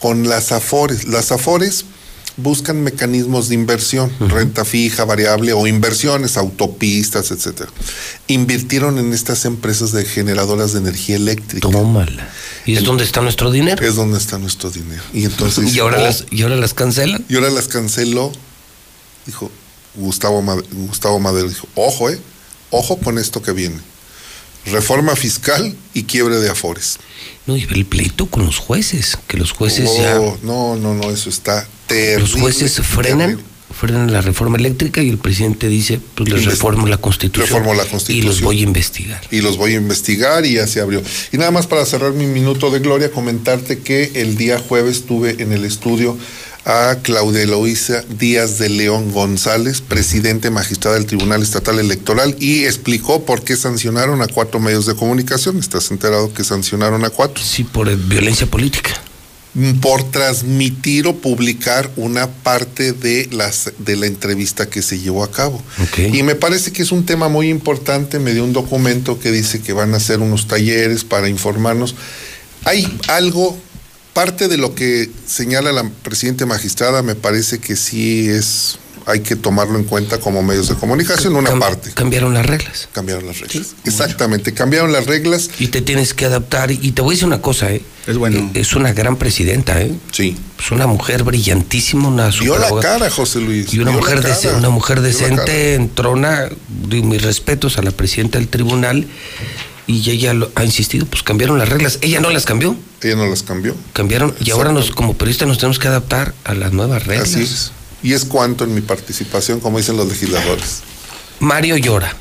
[0.00, 1.08] con las afores.
[1.08, 1.84] Las afores
[2.36, 7.68] buscan mecanismos de inversión, renta fija, variable o inversiones, autopistas, etcétera.
[8.28, 11.68] Invirtieron en estas empresas de generadoras de energía eléctrica.
[11.68, 12.28] Tómala.
[12.66, 13.84] ¿Y es El- donde está nuestro dinero?
[13.84, 15.02] Es donde está nuestro dinero.
[15.12, 17.24] Y entonces ¿Y ahora, "Oh", las, ¿Y ahora las cancelan?
[17.28, 18.30] y ahora las canceló.
[19.26, 19.50] Dijo
[19.96, 20.40] Gustavo,
[20.72, 22.20] Gustavo Madero, dijo, ojo, eh,
[22.70, 23.76] ojo con esto que viene.
[24.66, 26.98] Reforma fiscal y quiebre de afores.
[27.46, 30.18] No, y el pleito con los jueces, que los jueces ya...
[30.20, 32.22] Oh, No, no, no, eso está terrible.
[32.22, 33.44] Los jueces frenan, terrible.
[33.78, 37.46] frenan la reforma eléctrica y el presidente dice, pues les reformo la constitución.
[37.46, 38.26] Reformo la Y Constitución.
[38.26, 39.20] los voy a investigar.
[39.30, 41.00] y los voy a investigar y ya se abrió.
[41.32, 45.36] Y nada más para cerrar mi minuto de gloria, comentarte que el día jueves tuve
[45.40, 46.18] en el estudio
[46.66, 53.24] a Claudia Eloísa Díaz de León González, presidente magistrada del Tribunal Estatal Electoral, y explicó
[53.24, 55.58] por qué sancionaron a cuatro medios de comunicación.
[55.58, 57.42] ¿Estás enterado que sancionaron a cuatro?
[57.42, 58.90] Sí, por violencia política.
[59.80, 65.30] Por transmitir o publicar una parte de, las, de la entrevista que se llevó a
[65.30, 65.62] cabo.
[66.12, 68.18] Y me parece que es un tema muy importante.
[68.18, 71.94] Me dio un documento que dice que van a hacer unos talleres para informarnos.
[72.64, 73.56] Hay algo,
[74.16, 79.36] parte de lo que señala la presidenta magistrada, me parece que sí es, hay que
[79.36, 81.90] tomarlo en cuenta como medios de comunicación, una Cam- parte.
[81.92, 82.88] Cambiaron las reglas.
[82.92, 83.74] Cambiaron las reglas.
[83.84, 85.50] Exactamente, cambiaron las reglas.
[85.58, 86.70] Y te tienes que adaptar.
[86.70, 87.82] Y te voy a decir una cosa, ¿eh?
[88.06, 88.50] Es bueno.
[88.54, 89.92] Es una gran presidenta, ¿eh?
[90.12, 90.34] Sí.
[90.58, 93.72] Es una mujer brillantísima, una Dio la cara, José Luis.
[93.74, 96.48] Y una dio mujer, dece- una mujer decente entrona,
[96.90, 99.06] mis respetos a la presidenta del tribunal,
[99.86, 101.98] y ella lo- ha insistido, pues cambiaron las reglas.
[102.02, 102.76] Ella no las cambió.
[103.02, 103.74] Ella no las cambió.
[103.92, 107.28] Cambiaron, y ahora nos, como periodistas nos tenemos que adaptar a las nuevas reglas.
[107.30, 107.72] Así es.
[108.02, 110.80] Y es cuanto en mi participación, como dicen los legisladores.
[111.40, 112.14] Mario llora.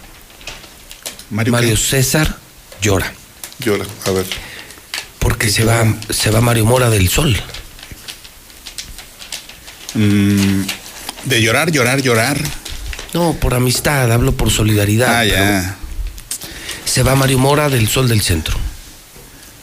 [1.32, 2.38] Mario, César
[2.82, 3.11] llora.
[3.60, 4.26] Llora, a ver.
[5.19, 7.35] Porque se va, se va Mario Mora del Sol.
[9.94, 10.61] Mm,
[11.26, 12.40] de llorar, llorar, llorar.
[13.14, 15.08] No, por amistad, hablo por solidaridad.
[15.10, 15.77] Ah, pero ya.
[16.86, 18.58] Se va Mario Mora del Sol del Centro.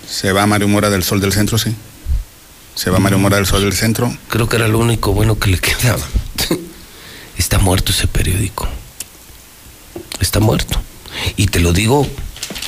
[0.06, 1.74] Se va Mario Mora del Sol del Centro, sí.
[2.74, 4.14] Se va Mario Mora del Sol del Centro.
[4.28, 6.02] Creo que era lo único bueno que le quedaba.
[7.38, 8.68] Está muerto ese periódico.
[10.20, 10.80] Está muerto.
[11.36, 12.06] Y te lo digo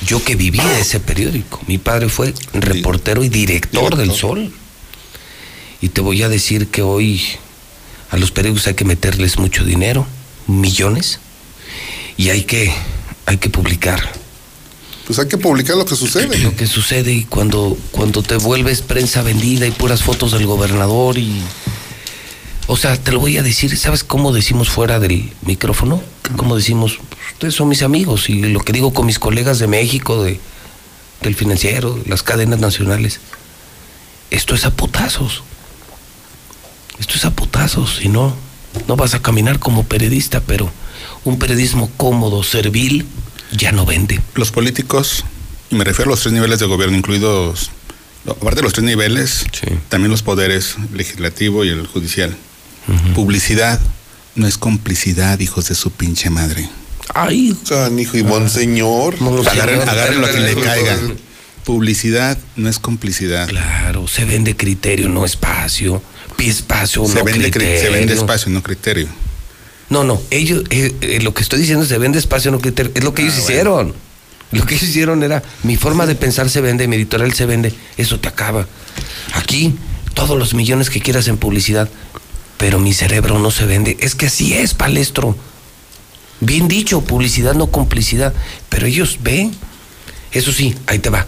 [0.06, 1.60] yo que viví de ese periódico.
[1.66, 4.52] Mi padre fue reportero y director del Sol.
[5.80, 7.22] Y te voy a decir que hoy
[8.10, 10.06] a los periódicos hay que meterles mucho dinero,
[10.46, 11.18] millones,
[12.16, 12.72] y hay que,
[13.26, 14.23] hay que publicar.
[15.06, 16.38] Pues hay que publicar lo que sucede.
[16.38, 21.18] Lo que sucede y cuando, cuando te vuelves prensa vendida y puras fotos del gobernador
[21.18, 21.42] y...
[22.66, 26.02] O sea, te lo voy a decir, ¿sabes cómo decimos fuera del micrófono?
[26.36, 26.98] ¿Cómo decimos?
[27.34, 30.40] Ustedes son mis amigos y lo que digo con mis colegas de México, de,
[31.20, 33.20] del financiero, las cadenas nacionales.
[34.30, 35.42] Esto es a putazos.
[36.98, 38.34] Esto es a putazos y no,
[38.88, 40.70] no vas a caminar como periodista, pero
[41.24, 43.06] un periodismo cómodo, servil,
[43.56, 44.20] ya no vende.
[44.34, 45.24] Los políticos,
[45.70, 47.70] y me refiero a los tres niveles de gobierno, incluidos,
[48.28, 49.46] aparte de los tres niveles,
[49.88, 52.36] también los poderes, legislativo y el judicial.
[53.14, 53.80] Publicidad
[54.34, 56.68] no es complicidad, hijos de su pinche madre.
[57.14, 57.56] Ay,
[57.98, 59.16] hijo y monseñor.
[59.46, 60.98] Agarren, agarren lo que le caiga.
[61.64, 63.48] Publicidad no es complicidad.
[63.48, 66.02] Claro, se vende criterio, no espacio.
[66.38, 67.80] Espacio, Se, no vende, cri- criterio.
[67.80, 69.08] se vende espacio, no criterio.
[69.94, 72.90] No, no, ellos, eh, eh, lo que estoy diciendo se vende espacio, no criterio.
[72.96, 73.94] Es lo que Ah, ellos hicieron.
[74.50, 77.72] Lo que ellos hicieron era, mi forma de pensar se vende, mi editorial se vende,
[77.96, 78.66] eso te acaba.
[79.34, 79.76] Aquí,
[80.12, 81.88] todos los millones que quieras en publicidad,
[82.56, 83.96] pero mi cerebro no se vende.
[84.00, 85.36] Es que así es, palestro.
[86.40, 88.34] Bien dicho, publicidad, no complicidad.
[88.70, 89.54] Pero ellos ven.
[90.32, 91.24] Eso sí, ahí te va.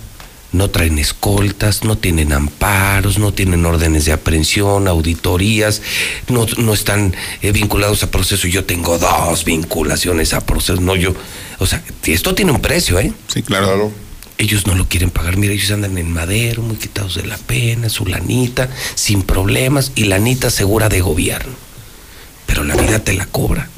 [0.52, 5.82] No traen escoltas, no tienen amparos, no tienen órdenes de aprehensión, auditorías,
[6.28, 8.46] no, no están eh, vinculados a proceso.
[8.46, 11.14] Yo tengo dos vinculaciones a proceso, no yo.
[11.58, 13.12] O sea, esto tiene un precio, ¿eh?
[13.28, 13.92] Sí, claro.
[14.38, 15.36] Ellos no lo quieren pagar.
[15.36, 20.04] Mira, ellos andan en madero, muy quitados de la pena, su lanita, sin problemas y
[20.04, 21.54] lanita segura de gobierno.
[22.46, 23.68] Pero la vida te la cobra.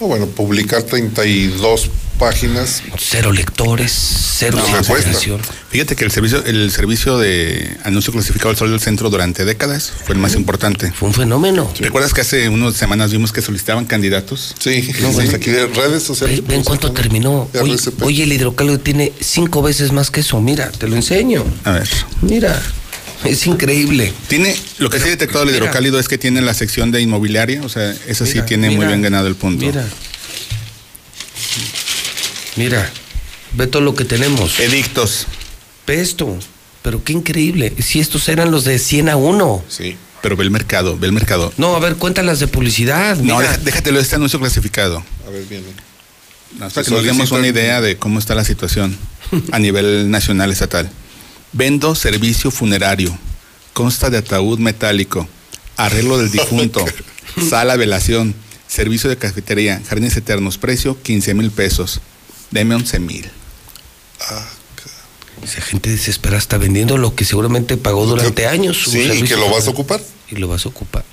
[0.00, 2.82] No, bueno, publicar 32 páginas.
[2.98, 5.38] Cero lectores, cero No.
[5.70, 9.92] Fíjate que el servicio, el servicio de anuncio clasificado del Sol del Centro durante décadas
[10.04, 10.90] fue el más importante.
[10.92, 11.70] Fue un fenómeno.
[11.78, 14.54] ¿Recuerdas que hace unas semanas vimos que solicitaban candidatos?
[14.58, 15.32] Sí, No, sí, bueno.
[15.36, 16.38] aquí de redes sociales.
[16.38, 17.48] Ven, ven cuánto terminó.
[17.52, 18.02] RCP.
[18.02, 20.40] oye, el hidrocálido tiene cinco veces más que eso.
[20.40, 21.44] Mira, te lo enseño.
[21.64, 21.88] A ver.
[22.22, 22.60] Mira,
[23.24, 24.12] es increíble.
[24.28, 25.58] Tiene, lo que sí ha detectado el mira.
[25.64, 28.86] hidrocálido es que tiene la sección de inmobiliaria, o sea, esa sí Mira, tiene muy
[28.86, 29.64] bien ganado el punto.
[29.66, 29.84] Mira.
[32.56, 32.90] Mira,
[33.54, 34.58] ve todo lo que tenemos.
[34.60, 35.26] Edictos.
[35.86, 36.36] Ve esto.
[36.82, 37.74] Pero qué increíble.
[37.80, 39.64] Si estos eran los de 100 a 1.
[39.68, 39.96] Sí.
[40.22, 41.52] Pero ve el mercado, ve el mercado.
[41.56, 43.16] No, a ver, cuéntalas de publicidad.
[43.16, 43.50] No, mira.
[43.52, 45.04] deja- déjatelo este anuncio clasificado.
[45.26, 45.44] A ver.
[46.58, 48.96] Para Se que nos demos una idea de cómo está la situación
[49.52, 50.90] a nivel nacional estatal.
[51.52, 53.16] Vendo servicio funerario.
[53.72, 55.28] Consta de ataúd metálico,
[55.76, 56.82] arreglo del difunto,
[57.50, 58.34] sala velación,
[58.66, 62.00] servicio de cafetería, jardines eternos, precio 15 mil pesos.
[62.50, 63.30] Deme 11 mil.
[65.42, 68.84] Esa gente desesperada está vendiendo lo que seguramente pagó durante años.
[68.90, 69.74] Sí, y que lo vas a funeral.
[69.74, 70.00] ocupar.
[70.30, 71.04] Y lo vas a ocupar.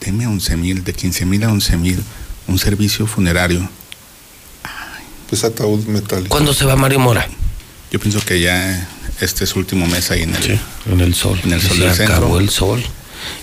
[0.00, 2.02] deme 11 mil, de 15 mil a 11 mil,
[2.46, 3.68] un servicio funerario.
[5.28, 6.28] Pues ataúd metálico.
[6.30, 7.28] ¿Cuándo se va Mario Mora?
[7.92, 8.88] Yo pienso que ya
[9.20, 11.38] este es su último mes ahí en el, en el sol.
[11.44, 12.16] en el sol Se del centro.
[12.16, 12.82] acabó el sol.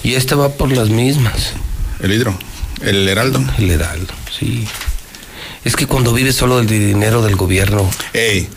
[0.03, 1.51] Y este va por las mismas.
[1.99, 2.37] El hidro,
[2.81, 3.43] el heraldo.
[3.57, 4.67] El heraldo, sí.
[5.63, 7.89] Es que cuando vives solo del dinero del gobierno.
[8.13, 8.47] Ey,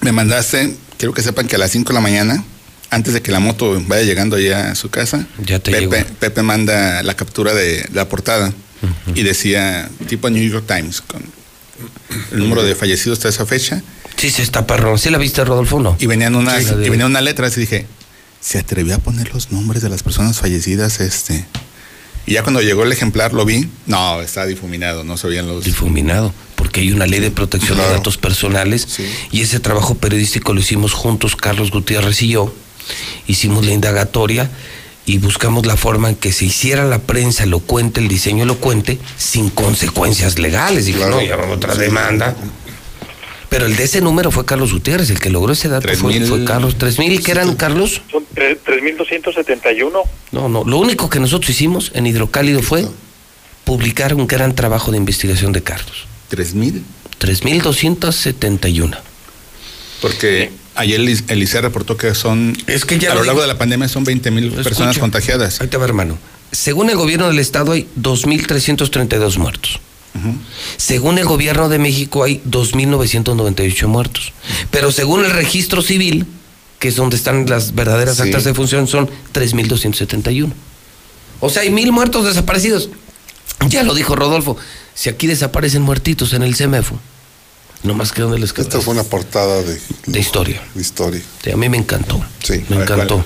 [0.00, 2.44] me mandaste, quiero que sepan que a las 5 de la mañana,
[2.90, 6.04] antes de que la moto vaya llegando allá a su casa, Ya te Pepe.
[6.04, 8.52] Pepe manda la captura de la portada
[9.14, 11.22] y decía tipo New York Times con
[12.32, 13.82] el número de fallecidos hasta esa fecha.
[14.16, 14.98] Sí, se está perrón.
[14.98, 15.96] ¿Sí la viste, Rodolfo, no?
[15.98, 17.86] Y venían unas, Sí, y venía una letra, así dije,
[18.40, 21.44] se atrevió a poner los nombres de las personas fallecidas, este.
[22.26, 25.64] Y ya cuando llegó el ejemplar lo vi, no, está difuminado, no se veían los.
[25.64, 30.60] Difuminado, porque hay una ley de protección de datos personales y ese trabajo periodístico lo
[30.60, 32.54] hicimos juntos, Carlos Gutiérrez y yo.
[33.26, 34.50] Hicimos la indagatoria
[35.04, 39.50] y buscamos la forma en que se hiciera la prensa elocuente, el diseño elocuente, sin
[39.50, 40.86] consecuencias legales.
[40.86, 42.36] Dijo, no, ya otra demanda.
[43.52, 46.26] Pero el de ese número fue Carlos Gutiérrez, el que logró ese dato fue, 3,000.
[46.26, 46.76] fue Carlos.
[46.78, 48.00] ¿Tres mil que eran, Carlos?
[48.10, 49.92] Son tre- 3.271.
[50.32, 50.64] No, no.
[50.64, 52.88] Lo único que nosotros hicimos en Hidrocálido fue
[53.64, 56.06] publicar un gran trabajo de investigación de Carlos.
[56.28, 56.82] ¿Tres mil?
[57.20, 58.96] 3.271.
[60.00, 62.56] Porque ayer el, el ICE reportó que son.
[62.66, 63.48] Es que ya a lo lo largo digo.
[63.48, 65.00] de la pandemia son 20 mil personas Escucha.
[65.00, 65.60] contagiadas.
[65.60, 66.18] Ahí te va, hermano.
[66.50, 69.78] Según el gobierno del estado hay 2.332 muertos.
[70.76, 74.32] Según el gobierno de México hay 2.998 muertos.
[74.70, 76.26] Pero según el registro civil,
[76.78, 78.22] que es donde están las verdaderas Sí.
[78.24, 80.52] actas de función, son 3.271.
[81.40, 82.90] O sea, hay mil muertos desaparecidos.
[83.68, 84.56] Ya lo dijo Rodolfo.
[84.94, 86.98] Si aquí desaparecen muertitos en el CEMEFO,
[87.84, 90.62] no más que donde les Esta fue una portada de, de historia.
[90.74, 91.22] de historia.
[91.42, 92.22] Sí, a mí me encantó.
[92.44, 92.64] Sí.
[92.68, 93.24] Me encantó.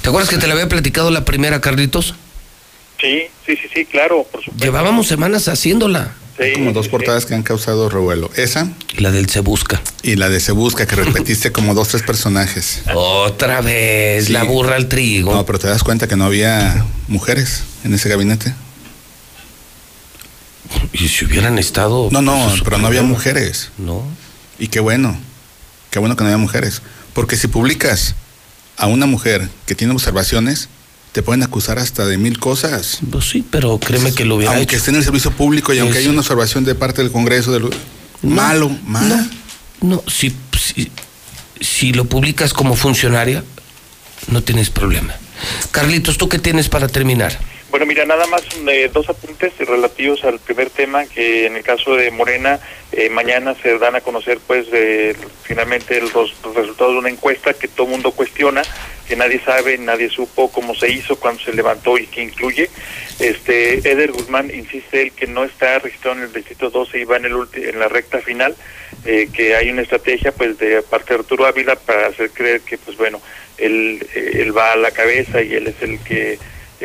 [0.00, 2.14] ¿Te acuerdas que te la había platicado la primera, Carlitos?
[3.02, 4.64] Sí, sí, sí, sí, claro, por supuesto.
[4.64, 6.14] Llevábamos semanas haciéndola.
[6.40, 8.30] Sí, como dos sí, portadas que han causado revuelo.
[8.36, 9.82] Esa Y la del Se Busca.
[10.02, 12.80] y la de Se Busca, que repetiste como dos, tres personajes.
[12.94, 14.32] Otra vez, Sí.
[14.32, 15.34] la burra al trigo.
[15.34, 18.54] No, pero te das cuenta que no había mujeres en ese gabinete.
[20.92, 22.08] Y si hubieran estado.
[22.10, 23.70] No, no, pues, pero no había mujeres.
[23.78, 24.02] No.
[24.58, 25.18] Y qué bueno,
[25.90, 26.82] qué bueno que no había mujeres.
[27.12, 28.14] Porque si publicas
[28.78, 30.68] a una mujer que tiene observaciones,
[31.12, 32.98] te pueden acusar hasta de mil cosas.
[33.10, 34.78] Pues sí, pero créeme que lo hubiera Aunque hecho.
[34.78, 37.68] esté en el servicio público y aunque haya una observación de parte del Congreso, del...
[38.22, 39.16] malo, malo.
[39.82, 40.90] No, si, si,
[41.60, 43.44] si lo publicas como funcionaria,
[44.28, 45.14] no tienes problema.
[45.70, 47.38] Carlitos, ¿tú qué tienes para terminar?
[47.72, 51.96] Bueno, mira, nada más eh, dos apuntes relativos al primer tema, que en el caso
[51.96, 52.60] de Morena,
[52.92, 57.54] eh, mañana se dan a conocer, pues, eh, finalmente los, los resultados de una encuesta
[57.54, 58.60] que todo mundo cuestiona,
[59.08, 62.68] que nadie sabe, nadie supo cómo se hizo, cuándo se levantó y qué incluye.
[63.18, 67.16] Este, Eder Guzmán insiste él que no está registrado en el distrito 12 y va
[67.16, 68.54] en, el ulti- en la recta final,
[69.06, 72.76] eh, que hay una estrategia, pues, de parte de Arturo Ávila para hacer creer que,
[72.76, 73.18] pues, bueno,
[73.56, 76.38] él, eh, él va a la cabeza y él es el que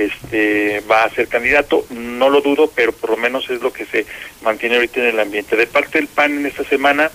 [0.06, 3.86] este va a ser candidato, no lo dudo, pero por lo menos es lo que
[3.86, 4.06] se
[4.42, 5.56] mantiene ahorita en el ambiente.
[5.56, 7.12] De parte del PAN en esta semana,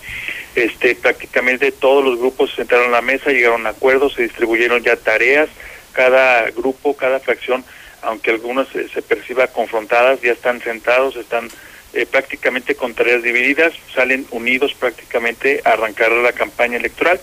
[0.55, 4.83] este prácticamente todos los grupos se sentaron a la mesa, llegaron a acuerdos, se distribuyeron
[4.83, 5.49] ya tareas,
[5.93, 7.63] cada grupo, cada fracción,
[8.01, 11.49] aunque algunas se, se perciba confrontadas, ya están sentados, están
[11.93, 17.19] eh, prácticamente con tareas divididas, salen unidos prácticamente a arrancar la campaña electoral.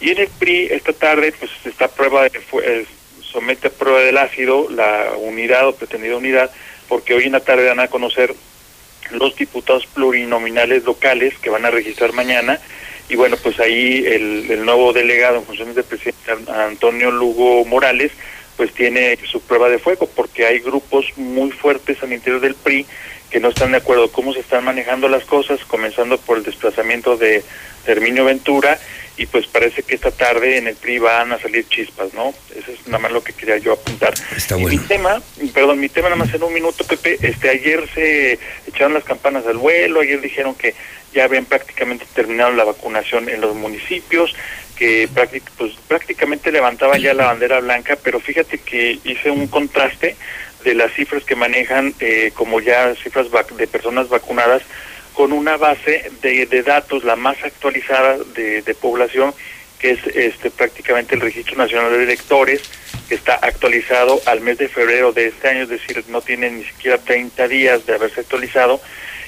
[0.00, 2.86] Y en el PRI esta tarde pues está prueba de fue- eh,
[3.32, 6.50] somete a prueba del ácido la unidad o pretendida unidad,
[6.88, 8.34] porque hoy en la tarde van a conocer
[9.10, 12.60] los diputados plurinominales locales que van a registrar mañana.
[13.08, 17.64] Y bueno pues ahí el, el nuevo delegado en funciones del presidente An- Antonio Lugo
[17.64, 18.12] Morales
[18.56, 22.86] pues tiene su prueba de fuego porque hay grupos muy fuertes al interior del PRI
[23.32, 27.16] que no están de acuerdo cómo se están manejando las cosas, comenzando por el desplazamiento
[27.16, 27.42] de
[27.86, 28.78] Terminio Ventura
[29.16, 32.34] y pues parece que esta tarde en el PRI van a salir chispas, ¿no?
[32.54, 34.12] Eso es nada más lo que quería yo apuntar.
[34.36, 34.80] Está Y bueno.
[34.80, 35.22] mi tema,
[35.54, 38.38] perdón, mi tema nada más en un minuto, Pepe, este ayer se
[38.68, 40.74] echaron las campanas al vuelo, ayer dijeron que
[41.14, 44.34] ya habían prácticamente terminado la vacunación en los municipios,
[44.76, 50.16] que práctic- pues, prácticamente levantaban ya la bandera blanca, pero fíjate que hice un contraste
[50.64, 53.26] de las cifras que manejan eh, como ya cifras
[53.56, 54.62] de personas vacunadas
[55.14, 59.34] con una base de, de datos la más actualizada de, de población
[59.78, 62.62] que es este prácticamente el registro nacional de electores
[63.08, 66.64] que está actualizado al mes de febrero de este año es decir no tiene ni
[66.64, 68.80] siquiera 30 días de haberse actualizado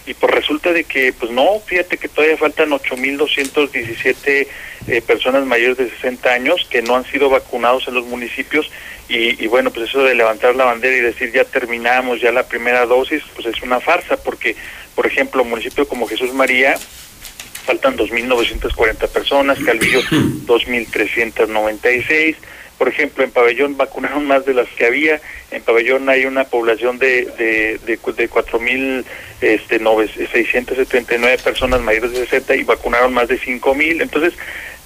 [0.07, 4.47] y pues resulta de que pues no, fíjate que todavía faltan 8.217
[4.87, 8.71] eh, personas mayores de 60 años que no han sido vacunados en los municipios
[9.09, 12.47] y, y bueno, pues eso de levantar la bandera y decir ya terminamos ya la
[12.47, 14.57] primera dosis, pues es una farsa porque,
[14.95, 16.77] por ejemplo, un municipio como Jesús María
[17.65, 20.01] faltan 2.940 personas, Calvillo
[20.47, 22.37] 2.396.
[22.79, 25.21] Por ejemplo, en Pabellón vacunaron más de las que había.
[25.51, 29.05] En Pabellón hay una población de, de, de, de 4.679
[29.41, 34.03] este, nove- 679 personas mayores de 60 y vacunaron más de 5.000.
[34.03, 34.35] Entonces,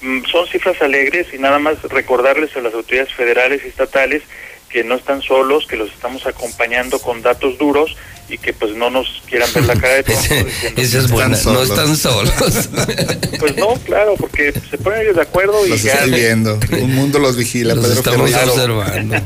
[0.02, 4.22] mm, son cifras alegres y nada más recordarles a las autoridades federales y estatales
[4.68, 7.96] que no están solos, que los estamos acompañando con datos duros
[8.30, 11.62] y que pues no nos quieran ver la cara de diciendo Esa es buena, no
[11.62, 12.32] están solos.
[13.38, 15.92] Pues no, claro, porque se ponen ellos de acuerdo y Los ya.
[15.94, 16.58] estoy viendo.
[16.80, 19.16] Un mundo los vigila, Los Pedro estamos observando.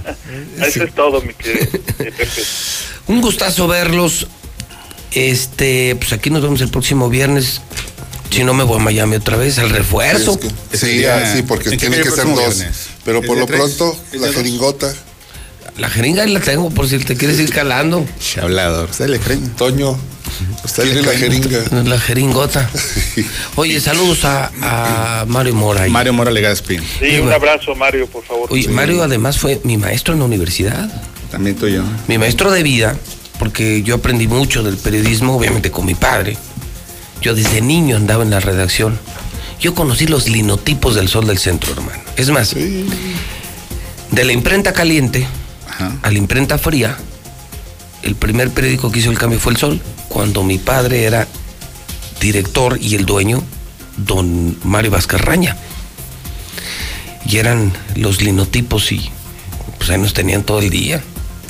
[0.60, 1.66] Eso es todo, mi querido
[1.98, 2.12] eh.
[3.08, 4.26] Un gustazo verlos.
[5.12, 7.60] Este, pues aquí nos vemos el próximo viernes.
[8.31, 10.39] Si no me voy a Miami otra vez, al refuerzo.
[10.72, 12.36] Sí, ah, sí, porque ¿En qué tiene que ser dos.
[12.39, 12.89] viernes?
[13.05, 13.58] Pero ¿Es por lo tres?
[13.60, 14.36] pronto, ¿Es la dos?
[14.36, 14.94] jeringota.
[15.78, 18.05] La jeringa ahí la tengo por si te quieres ir calando.
[18.41, 19.49] Hablador, usted le creen.
[19.51, 19.97] Toño,
[20.65, 21.42] Usted le la creen.
[21.42, 21.83] jeringa.
[21.84, 22.68] La jeringota.
[23.57, 25.83] Oye, saludos a, a Mario Mora.
[25.84, 25.91] ahí.
[25.91, 26.78] Mario Mora Legaspi.
[26.78, 28.49] Sí, un abrazo, Mario, por favor.
[28.51, 30.91] Oye, Mario además fue mi maestro en la universidad.
[31.31, 31.83] También tú y yo.
[32.09, 32.97] Mi maestro de vida,
[33.39, 36.36] porque yo aprendí mucho del periodismo, obviamente con mi padre.
[37.23, 38.99] Yo desde niño andaba en la redacción.
[39.60, 42.02] Yo conocí los linotipos del Sol del Centro, hermano.
[42.17, 45.26] Es más, de la imprenta caliente
[45.78, 46.97] a la imprenta fría,
[48.02, 51.26] el primer periódico que hizo el cambio fue El Sol, cuando mi padre era
[52.20, 53.42] director y el dueño,
[53.97, 55.57] don Mario Vázquez Raña.
[57.26, 59.10] Y eran los linotipos y
[59.78, 61.02] pues ahí nos tenían todo el día.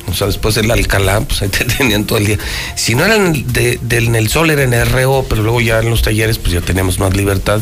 [0.07, 2.37] O sea, después del Alcalá, pues ahí te tenían todo el día.
[2.75, 5.89] Si no eran de, del en el Sol, era en RO, pero luego ya en
[5.89, 7.61] los talleres, pues ya teníamos más libertad.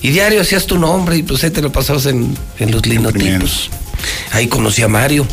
[0.00, 3.70] Y diario hacías tu nombre y pues ahí te lo pasabas en, en los linotipos.
[4.32, 5.26] Ahí conocí a Mario,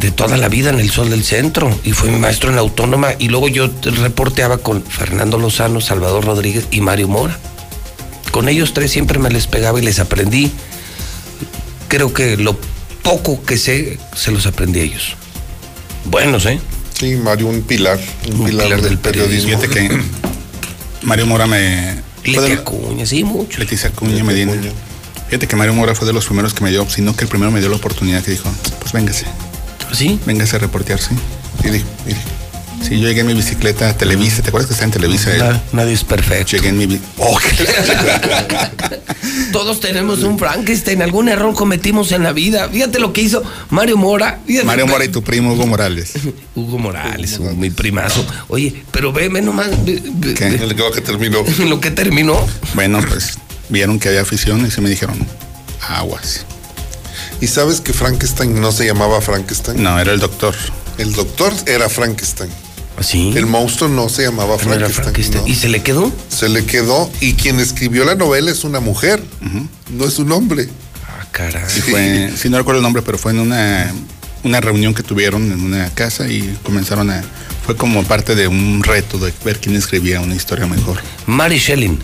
[0.00, 2.62] de toda la vida en el Sol del Centro, y fue mi maestro en la
[2.62, 3.14] Autónoma.
[3.18, 7.38] Y luego yo reporteaba con Fernando Lozano, Salvador Rodríguez y Mario Mora.
[8.30, 10.52] Con ellos tres siempre me les pegaba y les aprendí.
[11.88, 12.58] Creo que lo
[13.02, 15.16] poco que sé, se los aprendí a ellos.
[16.04, 16.60] Buenos, ¿eh?
[16.98, 17.98] Sí, Mario, un pilar.
[18.26, 19.58] Un, Un pilar, pilar del del periodismo.
[19.58, 20.00] Fíjate que
[21.02, 22.02] Mario Mora me.
[22.24, 23.58] Leticia Acuña, sí, mucho.
[23.58, 24.52] Leticia Acuña Medina.
[25.28, 27.50] Fíjate que Mario Mora fue de los primeros que me dio, sino que el primero
[27.50, 29.26] me dio la oportunidad que dijo, pues véngase.
[29.92, 30.18] ¿Sí?
[30.26, 31.14] Véngase a reportear, sí.
[31.64, 32.18] Mire, mire.
[32.82, 35.32] Sí, yo llegué en mi bicicleta a Televisa, ¿te acuerdas que está en Televisa?
[35.34, 35.40] él?
[35.40, 36.52] Na- nadie es perfecto.
[36.56, 37.36] Llegué en mi bi- Oh,
[39.52, 42.68] Todos tenemos un Frankenstein, algún error cometimos en la vida.
[42.68, 44.38] Fíjate lo que hizo Mario Mora.
[44.46, 46.12] Fíjate- Mario Mora y tu primo Hugo Morales.
[46.54, 48.24] Hugo Morales, mi primazo.
[48.48, 50.46] Oye, pero ve, ve nomás ve- ve- ¿Qué?
[50.46, 51.38] El que terminó.
[51.66, 52.46] lo que terminó.
[52.74, 53.38] Bueno, pues
[53.70, 55.18] vieron que había afición y se me dijeron,
[55.88, 56.44] aguas.
[57.40, 59.82] ¿Y sabes que Frankenstein no se llamaba Frankenstein?
[59.82, 60.54] No, era el doctor.
[60.98, 62.50] El doctor era Frankenstein.
[62.98, 63.32] ¿Así?
[63.36, 65.02] El monstruo no se llamaba No era Frankenstein.
[65.04, 65.42] Frankenstein.
[65.44, 65.48] no.
[65.48, 66.12] ¿Y se le quedó?
[66.28, 67.10] Se le quedó.
[67.20, 69.22] Y quien escribió la novela es una mujer,
[69.90, 70.68] no es un hombre.
[71.06, 71.62] Ah, caray.
[71.68, 73.92] Sí, fue, sí, no recuerdo el nombre, pero fue en una,
[74.42, 77.22] una reunión que tuvieron en una casa y comenzaron a.
[77.64, 80.98] Fue como parte de un reto de ver quién escribía una historia mejor.
[81.26, 81.96] Mary Shelley.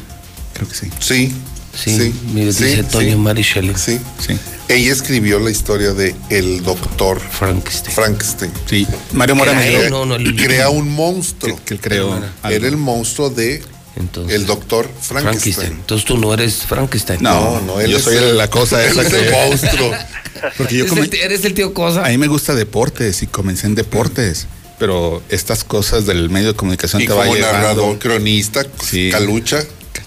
[0.53, 0.91] Creo que sí.
[1.01, 1.35] Sí.
[1.77, 3.17] Sí, Sí, mire, sí, dice Toño sí.
[3.17, 3.75] Mary Shelley.
[3.77, 3.99] Sí.
[4.25, 4.39] Sí.
[4.69, 7.95] Ella escribió la historia de el doctor Frankenstein.
[7.95, 8.53] Frankenstein.
[8.67, 8.87] Sí.
[9.13, 9.91] Mario Mora me Crea- dio.
[9.91, 11.57] no, no, el- Crea un monstruo.
[11.57, 12.17] Que, que él creó.
[12.45, 13.63] Era el monstruo de
[13.97, 15.23] Entonces, el doctor Frankenstein.
[15.55, 15.73] Frankenstein.
[15.81, 17.23] Entonces tú no eres Frankenstein.
[17.23, 19.17] No, No, no, él yo es soy el- la cosa esa que.
[19.17, 19.91] el monstruo.
[20.59, 22.05] Porque yo ¿Eres, come- el, eres el tío Cosa.
[22.05, 24.47] a mí me gusta deportes y comencé en deportes,
[24.79, 27.59] pero estas cosas del medio de comunicación Y te va como llevando.
[27.59, 29.11] narrador, cronista, Sí.
[29.13, 29.63] calucha.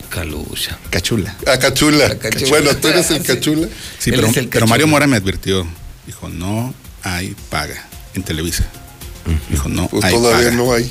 [0.09, 0.77] Calucha.
[0.89, 1.35] Cachula.
[1.45, 2.05] Ah, cachula.
[2.11, 2.49] Ah, cachula.
[2.49, 3.67] Bueno, tú eres el cachula.
[3.99, 4.85] Sí, pero, Mario cachula.
[4.87, 5.67] Mora me advirtió.
[6.05, 8.65] Dijo, no hay paga en Televisa.
[9.49, 10.51] Dijo, no Pues hay todavía paga.
[10.55, 10.89] no hay.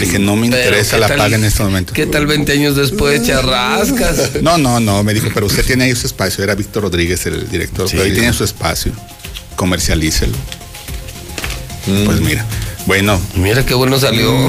[0.00, 1.92] Dije, no me interesa ¿qué la tal- paga en este momento.
[1.92, 4.30] ¿Qué tal 20 años después, charrascas?
[4.42, 6.44] No, no, no, me dijo, pero usted tiene ahí su espacio.
[6.44, 7.96] Era Víctor Rodríguez el director, Sí.
[7.96, 8.92] pero ahí tiene su espacio.
[9.56, 10.36] Comercialícelo.
[12.04, 12.44] Pues mira,
[12.86, 14.48] bueno, Mira qué bueno salió.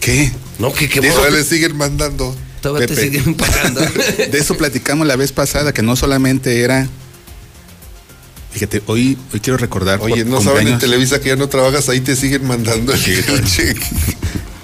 [0.00, 0.30] ¿qué?
[0.58, 1.30] No, que qué bueno.
[1.30, 2.36] le siguen mandando.
[2.68, 3.80] Todavía te siguen pagando.
[3.80, 6.88] De eso platicamos la vez pasada, que no solamente era.
[8.52, 10.00] Fíjate, hoy, hoy quiero recordar.
[10.00, 13.02] Oye, no saben en Televisa que ya no trabajas, ahí te siguen mandando el
[13.44, 13.80] cheque.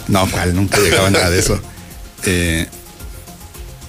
[0.09, 1.61] No, cual, nunca llegaba nada de eso.
[2.25, 2.67] Eh,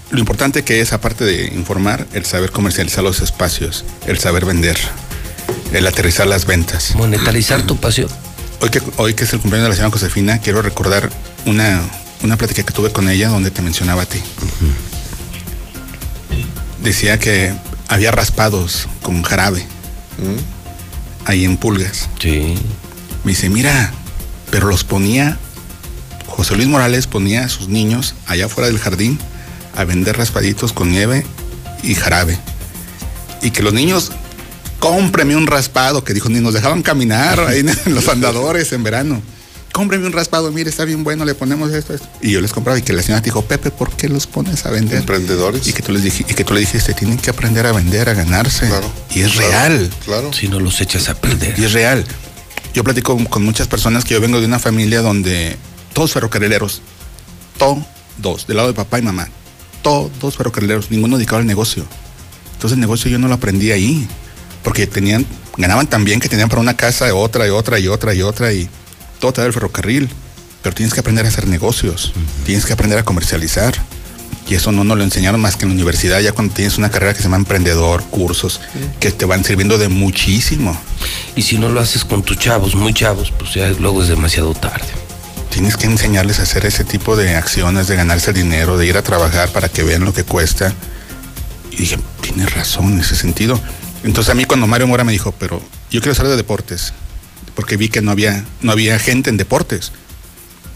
[0.10, 4.78] lo importante que es, aparte de informar, el saber comercializar los espacios, el saber vender,
[5.72, 6.96] el aterrizar las ventas.
[6.96, 8.10] Monetarizar tu pasión.
[8.60, 11.10] Hoy que, hoy que es el cumpleaños de la señora Josefina, quiero recordar
[11.46, 11.82] una,
[12.24, 14.20] una plática que tuve con ella donde te mencionaba a ti.
[16.84, 17.54] Decía que
[17.88, 19.66] había raspados con jarabe
[21.26, 22.10] ahí en Pulgas.
[22.20, 22.56] Sí.
[23.24, 23.94] Me dice, mira,
[24.50, 25.38] pero los ponía,
[26.28, 29.20] José Luis Morales ponía a sus niños allá afuera del jardín
[29.76, 31.26] a vender raspaditos con nieve
[31.84, 32.40] y jarabe.
[33.42, 34.12] Y que los niños,
[34.80, 39.22] cómpreme un raspado, que dijo, ni nos dejaban caminar ahí en los andadores en verano.
[39.74, 42.08] Cómpreme un raspado, mire, está bien bueno, le ponemos esto, esto.
[42.22, 44.70] Y yo les compraba y que la señora dijo, Pepe, ¿por qué los pones a
[44.70, 45.00] vender?
[45.00, 45.66] Emprendedores.
[45.68, 48.10] Y que tú les dije, y que tú le dijiste, tienen que aprender a vender,
[48.10, 48.68] a ganarse.
[48.68, 48.92] Claro.
[49.16, 49.90] Y es Claro, real.
[50.04, 50.34] Claro.
[50.34, 51.58] Si no los echas a perder.
[51.58, 52.06] Y es real.
[52.74, 55.58] Yo platico con, muchas personas que yo vengo de una familia donde
[55.94, 56.82] todos ferrocarrileros,
[57.58, 59.30] todos, del lado de papá y mamá,
[59.82, 61.86] todos ferrocarrileros, ninguno dedicado al negocio.
[62.54, 64.08] Entonces el negocio yo no lo aprendí ahí,
[64.64, 65.26] porque tenían,
[65.58, 68.54] ganaban tan bien que tenían para una casa, otra y otra y otra y otra
[68.54, 68.70] y
[69.22, 70.10] todo te da el ferrocarril.
[70.62, 72.14] Pero tienes que aprender a hacer negocios,
[72.46, 73.74] tienes que aprender a comercializar.
[74.48, 76.92] Y eso no nos lo enseñaron más que en la universidad, ya cuando tienes una
[76.92, 78.60] carrera que se llama emprendedor, cursos,
[79.00, 80.78] que te van sirviendo de muchísimo.
[81.36, 84.54] Y si no lo haces con tus chavos, muy chavos, pues ya luego es demasiado
[84.54, 84.88] tarde.
[85.50, 88.98] Tienes que enseñarles a hacer ese tipo de acciones, de ganarse el dinero, de ir
[88.98, 90.74] a trabajar para que vean lo que cuesta.
[91.72, 93.60] Y dije, tienes razón en ese sentido.
[94.04, 96.94] Entonces a mí cuando Mario Mora me dijo, pero yo quiero ser de deportes,
[97.56, 99.92] porque vi que no había, no había gente en deportes.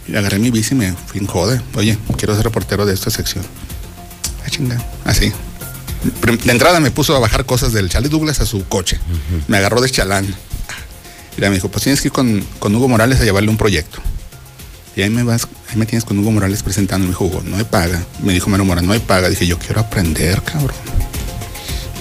[0.07, 1.61] Y agarré mi bici y me fui en jode.
[1.75, 3.43] Oye, quiero ser reportero de esta sección.
[4.45, 4.83] Ah, chinga.
[5.03, 5.31] Así.
[6.43, 8.99] De entrada me puso a bajar cosas del Charlie Douglas a su coche.
[9.47, 10.27] Me agarró de chalán.
[11.37, 13.99] Y me dijo, pues tienes que ir con, con Hugo Morales a llevarle un proyecto.
[14.95, 17.05] Y ahí me vas, ahí me tienes con Hugo Morales presentando.
[17.05, 18.01] Me dijo, Hugo, no hay paga.
[18.23, 19.27] Me dijo Mario Morales, no hay paga.
[19.27, 20.75] Dije, yo quiero aprender, cabrón.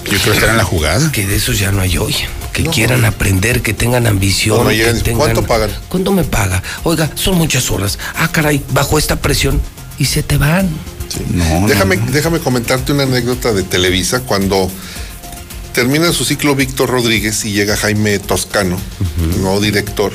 [0.05, 1.11] Yo quiero estar en la jugada.
[1.11, 2.15] Que de esos ya no hay hoy.
[2.55, 4.65] Que quieran aprender, que tengan ambición.
[4.69, 5.69] Que llegan, tengan- ¿cuánto pagan?
[5.89, 6.63] ¿Cuánto me paga?
[6.83, 7.99] Oiga, son muchas horas.
[8.15, 9.61] Ah, caray, bajo esta presión.
[9.99, 10.69] Y se te van.
[11.33, 12.11] No, déjame, no, no.
[12.11, 14.71] déjame comentarte una anécdota de Televisa cuando
[15.73, 18.77] termina su ciclo Víctor Rodríguez y llega Jaime Toscano,
[19.41, 20.13] nuevo director.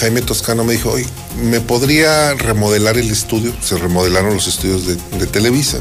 [0.00, 1.06] Jaime Toscano me dijo, oye,
[1.42, 3.52] ¿me podría remodelar el estudio?
[3.62, 5.78] Se remodelaron los estudios de, de Televisa,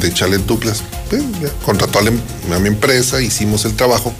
[0.00, 0.82] de Chalet Douglas.
[1.10, 2.20] Pues, ya, contrató a, la em-
[2.54, 4.14] a mi empresa, hicimos el trabajo.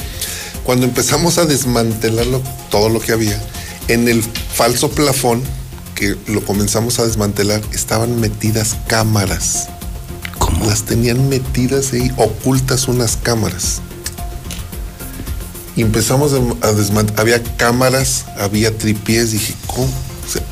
[0.69, 3.43] Cuando empezamos a desmantelarlo, todo lo que había,
[3.89, 5.43] en el falso plafón,
[5.95, 9.71] que lo comenzamos a desmantelar, estaban metidas cámaras.
[10.39, 10.67] ¿Cómo?
[10.67, 13.81] Las tenían metidas ahí, ocultas unas cámaras.
[15.75, 17.19] Y empezamos a desmantelar.
[17.19, 19.33] Había cámaras, había tripiés.
[19.33, 19.87] Dije, ¿cómo?
[19.87, 20.43] O sea,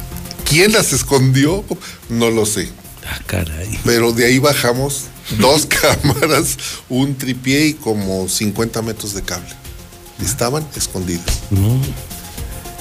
[0.48, 1.62] ¿Quién las escondió?
[2.08, 2.70] No lo sé.
[3.06, 3.78] Ah, caray.
[3.84, 6.56] Pero de ahí bajamos dos cámaras,
[6.88, 9.65] un tripié y como 50 metros de cable.
[10.24, 11.24] Estaban escondidas.
[11.50, 11.78] No.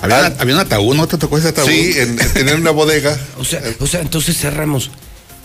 [0.01, 1.67] Había, había un ataúd, ¿no te tocó ese ataúd?
[1.67, 3.17] Sí, en, en tener una bodega.
[3.39, 4.91] O sea, o sea, entonces cerramos.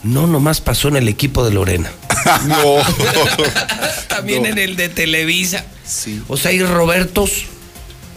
[0.02, 1.91] No, nomás pasó en el equipo de Lorena.
[2.47, 2.77] No.
[4.09, 4.49] También No.
[4.51, 5.65] en el de Televisa.
[5.86, 6.23] Sí.
[6.28, 7.44] O sea, hay Robertos.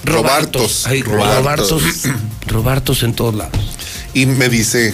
[0.04, 0.86] Robartos.
[0.88, 1.70] Hay Robartos.
[1.72, 1.84] Robartos.
[2.48, 3.58] Robartos en todos lados.
[4.14, 4.94] Y me dice,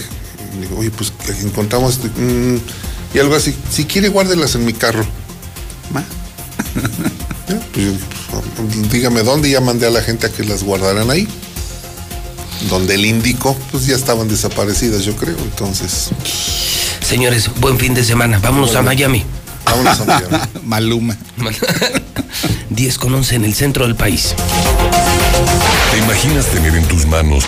[0.60, 2.60] digo, oye, pues encontramos este, mm",
[3.14, 3.54] y algo así.
[3.70, 5.04] Si quiere, guárdelas en mi carro.
[5.92, 6.04] Ma.
[7.46, 7.86] Pues, pues,
[8.90, 11.26] dígame dónde, ya mandé a la gente a que las guardaran ahí.
[12.68, 15.36] Donde él indicó, pues ya estaban desaparecidas, yo creo.
[15.38, 16.10] Entonces,
[17.10, 18.38] Señores, buen fin de semana.
[18.38, 19.24] Vámonos a Miami.
[19.64, 20.38] vámonos a Miami.
[20.64, 21.16] Maluma.
[22.70, 24.34] 10 con 11 en el centro del país.
[25.90, 27.44] ¿Te imaginas tener en tus manos